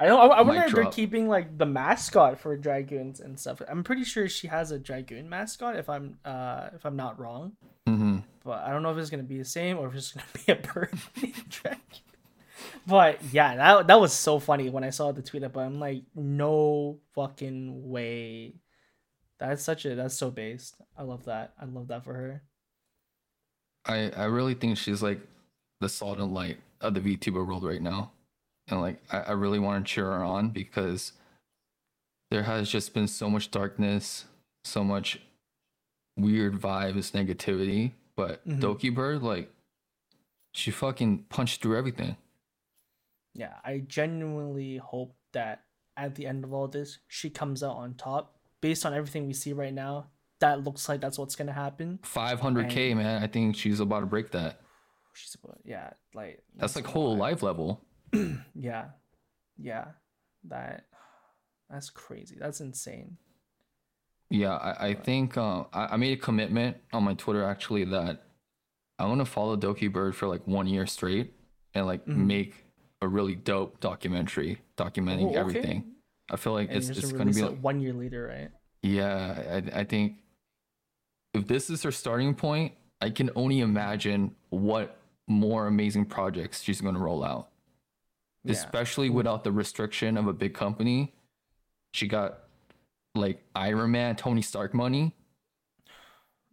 i 0.00 0.06
don't 0.06 0.18
i, 0.18 0.24
I 0.26 0.42
wonder 0.42 0.62
if 0.64 0.72
they're 0.72 0.86
keeping 0.86 1.28
like 1.28 1.58
the 1.58 1.66
mascot 1.66 2.40
for 2.40 2.56
dragoons 2.56 3.20
and 3.20 3.38
stuff 3.38 3.60
i'm 3.68 3.84
pretty 3.84 4.04
sure 4.04 4.28
she 4.28 4.46
has 4.48 4.70
a 4.72 4.78
dragoon 4.78 5.28
mascot 5.28 5.76
if 5.76 5.88
i'm 5.88 6.16
uh 6.24 6.70
if 6.74 6.84
i'm 6.86 6.96
not 6.96 7.18
wrong 7.20 7.52
Mm-hmm. 7.88 8.18
but 8.44 8.62
I 8.62 8.70
don't 8.70 8.82
know 8.84 8.92
if 8.92 8.98
it's 8.98 9.10
gonna 9.10 9.22
be 9.24 9.38
the 9.38 9.44
same 9.44 9.76
or 9.78 9.88
if 9.88 9.94
it's 9.96 10.12
gonna 10.12 10.26
be 10.46 10.52
a 10.52 10.56
bird 10.72 10.92
Dragon. 11.48 11.80
But 12.86 13.22
yeah, 13.32 13.56
that 13.56 13.86
that 13.86 14.00
was 14.00 14.12
so 14.12 14.38
funny 14.38 14.68
when 14.70 14.84
I 14.84 14.90
saw 14.90 15.12
the 15.12 15.22
tweet 15.22 15.44
up. 15.44 15.56
I'm 15.56 15.78
like, 15.78 16.02
no 16.14 16.98
fucking 17.14 17.88
way. 17.88 18.54
That's 19.38 19.62
such 19.62 19.84
a 19.84 19.94
that's 19.94 20.14
so 20.16 20.30
based. 20.30 20.76
I 20.96 21.02
love 21.02 21.24
that. 21.26 21.52
I 21.60 21.64
love 21.64 21.88
that 21.88 22.04
for 22.04 22.14
her. 22.14 22.42
I 23.86 24.10
I 24.10 24.24
really 24.24 24.54
think 24.54 24.78
she's 24.78 25.02
like 25.02 25.20
the 25.80 25.88
salt 25.88 26.18
and 26.18 26.32
light 26.34 26.58
of 26.80 26.94
the 26.94 27.00
VTuber 27.00 27.46
world 27.46 27.64
right 27.64 27.82
now, 27.82 28.12
and 28.68 28.80
like 28.80 29.02
I, 29.10 29.18
I 29.18 29.32
really 29.32 29.58
want 29.58 29.84
to 29.86 29.92
cheer 29.92 30.06
her 30.06 30.24
on 30.24 30.50
because 30.50 31.12
there 32.30 32.44
has 32.44 32.68
just 32.68 32.94
been 32.94 33.08
so 33.08 33.28
much 33.28 33.50
darkness, 33.50 34.24
so 34.64 34.82
much 34.82 35.20
weird 36.16 36.60
vibes, 36.60 37.12
negativity. 37.12 37.92
But 38.16 38.46
Mhm. 38.46 38.60
Dokibird, 38.60 39.22
like, 39.22 39.50
she 40.52 40.70
fucking 40.70 41.24
punched 41.24 41.62
through 41.62 41.76
everything. 41.78 42.16
Yeah, 43.34 43.54
I 43.64 43.78
genuinely 43.86 44.76
hope 44.76 45.14
that 45.32 45.62
at 45.96 46.14
the 46.14 46.26
end 46.26 46.44
of 46.44 46.52
all 46.52 46.68
this, 46.68 46.98
she 47.08 47.30
comes 47.30 47.62
out 47.62 47.76
on 47.76 47.94
top. 47.94 48.36
Based 48.60 48.86
on 48.86 48.94
everything 48.94 49.26
we 49.26 49.32
see 49.32 49.52
right 49.52 49.72
now, 49.74 50.06
that 50.40 50.62
looks 50.62 50.88
like 50.88 51.00
that's 51.00 51.18
what's 51.18 51.34
gonna 51.34 51.52
happen. 51.52 51.98
500k, 52.02 52.96
man. 52.96 53.22
I 53.22 53.26
think 53.26 53.56
she's 53.56 53.80
about 53.80 54.00
to 54.00 54.06
break 54.06 54.30
that. 54.32 54.60
She's 55.14 55.34
about, 55.42 55.58
yeah, 55.64 55.90
like 56.14 56.42
That's 56.56 56.76
like 56.76 56.86
whole 56.86 57.16
life 57.16 57.42
level. 57.42 57.84
Yeah, 58.54 58.86
yeah, 59.58 59.86
that 60.44 60.84
that's 61.70 61.90
crazy. 61.90 62.36
That's 62.38 62.60
insane. 62.60 63.16
Yeah, 64.30 64.54
I, 64.54 64.88
I 64.88 64.94
think 64.94 65.36
uh, 65.36 65.64
I, 65.72 65.86
I 65.92 65.96
made 65.96 66.16
a 66.18 66.20
commitment 66.20 66.76
on 66.92 67.04
my 67.04 67.14
Twitter 67.14 67.44
actually 67.44 67.84
that 67.84 68.22
I 68.98 69.06
want 69.06 69.20
to 69.20 69.24
follow 69.26 69.56
Dokibird 69.56 70.14
for 70.14 70.26
like 70.28 70.46
one 70.46 70.66
year 70.66 70.86
straight 70.86 71.34
and 71.74 71.86
like 71.86 72.04
Mhm. 72.06 72.16
make 72.26 72.64
a 73.02 73.08
really 73.08 73.34
dope 73.34 73.80
documentary 73.80 74.60
documenting 74.78 75.24
Oh, 75.24 75.28
okay. 75.30 75.38
everything. 75.38 75.84
I 76.30 76.36
feel 76.36 76.54
like 76.54 76.68
And 76.68 76.78
it's 76.78 76.86
just 76.88 77.02
it's 77.02 77.12
gonna 77.12 77.32
be 77.32 77.42
like, 77.42 77.58
one 77.60 77.80
year 77.80 77.92
later, 77.92 78.26
right? 78.28 78.50
yeah. 78.82 79.60
I 79.74 79.80
I 79.80 79.84
think 79.84 80.18
if 81.34 81.46
this 81.46 81.68
is 81.68 81.82
her 81.82 81.90
starting 81.92 82.34
point, 82.34 82.72
I 83.00 83.10
can 83.10 83.28
only 83.36 83.60
imagine 83.60 84.34
what 84.50 84.96
more 85.28 85.66
amazing 85.66 86.06
projects 86.06 86.62
she's 86.62 86.80
gonna 86.80 86.98
roll 87.00 87.22
out. 87.24 87.48
Yeah. 88.44 88.52
Especially 88.52 89.10
without 89.10 89.44
the 89.44 89.52
restriction 89.52 90.16
of 90.16 90.26
a 90.26 90.32
big 90.32 90.54
company. 90.54 91.12
She 91.92 92.08
got 92.08 92.38
like 93.14 93.44
Iron 93.54 93.90
Man, 93.90 94.16
Tony 94.16 94.42
Stark 94.42 94.72
money, 94.74 95.14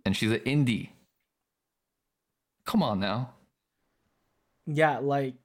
and 0.06 0.16
she's 0.18 0.32
an 0.32 0.40
indie. 0.40 0.90
Come 2.66 2.84
on 2.84 3.00
now. 3.00 3.34
Yeah, 4.68 5.00
like 5.00 5.36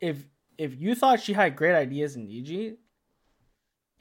if 0.00 0.24
if 0.56 0.80
you 0.80 0.94
thought 0.94 1.20
she 1.20 1.32
had 1.32 1.56
great 1.56 1.74
ideas 1.74 2.16
in 2.16 2.26
Niji, 2.28 2.76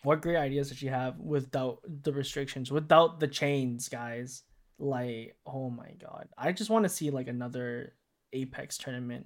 what 0.04 0.22
great 0.22 0.38
ideas 0.38 0.70
did 0.70 0.78
she 0.78 0.88
have 0.88 1.20
without 1.20 1.80
the 2.04 2.12
restrictions, 2.14 2.72
without 2.72 3.20
the 3.20 3.28
chains, 3.28 3.89
guys? 3.89 4.43
Like, 4.80 5.36
oh 5.45 5.70
my 5.70 5.91
god. 6.00 6.30
I 6.38 6.52
just 6.52 6.70
want 6.70 6.84
to 6.86 6.89
see 6.89 7.10
like 7.10 7.28
another 7.28 7.93
Apex 8.34 8.78
tournament 8.78 9.26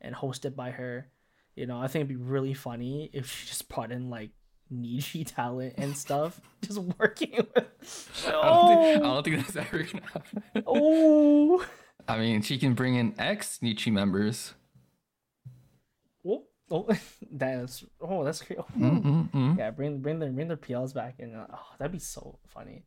and 0.00 0.14
hosted 0.14 0.54
by 0.54 0.70
her. 0.72 1.08
You 1.56 1.66
know, 1.66 1.78
I 1.80 1.88
think 1.88 2.04
it'd 2.04 2.08
be 2.08 2.16
really 2.22 2.54
funny 2.54 3.10
if 3.12 3.30
she 3.30 3.46
just 3.46 3.68
brought 3.68 3.92
in 3.92 4.08
like 4.10 4.30
Niji 4.72 5.24
talent 5.34 5.74
and 5.78 5.96
stuff, 5.96 6.40
just 6.62 6.78
working 6.98 7.32
with. 7.36 8.24
I 8.26 8.30
don't, 8.30 8.66
think, 8.68 9.04
I 9.04 9.08
Oh, 9.08 9.14
don't 9.14 9.22
think 9.24 9.36
that's 9.46 9.56
ever 9.68 9.82
gonna 9.84 10.04
happen. 10.12 10.64
oh. 10.66 11.64
I 12.08 12.18
mean, 12.18 12.42
she 12.42 12.58
can 12.58 12.74
bring 12.74 12.94
in 12.96 13.14
ex 13.18 13.58
Niji 13.62 13.92
members. 13.92 14.54
Oh, 16.70 16.86
oh, 16.88 16.96
that's 17.32 17.84
oh, 18.00 18.24
that's 18.24 18.42
crazy. 18.42 18.62
Mm-mm-mm. 18.78 19.58
Yeah, 19.58 19.70
bring 19.70 19.98
bring 19.98 20.18
their 20.18 20.30
bring 20.30 20.48
their 20.48 20.56
PLs 20.56 20.94
back, 20.94 21.16
and 21.18 21.36
uh, 21.36 21.46
oh, 21.52 21.66
that'd 21.78 21.92
be 21.92 21.98
so 21.98 22.38
funny. 22.46 22.84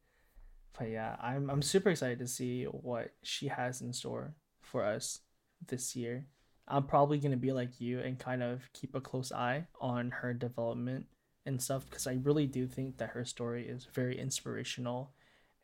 But 0.78 0.90
yeah, 0.90 1.16
I'm 1.22 1.50
I'm 1.50 1.62
super 1.62 1.90
excited 1.90 2.20
to 2.20 2.28
see 2.28 2.64
what 2.66 3.12
she 3.22 3.48
has 3.48 3.82
in 3.82 3.94
store 3.94 4.36
for 4.62 4.84
us 4.84 5.20
this 5.68 5.96
year, 5.96 6.26
I'm 6.68 6.84
probably 6.84 7.20
gonna 7.20 7.38
be 7.38 7.52
like 7.52 7.80
you 7.80 8.00
and 8.00 8.18
kind 8.18 8.42
of 8.42 8.70
keep 8.74 8.96
a 8.96 9.02
close 9.02 9.32
eye 9.32 9.68
on 9.80 10.12
her 10.12 10.34
development 10.34 11.06
and 11.46 11.62
stuff 11.62 11.86
because 11.90 12.08
I 12.08 12.14
really 12.24 12.48
do 12.48 12.68
think 12.68 12.98
that 12.98 13.10
her 13.10 13.26
story 13.26 13.68
is 13.68 13.86
very 13.94 14.18
inspirational, 14.18 15.12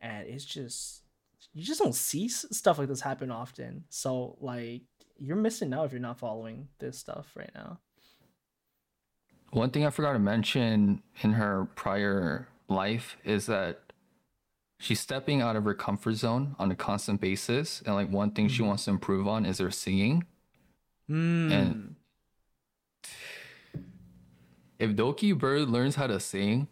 and 0.00 0.26
it's 0.28 0.44
just 0.44 1.02
you 1.54 1.64
just 1.64 1.80
don't 1.80 1.94
see 1.94 2.28
stuff 2.28 2.78
like 2.78 2.88
this 2.88 3.00
happen 3.00 3.30
often. 3.30 3.84
So 3.88 4.36
like 4.40 4.82
you're 5.18 5.36
missing 5.36 5.72
out 5.74 5.86
if 5.86 5.92
you're 5.92 6.00
not 6.00 6.18
following 6.18 6.68
this 6.78 6.98
stuff 6.98 7.32
right 7.34 7.50
now. 7.54 7.80
One 9.50 9.70
thing 9.70 9.84
I 9.84 9.90
forgot 9.90 10.12
to 10.12 10.18
mention 10.18 11.02
in 11.22 11.32
her 11.32 11.68
prior 11.74 12.48
life 12.68 13.16
is 13.24 13.46
that 13.46 13.92
she's 14.78 15.00
stepping 15.00 15.42
out 15.42 15.56
of 15.56 15.64
her 15.64 15.74
comfort 15.74 16.14
zone 16.14 16.54
on 16.58 16.70
a 16.70 16.76
constant 16.76 17.20
basis, 17.20 17.82
and 17.84 17.94
like 17.94 18.10
one 18.10 18.30
thing 18.30 18.46
mm-hmm. 18.46 18.54
she 18.54 18.62
wants 18.62 18.84
to 18.84 18.90
improve 18.90 19.26
on 19.26 19.44
is 19.44 19.58
her 19.58 19.70
singing. 19.70 20.24
Mm. 21.10 21.50
And 21.50 21.96
if 24.78 24.92
Dokibird 24.92 25.68
learns 25.68 25.96
how 25.96 26.06
to 26.06 26.20
sing, 26.20 26.68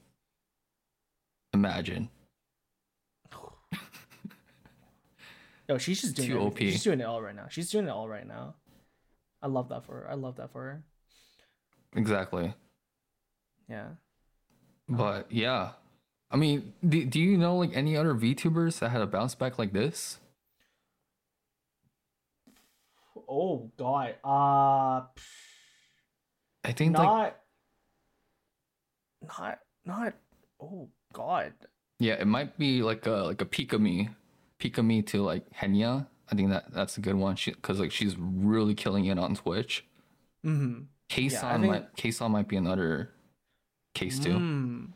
imagine. 1.52 2.10
Yo, 5.68 5.76
she's 5.76 6.00
just 6.00 6.16
doing 6.16 6.30
Too 6.30 6.40
OP. 6.40 6.58
She's 6.58 6.82
doing 6.82 7.00
it 7.00 7.04
all 7.04 7.20
right 7.20 7.36
now. 7.36 7.46
She's 7.50 7.70
doing 7.70 7.86
it 7.86 7.90
all 7.90 8.08
right 8.08 8.26
now. 8.26 8.54
I 9.42 9.48
love 9.48 9.68
that 9.68 9.84
for 9.84 9.96
her. 9.96 10.10
I 10.10 10.14
love 10.14 10.36
that 10.36 10.50
for 10.50 10.62
her. 10.62 10.82
Exactly. 11.94 12.54
Yeah. 13.68 13.88
But 14.88 15.30
yeah, 15.30 15.72
I 16.30 16.36
mean, 16.36 16.72
do, 16.86 17.04
do 17.04 17.20
you 17.20 17.36
know 17.36 17.56
like 17.56 17.70
any 17.74 17.96
other 17.96 18.14
VTubers 18.14 18.78
that 18.78 18.90
had 18.90 19.02
a 19.02 19.06
bounce 19.06 19.34
back 19.34 19.58
like 19.58 19.72
this? 19.72 20.18
Oh 23.28 23.70
God. 23.76 24.14
Uh 24.24 25.04
I 26.64 26.72
think 26.72 26.92
not 26.92 27.12
like, 27.12 27.36
not 29.28 29.58
not 29.84 30.14
oh 30.60 30.88
God. 31.12 31.52
Yeah, 31.98 32.14
it 32.14 32.26
might 32.26 32.56
be 32.58 32.82
like 32.82 33.06
a 33.06 33.10
like 33.10 33.40
a 33.40 33.46
Pikamee. 33.46 34.08
Pikamee 34.58 35.06
to 35.08 35.22
like 35.22 35.50
Henya. 35.50 36.06
I 36.30 36.34
think 36.34 36.50
that 36.50 36.72
that's 36.72 36.98
a 36.98 37.00
good 37.00 37.14
one. 37.14 37.36
She 37.36 37.52
because 37.52 37.80
like 37.80 37.92
she's 37.92 38.16
really 38.18 38.74
killing 38.74 39.06
it 39.06 39.18
on 39.18 39.34
Twitch. 39.34 39.84
Mm-hmm. 40.44 40.82
Kson 41.10 41.30
yeah, 41.30 41.58
think... 41.58 41.66
might 41.66 41.96
Kson 41.96 42.30
might 42.30 42.48
be 42.48 42.56
another 42.56 43.10
case 43.98 44.18
too. 44.18 44.34
Mm. 44.34 44.88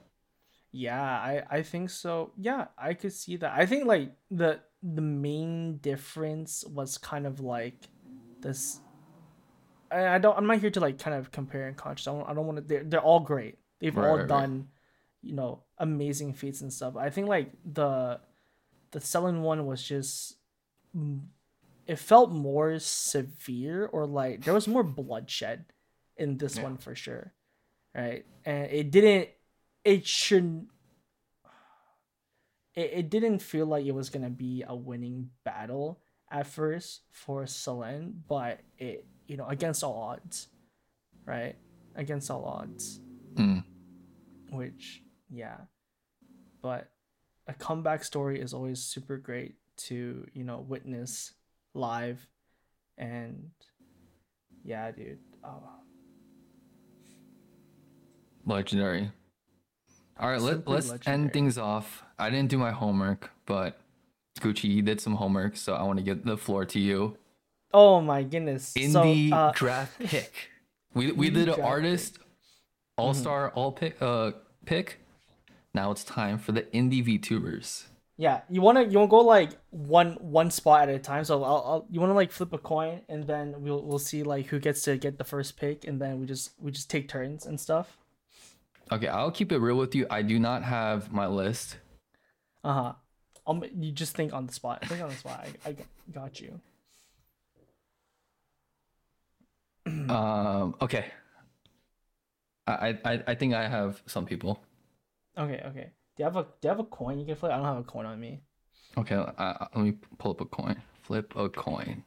Yeah, 0.70 1.02
I 1.02 1.42
I 1.50 1.62
think 1.62 1.90
so. 1.90 2.32
Yeah, 2.36 2.66
I 2.78 2.94
could 2.94 3.12
see 3.12 3.36
that. 3.36 3.52
I 3.54 3.66
think 3.66 3.84
like 3.86 4.12
the 4.30 4.60
the 4.82 5.02
main 5.02 5.78
difference 5.78 6.64
was 6.64 6.98
kind 6.98 7.26
of 7.26 7.40
like 7.40 7.88
this. 8.40 8.80
I, 9.90 10.16
I 10.16 10.18
don't. 10.18 10.36
I'm 10.36 10.46
not 10.46 10.58
here 10.58 10.70
to 10.70 10.80
like 10.80 10.98
kind 10.98 11.16
of 11.16 11.30
compare 11.30 11.68
and 11.68 11.76
contrast. 11.76 12.08
I 12.08 12.12
don't. 12.12 12.28
I 12.30 12.34
don't 12.34 12.46
want 12.46 12.58
to. 12.58 12.64
They're, 12.64 12.84
they're 12.84 13.00
all 13.00 13.20
great. 13.20 13.58
They've 13.80 13.94
right, 13.94 14.08
all 14.08 14.18
right, 14.18 14.28
done, 14.28 14.56
right. 14.56 14.66
you 15.22 15.34
know, 15.34 15.64
amazing 15.78 16.34
feats 16.34 16.62
and 16.62 16.72
stuff. 16.72 16.96
I 16.96 17.10
think 17.10 17.28
like 17.28 17.50
the 17.64 18.20
the 18.92 19.00
selling 19.00 19.42
one 19.42 19.66
was 19.66 19.82
just 19.82 20.36
it 21.86 21.98
felt 21.98 22.30
more 22.30 22.78
severe 22.78 23.86
or 23.86 24.06
like 24.06 24.44
there 24.44 24.54
was 24.54 24.68
more 24.68 24.82
bloodshed 24.82 25.64
in 26.16 26.36
this 26.36 26.56
yeah. 26.56 26.62
one 26.62 26.76
for 26.76 26.94
sure 26.94 27.32
right 27.94 28.24
and 28.44 28.70
it 28.70 28.90
didn't 28.90 29.28
it 29.84 30.06
shouldn't 30.06 30.68
it, 32.74 32.90
it 32.92 33.10
didn't 33.10 33.40
feel 33.40 33.66
like 33.66 33.84
it 33.84 33.94
was 33.94 34.10
gonna 34.10 34.30
be 34.30 34.64
a 34.66 34.74
winning 34.74 35.30
battle 35.44 36.00
at 36.30 36.46
first 36.46 37.02
for 37.10 37.44
Selen, 37.44 38.14
but 38.26 38.60
it 38.78 39.06
you 39.26 39.36
know 39.36 39.46
against 39.46 39.84
all 39.84 39.94
odds, 39.94 40.48
right? 41.26 41.56
Against 41.94 42.30
all 42.30 42.44
odds. 42.44 43.00
Mm. 43.34 43.64
Which 44.50 45.02
yeah, 45.30 45.58
but 46.62 46.90
a 47.46 47.54
comeback 47.54 48.04
story 48.04 48.40
is 48.40 48.54
always 48.54 48.82
super 48.82 49.18
great 49.18 49.56
to 49.76 50.26
you 50.32 50.44
know 50.44 50.64
witness 50.66 51.34
live, 51.74 52.26
and 52.96 53.50
yeah, 54.64 54.90
dude. 54.90 55.18
Oh. 55.44 55.81
Legendary. 58.46 59.10
All 60.18 60.30
right, 60.30 60.40
let, 60.40 60.68
let's 60.68 60.90
legendary. 60.90 61.14
end 61.14 61.32
things 61.32 61.58
off. 61.58 62.04
I 62.18 62.30
didn't 62.30 62.50
do 62.50 62.58
my 62.58 62.70
homework, 62.70 63.30
but 63.46 63.80
Gucci, 64.40 64.64
you 64.64 64.82
did 64.82 65.00
some 65.00 65.14
homework, 65.14 65.56
so 65.56 65.74
I 65.74 65.82
want 65.82 65.98
to 65.98 66.04
get 66.04 66.24
the 66.24 66.36
floor 66.36 66.64
to 66.66 66.78
you. 66.78 67.16
Oh 67.74 68.00
my 68.00 68.22
goodness! 68.22 68.72
Indie 68.74 69.30
so, 69.30 69.36
uh, 69.36 69.52
draft 69.52 69.98
pick. 70.04 70.50
We 70.94 71.12
we 71.12 71.30
did 71.30 71.48
an 71.48 71.60
artist, 71.60 72.18
all 72.96 73.14
star, 73.14 73.48
mm-hmm. 73.48 73.58
all 73.58 73.72
pick 73.72 74.00
uh 74.02 74.32
pick. 74.66 75.00
Now 75.74 75.90
it's 75.90 76.04
time 76.04 76.38
for 76.38 76.52
the 76.52 76.62
indie 76.62 77.04
VTubers. 77.04 77.84
Yeah, 78.18 78.42
you 78.50 78.60
wanna 78.60 78.82
you 78.82 78.98
wanna 78.98 79.08
go 79.08 79.20
like 79.20 79.50
one 79.70 80.12
one 80.20 80.50
spot 80.50 80.88
at 80.88 80.94
a 80.94 80.98
time. 80.98 81.24
So 81.24 81.42
I'll, 81.42 81.54
I'll 81.54 81.86
you 81.90 81.98
wanna 81.98 82.14
like 82.14 82.30
flip 82.30 82.52
a 82.52 82.58
coin 82.58 83.00
and 83.08 83.26
then 83.26 83.54
we'll 83.58 83.82
we'll 83.82 83.98
see 83.98 84.22
like 84.22 84.46
who 84.46 84.58
gets 84.58 84.82
to 84.82 84.98
get 84.98 85.16
the 85.16 85.24
first 85.24 85.56
pick 85.56 85.86
and 85.86 86.00
then 86.00 86.20
we 86.20 86.26
just 86.26 86.50
we 86.60 86.70
just 86.70 86.90
take 86.90 87.08
turns 87.08 87.46
and 87.46 87.58
stuff. 87.58 87.96
Okay, 88.90 89.08
I'll 89.08 89.30
keep 89.30 89.52
it 89.52 89.58
real 89.58 89.76
with 89.76 89.94
you. 89.94 90.06
I 90.10 90.22
do 90.22 90.38
not 90.38 90.62
have 90.62 91.12
my 91.12 91.26
list. 91.26 91.78
Uh 92.64 92.72
huh. 92.72 92.92
Um, 93.46 93.64
you 93.74 93.90
just 93.90 94.14
think 94.14 94.32
on 94.32 94.46
the 94.46 94.52
spot. 94.52 94.84
Think 94.86 95.02
on 95.02 95.08
the 95.08 95.16
spot. 95.16 95.46
I, 95.64 95.70
I 95.70 95.76
got 96.12 96.40
you. 96.40 96.60
um. 99.86 100.74
Okay. 100.80 101.06
I, 102.66 102.96
I 103.04 103.22
I 103.26 103.34
think 103.34 103.54
I 103.54 103.68
have 103.68 104.02
some 104.06 104.24
people. 104.24 104.60
Okay. 105.36 105.62
Okay. 105.66 105.90
Do 106.16 106.22
you 106.22 106.24
have 106.24 106.36
a 106.36 106.42
Do 106.42 106.48
you 106.64 106.68
have 106.68 106.80
a 106.80 106.84
coin 106.84 107.18
you 107.18 107.26
can 107.26 107.36
flip? 107.36 107.52
I 107.52 107.56
don't 107.56 107.64
have 107.64 107.78
a 107.78 107.82
coin 107.84 108.06
on 108.06 108.20
me. 108.20 108.40
Okay. 108.96 109.16
Uh, 109.16 109.66
let 109.74 109.84
me 109.84 109.94
pull 110.18 110.32
up 110.32 110.40
a 110.40 110.44
coin. 110.44 110.80
Flip 111.02 111.32
a 111.34 111.48
coin. 111.48 112.04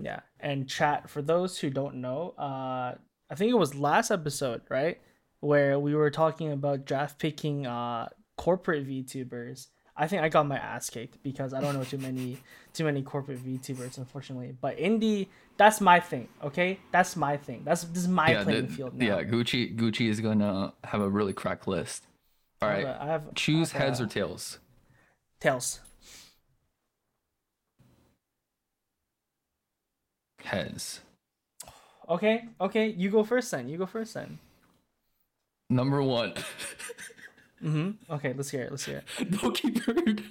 Yeah. 0.00 0.20
And 0.40 0.68
chat 0.68 1.10
for 1.10 1.22
those 1.22 1.58
who 1.58 1.70
don't 1.70 1.96
know. 1.96 2.34
Uh, 2.38 2.94
I 3.30 3.34
think 3.36 3.50
it 3.50 3.58
was 3.58 3.74
last 3.74 4.10
episode, 4.10 4.62
right, 4.68 5.00
where 5.44 5.78
we 5.78 5.94
were 5.94 6.10
talking 6.10 6.52
about 6.52 6.84
draft 6.84 7.18
picking 7.18 7.66
uh 7.66 8.08
corporate 8.36 8.86
VTubers 8.88 9.68
I 9.96 10.08
think 10.08 10.22
I 10.22 10.28
got 10.28 10.46
my 10.46 10.56
ass 10.56 10.90
kicked 10.90 11.22
because 11.22 11.54
I 11.54 11.60
don't 11.60 11.74
know 11.74 11.84
too 11.84 11.98
many 11.98 12.38
too 12.72 12.84
many 12.84 13.02
corporate 13.02 13.44
VTubers, 13.44 13.96
unfortunately. 13.98 14.52
But 14.60 14.76
indie, 14.78 15.28
that's 15.56 15.80
my 15.80 16.00
thing. 16.00 16.28
Okay, 16.42 16.80
that's 16.90 17.14
my 17.14 17.36
thing. 17.36 17.62
That's 17.64 17.84
this 17.84 18.02
is 18.02 18.08
my 18.08 18.32
yeah, 18.32 18.42
playing 18.42 18.66
the, 18.66 18.72
field 18.72 18.94
now. 18.94 19.18
Yeah, 19.18 19.22
Gucci 19.22 19.76
Gucci 19.76 20.08
is 20.08 20.20
gonna 20.20 20.72
have 20.82 21.00
a 21.00 21.08
really 21.08 21.32
cracked 21.32 21.68
list. 21.68 22.06
All 22.60 22.68
right, 22.68 22.86
I 22.86 23.06
have, 23.06 23.34
choose 23.34 23.72
I 23.72 23.78
have 23.78 23.88
heads 23.88 24.00
a, 24.00 24.04
or 24.04 24.06
tails. 24.06 24.58
Tails. 25.38 25.80
Heads. 30.42 31.00
Okay, 32.08 32.48
okay, 32.60 32.88
you 32.88 33.10
go 33.10 33.22
first 33.22 33.50
then. 33.50 33.68
You 33.68 33.78
go 33.78 33.86
first 33.86 34.14
then. 34.14 34.38
Number 35.70 36.02
one. 36.02 36.34
Mm-hmm. 37.62 38.12
Okay, 38.12 38.34
let's 38.34 38.50
hear 38.50 38.62
it. 38.62 38.70
Let's 38.70 38.84
hear 38.84 39.02
it. 39.18 39.30
Dokibird. 39.30 40.22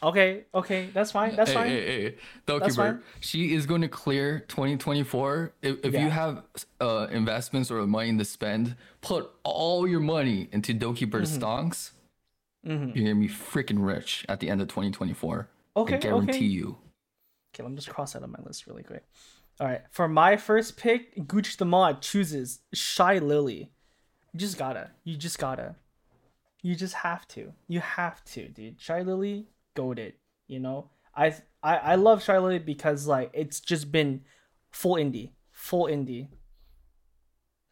Okay, 0.00 0.44
okay, 0.54 0.90
that's 0.94 1.10
fine. 1.10 1.34
That's 1.34 1.50
hey, 1.50 1.56
fine. 1.56 1.68
Hey, 1.68 2.02
hey, 2.02 2.14
Doki 2.46 2.60
that's 2.60 2.76
Bird. 2.76 2.96
Fine. 2.96 3.02
She 3.20 3.54
is 3.54 3.66
going 3.66 3.80
to 3.80 3.88
clear 3.88 4.40
2024. 4.48 5.52
If, 5.60 5.84
if 5.84 5.94
yeah. 5.94 6.04
you 6.04 6.10
have 6.10 6.42
uh, 6.80 7.08
investments 7.10 7.70
or 7.70 7.84
money 7.86 8.16
to 8.16 8.24
spend, 8.24 8.76
put 9.00 9.30
all 9.42 9.88
your 9.88 10.00
money 10.00 10.48
into 10.52 10.72
Dokibird 10.72 11.10
mm-hmm. 11.10 11.24
stocks. 11.24 11.92
Mm-hmm. 12.66 12.96
You're 12.96 13.14
gonna 13.14 13.26
be 13.26 13.32
freaking 13.32 13.84
rich 13.84 14.24
at 14.28 14.40
the 14.40 14.50
end 14.50 14.60
of 14.60 14.68
2024. 14.68 15.48
Okay, 15.76 15.94
I 15.94 15.98
guarantee 15.98 16.30
okay. 16.30 16.44
you. 16.44 16.76
Okay, 17.54 17.62
let 17.62 17.70
me 17.70 17.76
just 17.76 17.88
cross 17.88 18.12
that 18.12 18.22
on 18.22 18.30
my 18.30 18.38
list 18.44 18.66
really 18.66 18.82
quick. 18.82 19.04
All 19.60 19.66
right, 19.66 19.82
for 19.90 20.06
my 20.06 20.36
first 20.36 20.76
pick, 20.76 21.16
Gucci 21.16 21.56
the 21.56 21.64
Mod 21.64 22.00
chooses 22.00 22.60
Shylily. 22.74 23.70
You 24.32 24.40
just 24.40 24.56
gotta. 24.56 24.90
You 25.04 25.16
just 25.16 25.38
gotta. 25.38 25.74
You 26.62 26.76
just 26.76 26.94
have 26.94 27.26
to. 27.28 27.52
You 27.66 27.80
have 27.80 28.24
to, 28.26 28.48
dude. 28.48 28.78
Shylily, 28.78 29.46
goaded. 29.74 30.14
You 30.46 30.60
know, 30.60 30.90
I 31.16 31.34
I 31.62 31.76
I 31.76 31.94
love 31.96 32.22
Shylily 32.22 32.64
because 32.64 33.06
like 33.06 33.30
it's 33.34 33.58
just 33.60 33.90
been 33.90 34.22
full 34.70 34.94
indie, 34.94 35.32
full 35.50 35.86
indie, 35.86 36.28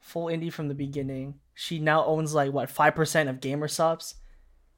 full 0.01 0.27
indie 0.27 0.53
from 0.53 0.69
the 0.69 0.75
beginning. 0.75 1.35
She 1.55 1.79
now 1.79 2.05
owns 2.05 2.35
like 2.35 2.53
what 2.53 2.69
five 2.69 2.97
percent 2.97 3.29
of 3.29 3.41
GamerSupps. 3.41 4.15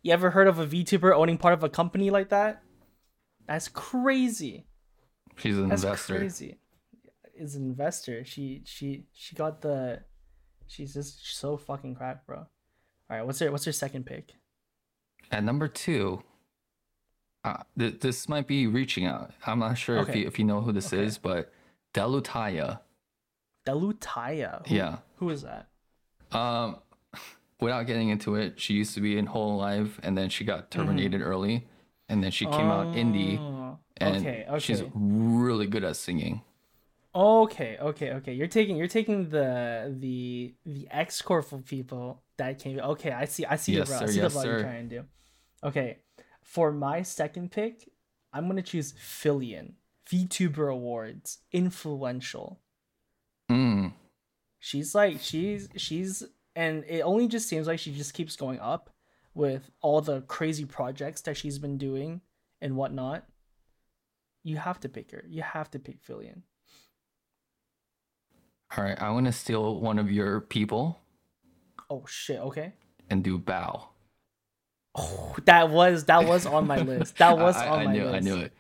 You 0.03 0.13
ever 0.13 0.31
heard 0.31 0.47
of 0.47 0.59
a 0.59 0.67
VTuber 0.67 1.15
owning 1.15 1.39
part 1.39 1.55
of 1.55 1.65
a 1.65 1.69
company 1.69 2.11
like 2.11 2.29
that? 2.29 2.63
That's 3.47 3.69
crazy. 3.69 4.67
She's 5.37 5.57
an 5.57 5.71
That's 5.71 5.83
investor. 5.83 6.19
Crazy. 6.19 6.59
Is 7.39 7.55
an 7.55 7.63
investor. 7.63 8.25
She 8.25 8.63
she 8.65 9.05
she 9.13 9.35
got 9.37 9.63
the 9.63 10.01
She's 10.69 10.93
just 10.95 11.37
so 11.37 11.57
fucking 11.57 11.95
crack, 11.95 12.27
bro. 12.27 12.39
All 12.39 12.47
right, 13.09 13.25
what's 13.25 13.41
your 13.41 13.51
what's 13.51 13.67
your 13.67 13.73
second 13.73 14.05
pick? 14.05 14.35
At 15.33 15.43
number 15.43 15.67
two, 15.67 16.23
uh, 17.43 17.63
th- 17.79 18.01
this 18.01 18.29
might 18.29 18.47
be 18.47 18.67
reaching 18.67 19.07
out. 19.07 19.33
I'm 19.47 19.59
not 19.59 19.79
sure 19.79 19.99
okay. 20.01 20.11
if 20.11 20.17
you 20.17 20.27
if 20.27 20.39
you 20.39 20.45
know 20.45 20.61
who 20.61 20.73
this 20.73 20.93
okay. 20.93 21.03
is, 21.03 21.17
but 21.19 21.53
Delutaya. 21.95 22.81
Delutaya. 23.67 24.67
Who, 24.69 24.75
Yeah. 24.75 24.99
Who 25.17 25.31
is 25.31 25.43
that? 25.43 25.69
Um, 26.33 26.77
without 27.61 27.87
getting 27.87 28.11
into 28.11 28.35
it, 28.35 28.61
she 28.61 28.75
used 28.75 28.95
to 28.95 29.01
be 29.01 29.17
in 29.19 29.27
Hololive, 29.27 29.93
and 30.03 30.17
then 30.17 30.29
she 30.29 30.45
got 30.45 30.71
terminated 30.71 31.23
early, 31.23 31.67
and 32.09 32.23
then 32.23 32.31
she 32.31 32.45
came 32.45 32.67
out 32.67 32.95
indie, 32.95 33.39
Oh, 33.39 33.79
and 33.97 34.17
okay, 34.19 34.45
okay. 34.49 34.59
she's 34.59 34.83
really 34.95 35.67
good 35.67 35.85
at 35.85 35.97
singing. 35.97 36.43
Okay, 37.15 37.79
okay, 37.81 38.13
okay. 38.13 38.33
You're 38.35 38.47
taking 38.49 38.77
you're 38.77 38.87
taking 38.87 39.31
the 39.31 39.95
the 39.99 40.55
the 40.67 40.89
X 40.91 41.23
Corp 41.23 41.47
people 41.65 42.23
that 42.37 42.59
came. 42.59 42.79
Okay, 42.79 43.11
I 43.13 43.25
see. 43.25 43.45
I 43.47 43.57
see 43.57 43.73
Yes, 43.73 43.89
the 43.89 43.99
sir, 43.99 44.05
I 44.05 44.07
see 44.09 44.21
yes, 44.21 44.33
the 44.33 44.39
route 44.39 44.47
you're 44.47 44.61
trying 44.63 44.89
to 44.89 44.97
do. 44.99 45.05
Okay, 45.65 45.99
for 46.43 46.71
my 46.71 47.03
second 47.03 47.51
pick, 47.51 47.91
I'm 48.33 48.47
gonna 48.47 48.63
choose 48.63 48.93
Filian. 48.99 49.75
VTuber 50.11 50.73
Awards, 50.73 51.39
influential. 51.53 52.61
Mm. 53.51 53.93
She's 54.59 54.95
like 54.95 55.21
she's 55.21 55.69
she's 55.77 56.23
and 56.57 56.85
it 56.89 57.03
only 57.03 57.29
just 57.29 57.49
seems 57.49 57.67
like 57.67 57.79
she 57.79 57.93
just 57.93 58.15
keeps 58.15 58.37
going 58.37 58.59
up 58.61 58.91
with 59.35 59.71
all 59.81 60.01
the 60.01 60.23
crazy 60.23 60.65
projects 60.65 61.21
that 61.23 61.37
she's 61.37 61.59
been 61.59 61.79
doing 61.79 62.21
and 62.61 62.77
whatnot. 62.77 63.25
You 64.43 64.57
have 64.57 64.81
to 64.81 64.89
pick 64.89 65.11
her. 65.13 65.25
You 65.29 65.43
have 65.43 65.71
to 65.73 65.79
pick 65.79 66.03
Filian. 66.03 66.43
All 68.77 68.85
right, 68.85 69.01
I 69.01 69.11
want 69.11 69.27
to 69.27 69.33
steal 69.33 69.81
one 69.81 69.99
of 69.99 70.11
your 70.11 70.41
people 70.41 71.01
Oh 71.91 72.05
shit. 72.07 72.39
Okay. 72.41 72.73
and 73.09 73.25
do 73.25 73.39
bow. 73.39 73.89
Oh, 74.95 75.35
that 75.45 75.71
was 75.71 76.05
that 76.07 76.25
was 76.27 76.45
on 76.45 76.67
my 76.67 76.79
list. 76.79 77.17
That 77.19 77.39
was 77.39 77.57
I, 77.57 77.69
on 77.69 77.79
I 77.81 77.85
my 77.87 77.93
knew, 77.93 78.05
list. 78.05 78.15
I 78.15 78.19
knew 78.21 78.37
it. 78.37 78.53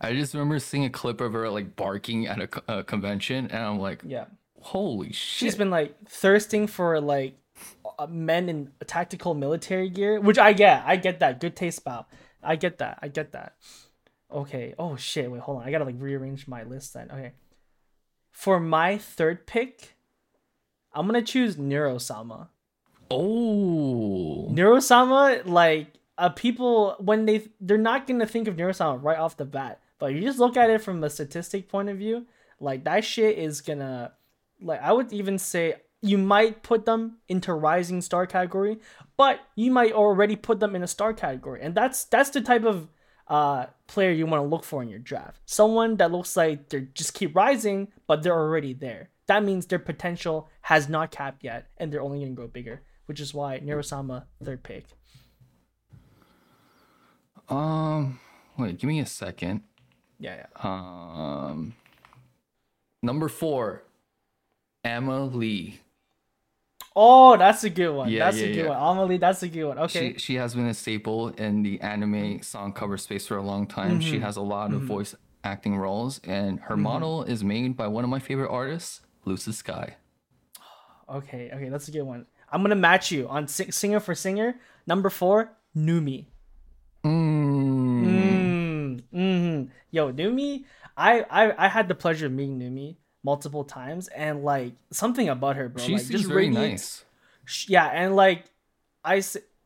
I 0.00 0.12
just 0.12 0.34
remember 0.34 0.58
seeing 0.58 0.84
a 0.84 0.90
clip 0.90 1.20
of 1.20 1.32
her 1.32 1.48
like 1.48 1.76
barking 1.76 2.26
at 2.26 2.40
a, 2.40 2.78
a 2.78 2.84
convention, 2.84 3.46
and 3.46 3.62
I'm 3.62 3.78
like, 3.78 4.02
Yeah, 4.04 4.26
holy 4.60 5.12
shit! 5.12 5.16
she's 5.38 5.56
been 5.56 5.70
like 5.70 5.94
thirsting 6.06 6.66
for 6.66 7.00
like 7.00 7.38
uh, 7.98 8.06
men 8.06 8.48
in 8.48 8.72
tactical 8.86 9.34
military 9.34 9.88
gear, 9.88 10.20
which 10.20 10.36
I 10.38 10.52
get. 10.52 10.82
I 10.84 10.96
get 10.96 11.20
that. 11.20 11.40
Good 11.40 11.56
taste, 11.56 11.76
spout. 11.76 12.06
I 12.42 12.56
get 12.56 12.78
that. 12.78 12.98
I 13.00 13.08
get 13.08 13.32
that. 13.32 13.54
Okay. 14.30 14.74
Oh 14.78 14.96
shit. 14.96 15.30
Wait. 15.30 15.40
Hold 15.40 15.62
on. 15.62 15.68
I 15.68 15.70
gotta 15.70 15.84
like 15.84 15.94
rearrange 15.98 16.48
my 16.48 16.64
list 16.64 16.92
then. 16.94 17.10
Okay. 17.10 17.32
For 18.34 18.58
my 18.58 18.98
third 18.98 19.46
pick, 19.46 19.94
I'm 20.92 21.06
gonna 21.06 21.22
choose 21.22 21.54
Neurosama. 21.56 22.48
oh, 23.10 24.48
Neurosama, 24.52 25.46
like 25.46 25.94
uh, 26.18 26.30
people 26.30 26.96
when 26.98 27.26
they 27.26 27.46
they're 27.60 27.78
not 27.78 28.06
gonna 28.08 28.26
think 28.26 28.48
of 28.48 28.56
Neurosama 28.56 29.02
right 29.02 29.18
off 29.18 29.36
the 29.36 29.44
bat, 29.44 29.80
but 30.00 30.12
you 30.12 30.20
just 30.20 30.40
look 30.40 30.56
at 30.56 30.68
it 30.68 30.82
from 30.82 31.02
a 31.04 31.08
statistic 31.08 31.68
point 31.68 31.88
of 31.88 31.96
view, 31.96 32.26
like 32.58 32.84
that 32.84 33.04
shit 33.04 33.38
is 33.38 33.60
gonna, 33.60 34.12
like 34.60 34.82
I 34.82 34.92
would 34.92 35.12
even 35.12 35.38
say 35.38 35.76
you 36.02 36.18
might 36.18 36.62
put 36.64 36.84
them 36.86 37.18
into 37.28 37.54
rising 37.54 38.02
star 38.02 38.26
category, 38.26 38.78
but 39.16 39.40
you 39.54 39.70
might 39.70 39.92
already 39.92 40.36
put 40.36 40.58
them 40.58 40.74
in 40.74 40.82
a 40.82 40.88
star 40.88 41.14
category, 41.14 41.62
and 41.62 41.72
that's 41.74 42.04
that's 42.04 42.30
the 42.30 42.40
type 42.40 42.64
of 42.64 42.88
uh 43.28 43.66
player 43.86 44.10
you 44.10 44.26
want 44.26 44.42
to 44.42 44.48
look 44.48 44.64
for 44.64 44.82
in 44.82 44.88
your 44.88 44.98
draft. 44.98 45.40
Someone 45.46 45.96
that 45.96 46.12
looks 46.12 46.36
like 46.36 46.68
they 46.68 46.88
just 46.94 47.14
keep 47.14 47.34
rising, 47.34 47.88
but 48.06 48.22
they're 48.22 48.38
already 48.38 48.74
there. 48.74 49.10
That 49.26 49.42
means 49.44 49.66
their 49.66 49.78
potential 49.78 50.48
has 50.62 50.88
not 50.88 51.10
capped 51.10 51.42
yet, 51.44 51.68
and 51.78 51.92
they're 51.92 52.02
only 52.02 52.20
gonna 52.20 52.32
grow 52.32 52.46
bigger 52.48 52.82
which 53.06 53.20
is 53.20 53.34
why 53.34 53.60
Neurosama 53.60 54.24
third 54.42 54.62
pick. 54.62 54.86
um, 57.48 58.18
wait, 58.56 58.78
give 58.78 58.88
me 58.88 59.00
a 59.00 59.06
second. 59.06 59.62
Yeah, 60.18 60.46
yeah. 60.46 60.62
Um, 60.62 61.74
number 63.02 63.28
four, 63.28 63.82
Emma 64.82 65.24
Lee. 65.24 65.80
Oh, 66.96 67.36
that's 67.36 67.64
a 67.64 67.70
good 67.70 67.90
one. 67.90 68.08
Yeah, 68.08 68.26
that's 68.26 68.38
yeah, 68.38 68.46
a 68.46 68.52
good 68.52 68.64
yeah. 68.66 68.78
one. 68.80 68.96
Amelie, 68.98 69.18
that's 69.18 69.42
a 69.42 69.48
good 69.48 69.64
one. 69.64 69.78
Okay. 69.80 70.12
She 70.14 70.18
she 70.18 70.34
has 70.36 70.54
been 70.54 70.66
a 70.66 70.74
staple 70.74 71.28
in 71.30 71.62
the 71.62 71.80
anime 71.80 72.42
song 72.42 72.72
cover 72.72 72.96
space 72.96 73.26
for 73.26 73.36
a 73.36 73.42
long 73.42 73.66
time. 73.66 74.00
She 74.00 74.16
Mm-hmm. 74.16 74.24
has 74.24 74.36
a 74.36 74.42
lot 74.42 74.72
of 74.72 74.82
voice 74.82 75.14
acting 75.42 75.76
roles, 75.76 76.20
and 76.24 76.60
her 76.60 76.76
model 76.76 77.24
is 77.24 77.42
made 77.42 77.76
by 77.76 77.88
one 77.88 78.04
of 78.04 78.10
my 78.10 78.20
favorite 78.20 78.50
artists, 78.50 79.00
Lucid 79.24 79.54
Sky. 79.54 79.96
okay, 81.08 81.50
okay, 81.52 81.68
that's 81.68 81.88
a 81.88 81.92
good 81.92 82.02
one. 82.02 82.26
I'm 82.52 82.62
gonna 82.62 82.76
match 82.76 83.10
you 83.10 83.28
on 83.28 83.48
sing- 83.48 83.72
singer 83.72 83.98
for 84.00 84.14
singer. 84.14 84.60
Number 84.86 85.10
four, 85.10 85.50
Numi. 85.76 86.26
Mm. 87.04 88.04
Mm, 88.04 89.02
mm 89.12 89.68
Yo, 89.90 90.12
Numi, 90.12 90.64
I, 90.96 91.22
I 91.30 91.66
I 91.66 91.68
had 91.68 91.88
the 91.88 91.94
pleasure 91.94 92.26
of 92.26 92.32
meeting 92.32 92.58
Numi 92.60 92.96
multiple 93.24 93.64
times, 93.64 94.06
and 94.08 94.44
like 94.44 94.74
something 94.92 95.28
about 95.28 95.56
her, 95.56 95.68
bro. 95.68 95.82
She 95.82 95.94
like, 95.94 96.02
seems 96.02 96.10
just 96.20 96.28
very 96.28 96.48
radiates- 96.48 97.04
nice. 97.46 97.66
Yeah 97.68 97.86
and 97.86 98.16
like 98.16 98.44
i 99.04 99.22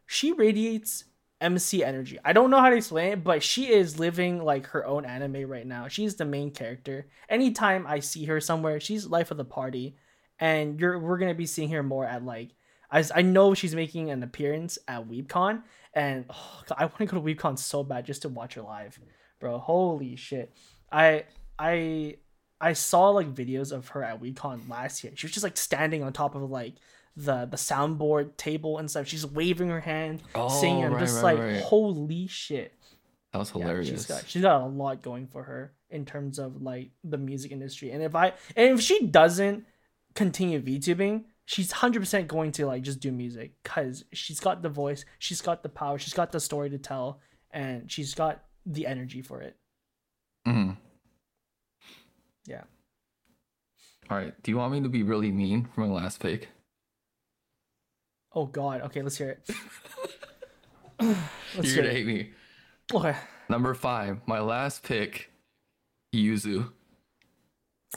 she 0.07 0.33
radiates 0.33 1.05
mc 1.41 1.85
energy 1.85 2.19
i 2.25 2.33
don't 2.33 2.51
know 2.51 2.59
how 2.61 2.69
to 2.71 2.77
explain 2.77 3.13
it 3.13 3.23
but 3.23 3.41
she 3.41 3.69
is 3.69 4.01
living 4.01 4.43
like 4.43 4.67
her 4.67 4.85
own 4.85 5.05
anime 5.05 5.49
right 5.49 5.67
now 5.67 5.87
she's 5.87 6.17
the 6.17 6.25
main 6.25 6.51
character 6.51 7.07
anytime 7.29 7.87
i 7.87 8.01
see 8.01 8.25
her 8.25 8.41
somewhere 8.41 8.81
she's 8.81 9.07
life 9.07 9.31
of 9.31 9.37
the 9.37 9.45
party 9.45 9.95
and 10.41 10.81
you're 10.81 10.99
we're 10.99 11.19
gonna 11.19 11.35
be 11.35 11.47
seeing 11.47 11.71
her 11.71 11.83
more 11.85 12.05
at 12.05 12.25
like 12.25 12.51
I, 12.91 13.05
I 13.15 13.23
know 13.23 13.55
she's 13.55 13.75
making 13.77 14.11
an 14.11 14.23
appearance 14.25 14.79
at 14.89 15.09
weebcon 15.09 15.63
and 15.95 16.25
oh, 16.31 16.63
God, 16.69 16.77
i 16.79 16.85
want 16.87 16.99
to 16.99 17.07
go 17.07 17.17
to 17.17 17.23
weebcon 17.23 17.57
so 17.57 17.85
bad 17.85 18.05
just 18.07 18.23
to 18.23 18.29
watch 18.29 18.55
her 18.55 18.63
live 18.63 18.99
bro 19.39 19.59
holy 19.59 20.17
shit 20.17 20.53
i 20.91 21.25
i 21.57 22.17
I 22.61 22.73
saw 22.73 23.11
like 23.11 23.35
videos 23.35 23.73
of 23.73 23.89
her 23.89 24.03
at 24.03 24.21
WeCon 24.21 24.69
last 24.69 25.05
year. 25.05 25.13
She 25.17 25.27
was 25.27 25.33
just 25.33 25.45
like 25.45 25.57
standing 25.57 26.03
on 26.03 26.13
top 26.13 26.35
of 26.35 26.43
like 26.51 26.75
the 27.17 27.47
the 27.47 27.57
soundboard 27.57 28.37
table 28.37 28.79
and 28.79 28.91
stuff. 28.91 29.07
She's 29.07 29.27
waving 29.27 29.69
her 29.69 29.81
hand, 29.81 30.23
singing. 30.61 30.83
Oh, 30.85 30.87
I'm 30.87 30.93
right, 30.95 31.01
just 31.01 31.23
right, 31.23 31.37
like, 31.37 31.39
right. 31.39 31.61
holy 31.63 32.27
shit! 32.27 32.75
That 33.33 33.39
was 33.39 33.53
Yeah, 33.55 33.63
hilarious. 33.63 33.89
she's 33.89 34.07
got 34.07 34.25
she's 34.27 34.43
got 34.43 34.63
a 34.63 34.67
lot 34.67 35.03
going 35.03 35.27
for 35.29 35.43
her 35.45 35.73
in 35.91 36.05
terms 36.05 36.39
of 36.39 36.61
like 36.63 36.91
the 37.05 37.19
music 37.19 37.51
industry. 37.53 37.91
And 37.91 38.03
if 38.03 38.15
I 38.15 38.33
and 38.57 38.75
if 38.79 38.81
she 38.81 39.07
doesn't 39.07 39.65
continue 40.15 40.61
VTubing, 40.61 41.25
she's 41.45 41.71
hundred 41.73 42.01
percent 42.01 42.29
going 42.29 42.53
to 42.53 42.67
like 42.67 42.83
just 42.83 43.01
do 43.01 43.13
music 43.13 43.53
because 43.63 44.05
she's 44.13 44.41
got 44.41 44.63
the 44.63 44.69
voice, 44.69 45.05
she's 45.19 45.41
got 45.41 45.63
the 45.63 45.69
power, 45.69 45.99
she's 45.99 46.15
got 46.15 46.33
the 46.33 46.41
story 46.41 46.71
to 46.71 46.79
tell, 46.79 47.21
and 47.53 47.91
she's 47.91 48.15
got 48.15 48.43
the 48.67 48.87
energy 48.87 49.23
for 49.23 49.41
it. 49.43 49.57
Mhm. 50.47 50.77
Yeah. 52.49 52.63
All 54.11 54.17
right. 54.17 54.35
Do 54.43 54.51
you 54.51 54.57
want 54.57 54.73
me 54.73 54.81
to 54.81 54.89
be 54.89 55.03
really 55.03 55.31
mean 55.31 55.69
for 55.75 55.83
my 55.83 55.93
last 55.93 56.21
pick? 56.21 56.49
Oh 58.35 58.47
God. 58.47 58.81
Okay, 58.83 59.03
let's 59.03 59.19
hear 59.19 59.31
it. 59.31 59.51
let's 61.01 61.19
You're 61.57 61.65
hear 61.65 61.77
gonna 61.77 61.89
it. 61.89 61.93
hate 61.93 62.07
me. 62.07 62.31
Okay. 62.93 63.15
Number 63.51 63.75
five, 63.75 64.21
my 64.27 64.41
last 64.41 64.83
pick, 64.83 65.31
Yuzu. 66.15 66.71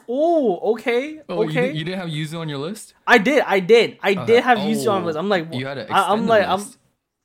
Oh, 0.07 0.71
okay. 0.73 1.21
Oh, 1.27 1.43
you, 1.43 1.49
okay. 1.49 1.71
di- 1.71 1.77
you 1.79 1.85
didn't 1.85 1.99
have 1.99 2.09
Yuzu 2.09 2.39
on 2.39 2.47
your 2.49 2.57
list? 2.57 2.93
I 3.05 3.17
did. 3.17 3.43
I 3.45 3.59
did. 3.59 3.97
I 4.01 4.11
Okay. 4.11 4.25
did 4.25 4.43
have 4.43 4.57
Yuzu 4.59 4.89
on 4.91 5.01
my 5.01 5.03
oh, 5.03 5.05
list. 5.07 5.17
I'm 5.17 5.29
like, 5.29 5.53
you 5.53 5.65
had 5.65 5.77
an 5.77 5.91
I, 5.91 6.11
I'm 6.11 6.21
extended 6.21 6.27
like, 6.29 6.47
I'm. 6.47 6.59
list. 6.59 6.77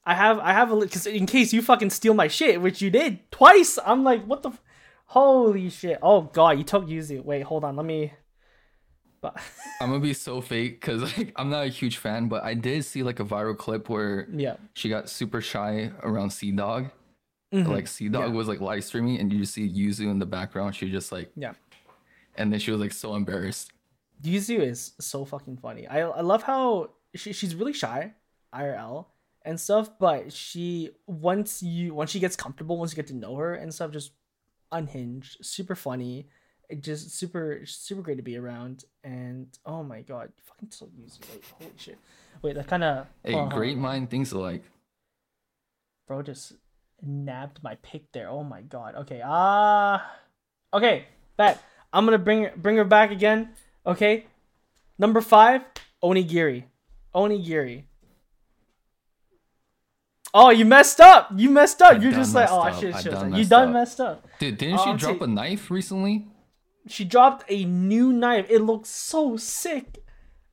I 0.05 0.15
have. 0.15 0.39
I 0.39 0.53
have 0.53 0.71
a 0.73 0.77
because 0.77 1.07
in 1.07 1.27
case 1.27 1.53
you 1.53 1.63
fucking 1.63 1.91
steal 1.91 2.15
my 2.15 2.29
shit, 2.29 2.61
which 2.61 2.81
you 2.83 2.91
did 2.91 3.31
twice. 3.31 3.79
I'm 3.85 4.05
like, 4.05 4.25
what 4.25 4.43
the? 4.43 4.51
F- 4.51 4.63
Holy 5.07 5.71
shit! 5.71 5.99
Oh 6.03 6.23
god, 6.23 6.59
you 6.59 6.65
took 6.65 6.87
Yuzu. 6.87 7.25
Wait, 7.25 7.43
hold 7.43 7.65
on. 7.65 7.77
Let 7.77 7.87
me. 7.87 8.13
But 9.21 9.37
I'm 9.81 9.89
gonna 9.91 10.01
be 10.01 10.13
so 10.13 10.41
fake 10.41 10.81
because 10.81 11.03
like 11.17 11.33
I'm 11.37 11.49
not 11.51 11.65
a 11.65 11.69
huge 11.69 11.99
fan, 11.99 12.29
but 12.29 12.43
I 12.45 12.55
did 12.55 12.85
see 12.85 13.03
like 13.03 13.21
a 13.21 13.25
viral 13.25 13.57
clip 13.57 13.89
where 13.89 14.29
yeah. 14.33 14.57
she 14.75 14.89
got 14.89 15.09
super 15.09 15.41
shy 15.41 15.91
around 16.03 16.31
CDawg. 16.31 16.91
Mhm. 17.55 17.69
Like 17.69 17.85
CDawg 17.87 18.13
Yeah. 18.13 18.27
was 18.27 18.49
like 18.49 18.61
live 18.61 18.85
streaming, 18.85 19.19
and 19.21 19.33
you 19.33 19.41
just 19.41 19.55
see 19.55 19.69
Yuzu 19.69 20.11
in 20.11 20.19
the 20.19 20.27
background. 20.27 20.75
She 20.75 20.91
just 20.91 21.13
like, 21.13 21.31
Yeah. 21.37 21.53
and 22.37 22.53
then 22.53 22.59
she 22.59 22.73
was 22.73 22.81
like 22.81 22.93
so 22.93 23.15
embarrassed. 23.15 23.73
Yuzu 24.23 24.59
is 24.61 24.93
so 24.99 25.25
fucking 25.25 25.59
funny. 25.59 25.87
I 25.87 26.01
I 26.01 26.21
love 26.23 26.43
how 26.43 26.91
she, 27.15 27.33
she's 27.33 27.55
really 27.55 27.73
shy, 27.73 28.13
IRL 28.53 29.07
and 29.43 29.61
stuff, 29.61 29.91
but 30.01 30.33
she 30.33 30.91
once 31.07 31.63
you 31.63 31.95
once 31.95 32.11
she 32.11 32.19
gets 32.19 32.35
comfortable, 32.35 32.77
once 32.79 32.91
you 32.93 32.97
get 32.97 33.07
to 33.09 33.15
know 33.15 33.37
her 33.37 33.55
and 33.55 33.73
stuff, 33.73 33.93
just 33.93 34.11
unhinged, 34.73 35.45
super 35.45 35.75
funny, 35.75 36.29
it 36.69 36.83
just 36.83 37.11
super 37.11 37.61
super 37.65 38.03
great 38.03 38.17
to 38.17 38.23
be 38.23 38.37
around. 38.37 38.85
And 39.05 39.49
oh 39.65 39.83
my 39.83 40.03
god, 40.03 40.33
fucking 40.45 40.71
so 40.71 40.87
Yuzu, 40.87 41.21
like 41.33 41.45
holy 41.59 41.73
shit. 41.77 41.99
Wait, 42.43 42.55
that 42.55 42.67
kind 42.67 42.85
of 42.85 43.07
Hey, 43.25 43.47
great 43.51 43.77
mind 43.79 44.11
thinks 44.11 44.33
alike. 44.33 44.63
bro 46.07 46.23
just 46.23 46.55
nabbed 47.03 47.63
my 47.63 47.77
pick 47.83 48.11
there. 48.13 48.29
Oh 48.29 48.43
my 48.43 48.63
god. 48.63 48.95
Okay. 48.97 49.23
Ah. 49.25 50.19
okay. 50.73 51.07
Bet. 51.37 51.63
I'm 51.93 52.05
gonna 52.05 52.19
bring 52.19 52.49
bring 52.57 52.77
her 52.77 52.85
back 52.85 53.11
again. 53.11 53.51
Okay. 53.87 54.27
Number 54.99 55.21
five, 55.21 55.63
Onigiri. 56.03 56.65
Onigiri. 57.15 57.85
Oh, 60.39 60.51
you 60.51 60.67
messed 60.67 61.01
up. 61.01 61.31
You 61.35 61.49
messed 61.49 61.81
up. 61.81 61.95
I 61.95 61.99
You're 61.99 62.13
just 62.13 62.35
like, 62.35 62.51
oh, 62.51 62.61
I 62.61 62.79
should 62.79 62.93
have 62.95 63.05
done 63.05 63.35
You 63.35 63.45
done 63.47 63.69
up. 63.69 63.75
messed 63.75 64.01
up. 64.01 64.27
Dude, 64.39 64.59
didn't 64.59 64.81
she 64.81 64.91
I'm 64.91 64.97
drop 64.99 65.23
a 65.23 65.27
knife 65.27 65.71
recently? 65.71 66.27
she 66.89 67.05
dropped 67.05 67.45
a 67.49 67.65
new 67.65 68.13
knife. 68.13 68.47
It 68.49 68.61
looks 68.61 68.91
so 68.91 69.37
sick. 69.39 70.03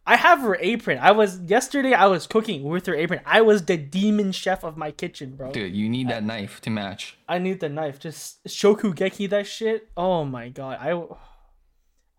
I 0.06 0.16
have 0.16 0.40
her 0.42 0.56
apron. 0.60 1.00
I 1.00 1.12
was 1.12 1.40
yesterday. 1.42 1.94
I 1.94 2.08
was 2.08 2.28
cooking 2.28 2.64
with 2.64 2.86
her 2.86 2.96
apron. 2.96 3.22
I 3.26 3.42
was 3.42 3.66
the 3.66 3.78
demon 3.78 4.32
chef 4.32 4.64
of 4.64 4.76
my 4.78 4.92
kitchen, 4.92 5.36
bro. 5.36 5.52
Dude, 5.52 5.74
you 5.76 5.90
need 5.90 6.10
that 6.10 6.24
knife 6.24 6.60
to 6.62 6.70
match. 6.70 7.18
I 7.28 7.38
need 7.38 7.60
the 7.60 7.70
knife. 7.70 8.00
Just 8.00 8.44
shokugeki 8.46 9.30
that 9.30 9.48
shit. 9.48 9.90
Oh 9.98 10.24
my 10.26 10.50
god. 10.50 10.78
I. 10.82 11.04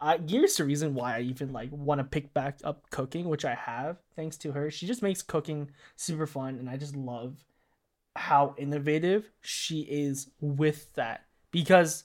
I 0.00 0.18
here's 0.26 0.56
the 0.56 0.64
reason 0.64 0.94
why 0.94 1.16
I 1.16 1.20
even 1.20 1.52
like 1.52 1.70
want 1.72 1.98
to 1.98 2.04
pick 2.04 2.34
back 2.34 2.58
up 2.62 2.90
cooking, 2.90 3.26
which 3.28 3.44
I 3.46 3.54
have 3.54 3.96
thanks 4.16 4.36
to 4.38 4.52
her. 4.52 4.70
She 4.70 4.86
just 4.86 5.02
makes 5.02 5.22
cooking 5.22 5.70
super 5.96 6.26
fun, 6.26 6.58
and 6.58 6.68
I 6.68 6.76
just 6.76 6.94
love 6.94 7.42
how 8.16 8.54
innovative 8.56 9.30
she 9.40 9.80
is 9.80 10.30
with 10.40 10.92
that 10.94 11.24
because 11.50 12.04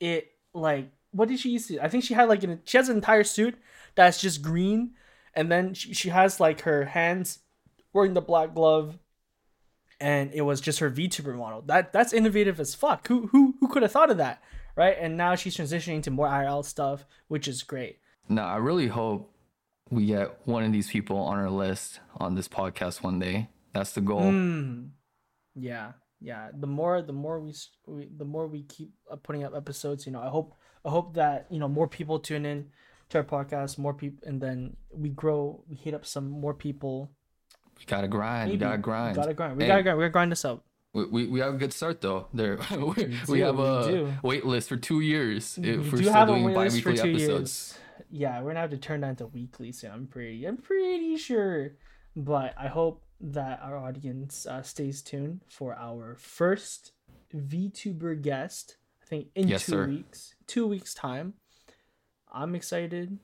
it 0.00 0.32
like 0.52 0.90
what 1.10 1.28
did 1.28 1.38
she 1.38 1.50
used 1.50 1.68
to? 1.68 1.78
I 1.78 1.88
think 1.88 2.02
she 2.04 2.14
had 2.14 2.28
like 2.28 2.42
an 2.42 2.60
she 2.64 2.76
has 2.76 2.88
an 2.88 2.96
entire 2.96 3.24
suit 3.24 3.56
that's 3.94 4.20
just 4.20 4.42
green, 4.42 4.92
and 5.34 5.50
then 5.50 5.74
she, 5.74 5.94
she 5.94 6.08
has 6.08 6.40
like 6.40 6.62
her 6.62 6.84
hands 6.86 7.38
wearing 7.92 8.14
the 8.14 8.20
black 8.20 8.54
glove, 8.54 8.98
and 10.00 10.32
it 10.34 10.42
was 10.42 10.60
just 10.60 10.80
her 10.80 10.90
VTuber 10.90 11.36
model. 11.36 11.62
That 11.62 11.92
that's 11.92 12.12
innovative 12.12 12.58
as 12.58 12.74
fuck. 12.74 13.06
Who 13.08 13.28
who 13.28 13.54
who 13.60 13.68
could 13.68 13.82
have 13.82 13.92
thought 13.92 14.10
of 14.10 14.16
that, 14.18 14.42
right? 14.76 14.96
And 14.98 15.16
now 15.16 15.36
she's 15.36 15.56
transitioning 15.56 16.02
to 16.02 16.10
more 16.10 16.26
IRL 16.26 16.64
stuff, 16.64 17.04
which 17.28 17.46
is 17.46 17.62
great. 17.62 17.98
No, 18.28 18.42
I 18.42 18.56
really 18.56 18.88
hope 18.88 19.32
we 19.90 20.06
get 20.06 20.46
one 20.46 20.64
of 20.64 20.72
these 20.72 20.90
people 20.90 21.18
on 21.18 21.38
our 21.38 21.50
list 21.50 22.00
on 22.16 22.34
this 22.34 22.48
podcast 22.48 23.02
one 23.02 23.18
day. 23.18 23.48
That's 23.72 23.92
the 23.92 24.00
goal. 24.00 24.22
Mm. 24.22 24.90
Yeah, 25.54 25.92
yeah. 26.20 26.48
The 26.58 26.66
more 26.66 27.02
the 27.02 27.12
more 27.12 27.40
we, 27.40 27.54
we 27.86 28.08
the 28.16 28.24
more 28.24 28.46
we 28.46 28.62
keep 28.64 28.92
uh, 29.10 29.16
putting 29.16 29.44
up 29.44 29.54
episodes, 29.56 30.06
you 30.06 30.12
know, 30.12 30.20
I 30.20 30.28
hope 30.28 30.54
I 30.84 30.90
hope 30.90 31.14
that 31.14 31.46
you 31.50 31.58
know 31.58 31.68
more 31.68 31.88
people 31.88 32.18
tune 32.18 32.44
in 32.46 32.66
to 33.10 33.18
our 33.18 33.24
podcast, 33.24 33.78
more 33.78 33.94
people, 33.94 34.26
and 34.28 34.40
then 34.40 34.76
we 34.90 35.10
grow. 35.10 35.62
We 35.68 35.76
hit 35.76 35.94
up 35.94 36.04
some 36.06 36.28
more 36.30 36.54
people. 36.54 37.10
We 37.78 37.84
gotta 37.86 38.08
grind. 38.08 38.48
Maybe. 38.50 38.56
We 38.58 38.60
gotta 38.60 38.78
grind. 38.78 39.16
We 39.16 39.22
gotta 39.22 39.34
grind. 39.34 39.56
We 39.56 39.64
Hey. 39.64 39.68
gotta 39.68 39.82
grind. 39.82 39.98
We're 39.98 40.04
gonna 40.04 40.12
grind 40.12 40.32
this 40.32 40.44
out. 40.44 40.64
We, 40.92 41.04
we, 41.06 41.26
we 41.26 41.40
have 41.40 41.54
a 41.54 41.58
good 41.58 41.72
start 41.72 42.00
though. 42.00 42.28
There 42.32 42.56
we, 42.70 43.18
we 43.28 43.40
have 43.40 43.58
a 43.58 43.84
do. 43.90 44.12
wait 44.22 44.44
list 44.46 44.68
for 44.68 44.76
two 44.76 45.00
years 45.00 45.58
We 45.60 45.70
if 45.70 45.90
we're 45.92 45.98
do 45.98 46.04
still 46.04 46.12
have 46.12 46.28
a 46.28 46.32
doing 46.32 46.44
wait 46.44 46.56
list 46.56 46.82
for 46.82 46.92
two 46.92 47.00
episodes. 47.10 47.18
years. 47.20 47.78
Yeah, 48.10 48.40
we're 48.42 48.50
gonna 48.50 48.60
have 48.60 48.70
to 48.70 48.78
turn 48.78 49.00
that 49.00 49.10
into 49.10 49.26
weekly 49.26 49.72
soon. 49.72 49.90
I'm 49.90 50.06
pretty. 50.06 50.44
I'm 50.46 50.56
pretty 50.56 51.16
sure. 51.16 51.72
But 52.16 52.54
I 52.56 52.68
hope 52.68 53.03
that 53.20 53.60
our 53.62 53.76
audience 53.76 54.46
uh, 54.46 54.62
stays 54.62 55.02
tuned 55.02 55.40
for 55.48 55.74
our 55.74 56.16
first 56.16 56.92
VTuber 57.34 58.20
guest. 58.20 58.76
I 59.02 59.06
think 59.06 59.28
in 59.34 59.48
Yes, 59.48 59.66
two 59.66 59.72
sir. 59.72 59.86
weeks. 59.86 60.34
Two 60.46 60.66
weeks 60.66 60.94
time. 60.94 61.34
I'm 62.32 62.54
excited. 62.54 63.18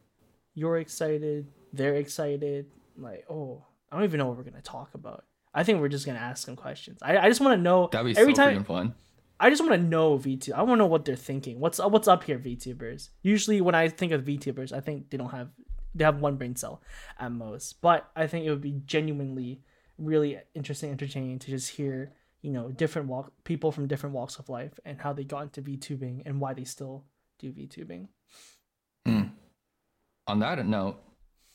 You're 0.54 0.78
excited. 0.78 1.46
They're 1.72 1.96
excited. 1.96 2.66
Like, 2.96 3.24
oh, 3.30 3.64
I 3.90 3.96
don't 3.96 4.04
even 4.04 4.18
know 4.18 4.26
what 4.26 4.36
we're 4.36 4.44
gonna 4.44 4.62
talk 4.62 4.94
about. 4.94 5.24
I 5.52 5.64
think 5.64 5.80
we're 5.80 5.88
just 5.88 6.06
gonna 6.06 6.18
ask 6.18 6.44
some 6.44 6.56
questions. 6.56 7.00
I, 7.02 7.18
I 7.18 7.28
just 7.28 7.40
want 7.40 7.58
to 7.58 7.62
know 7.62 7.88
That'd 7.90 8.14
be 8.14 8.20
every 8.20 8.34
so 8.34 8.42
time 8.42 8.64
fun. 8.64 8.94
I 9.40 9.48
just 9.48 9.62
want 9.62 9.72
to 9.72 9.78
know 9.88 10.18
VTuber. 10.18 10.52
I 10.52 10.62
want 10.62 10.72
to 10.72 10.76
know 10.76 10.86
what 10.86 11.06
they're 11.06 11.16
thinking. 11.16 11.58
What's 11.58 11.78
what's 11.78 12.06
up 12.06 12.24
here, 12.24 12.38
VTubers? 12.38 13.08
Usually, 13.22 13.60
when 13.60 13.74
I 13.74 13.88
think 13.88 14.12
of 14.12 14.22
VTubers, 14.22 14.70
I 14.72 14.80
think 14.80 15.10
they 15.10 15.16
don't 15.16 15.30
have 15.30 15.48
they 15.94 16.04
have 16.04 16.20
one 16.20 16.36
brain 16.36 16.54
cell 16.56 16.82
at 17.18 17.32
most. 17.32 17.80
But 17.80 18.08
I 18.14 18.26
think 18.26 18.44
it 18.44 18.50
would 18.50 18.60
be 18.60 18.82
genuinely 18.84 19.62
really 20.00 20.38
interesting, 20.54 20.90
entertaining 20.90 21.38
to 21.40 21.50
just 21.50 21.70
hear 21.70 22.12
you 22.42 22.50
know 22.50 22.70
different 22.70 23.08
walk 23.08 23.32
people 23.44 23.70
from 23.70 23.86
different 23.86 24.14
walks 24.14 24.38
of 24.38 24.48
life 24.48 24.72
and 24.84 25.00
how 25.00 25.12
they 25.12 25.24
got 25.24 25.42
into 25.42 25.62
VTubing 25.62 26.22
and 26.24 26.40
why 26.40 26.54
they 26.54 26.64
still 26.64 27.04
do 27.38 27.52
VTubing. 27.52 28.08
Hmm. 29.06 29.22
On 30.26 30.38
that 30.40 30.64
note, 30.66 30.96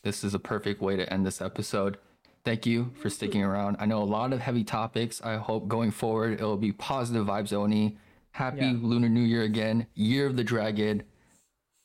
this 0.04 0.24
is 0.24 0.34
a 0.34 0.39
perfect 0.39 0.82
way 0.82 0.96
to 0.96 1.12
end 1.12 1.26
this 1.26 1.41
episode. 1.41 1.98
Thank 2.43 2.66
you 2.68 2.91
for 3.02 3.10
sticking 3.10 3.43
around. 3.43 3.78
I 3.80 3.88
know 3.88 4.04
a 4.04 4.06
lot 4.06 4.32
of 4.32 4.39
heavy 4.39 4.64
topics. 4.64 5.20
I 5.24 5.38
hope 5.38 5.68
going 5.68 5.89
forward 5.89 6.39
it 6.39 6.43
will 6.43 6.58
be 6.58 6.72
positive 6.72 7.26
vibes 7.26 7.52
only. 7.54 7.98
Happy 8.32 8.58
Yeah. 8.66 8.74
Lunar 8.80 9.10
New 9.10 9.22
Year 9.22 9.41
again. 9.41 9.88
Year 9.96 10.28
of 10.28 10.36
the 10.36 10.43
Dragon. 10.43 11.04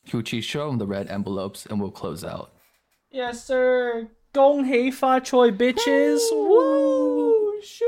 Gucci, 0.06 0.42
show 0.42 0.66
them 0.68 0.78
the 0.78 0.86
red 0.86 1.06
envelopes 1.08 1.64
and 1.64 1.80
we'll 1.80 1.90
close 1.90 2.24
out. 2.24 2.52
Yes, 3.10 3.44
sir. 3.44 4.10
Gong 4.32 4.64
hei 4.64 4.90
fa 4.92 5.18
choi 5.20 5.50
bitches. 5.50 6.22
Woo! 6.30 7.60
Shoo! 7.62 7.84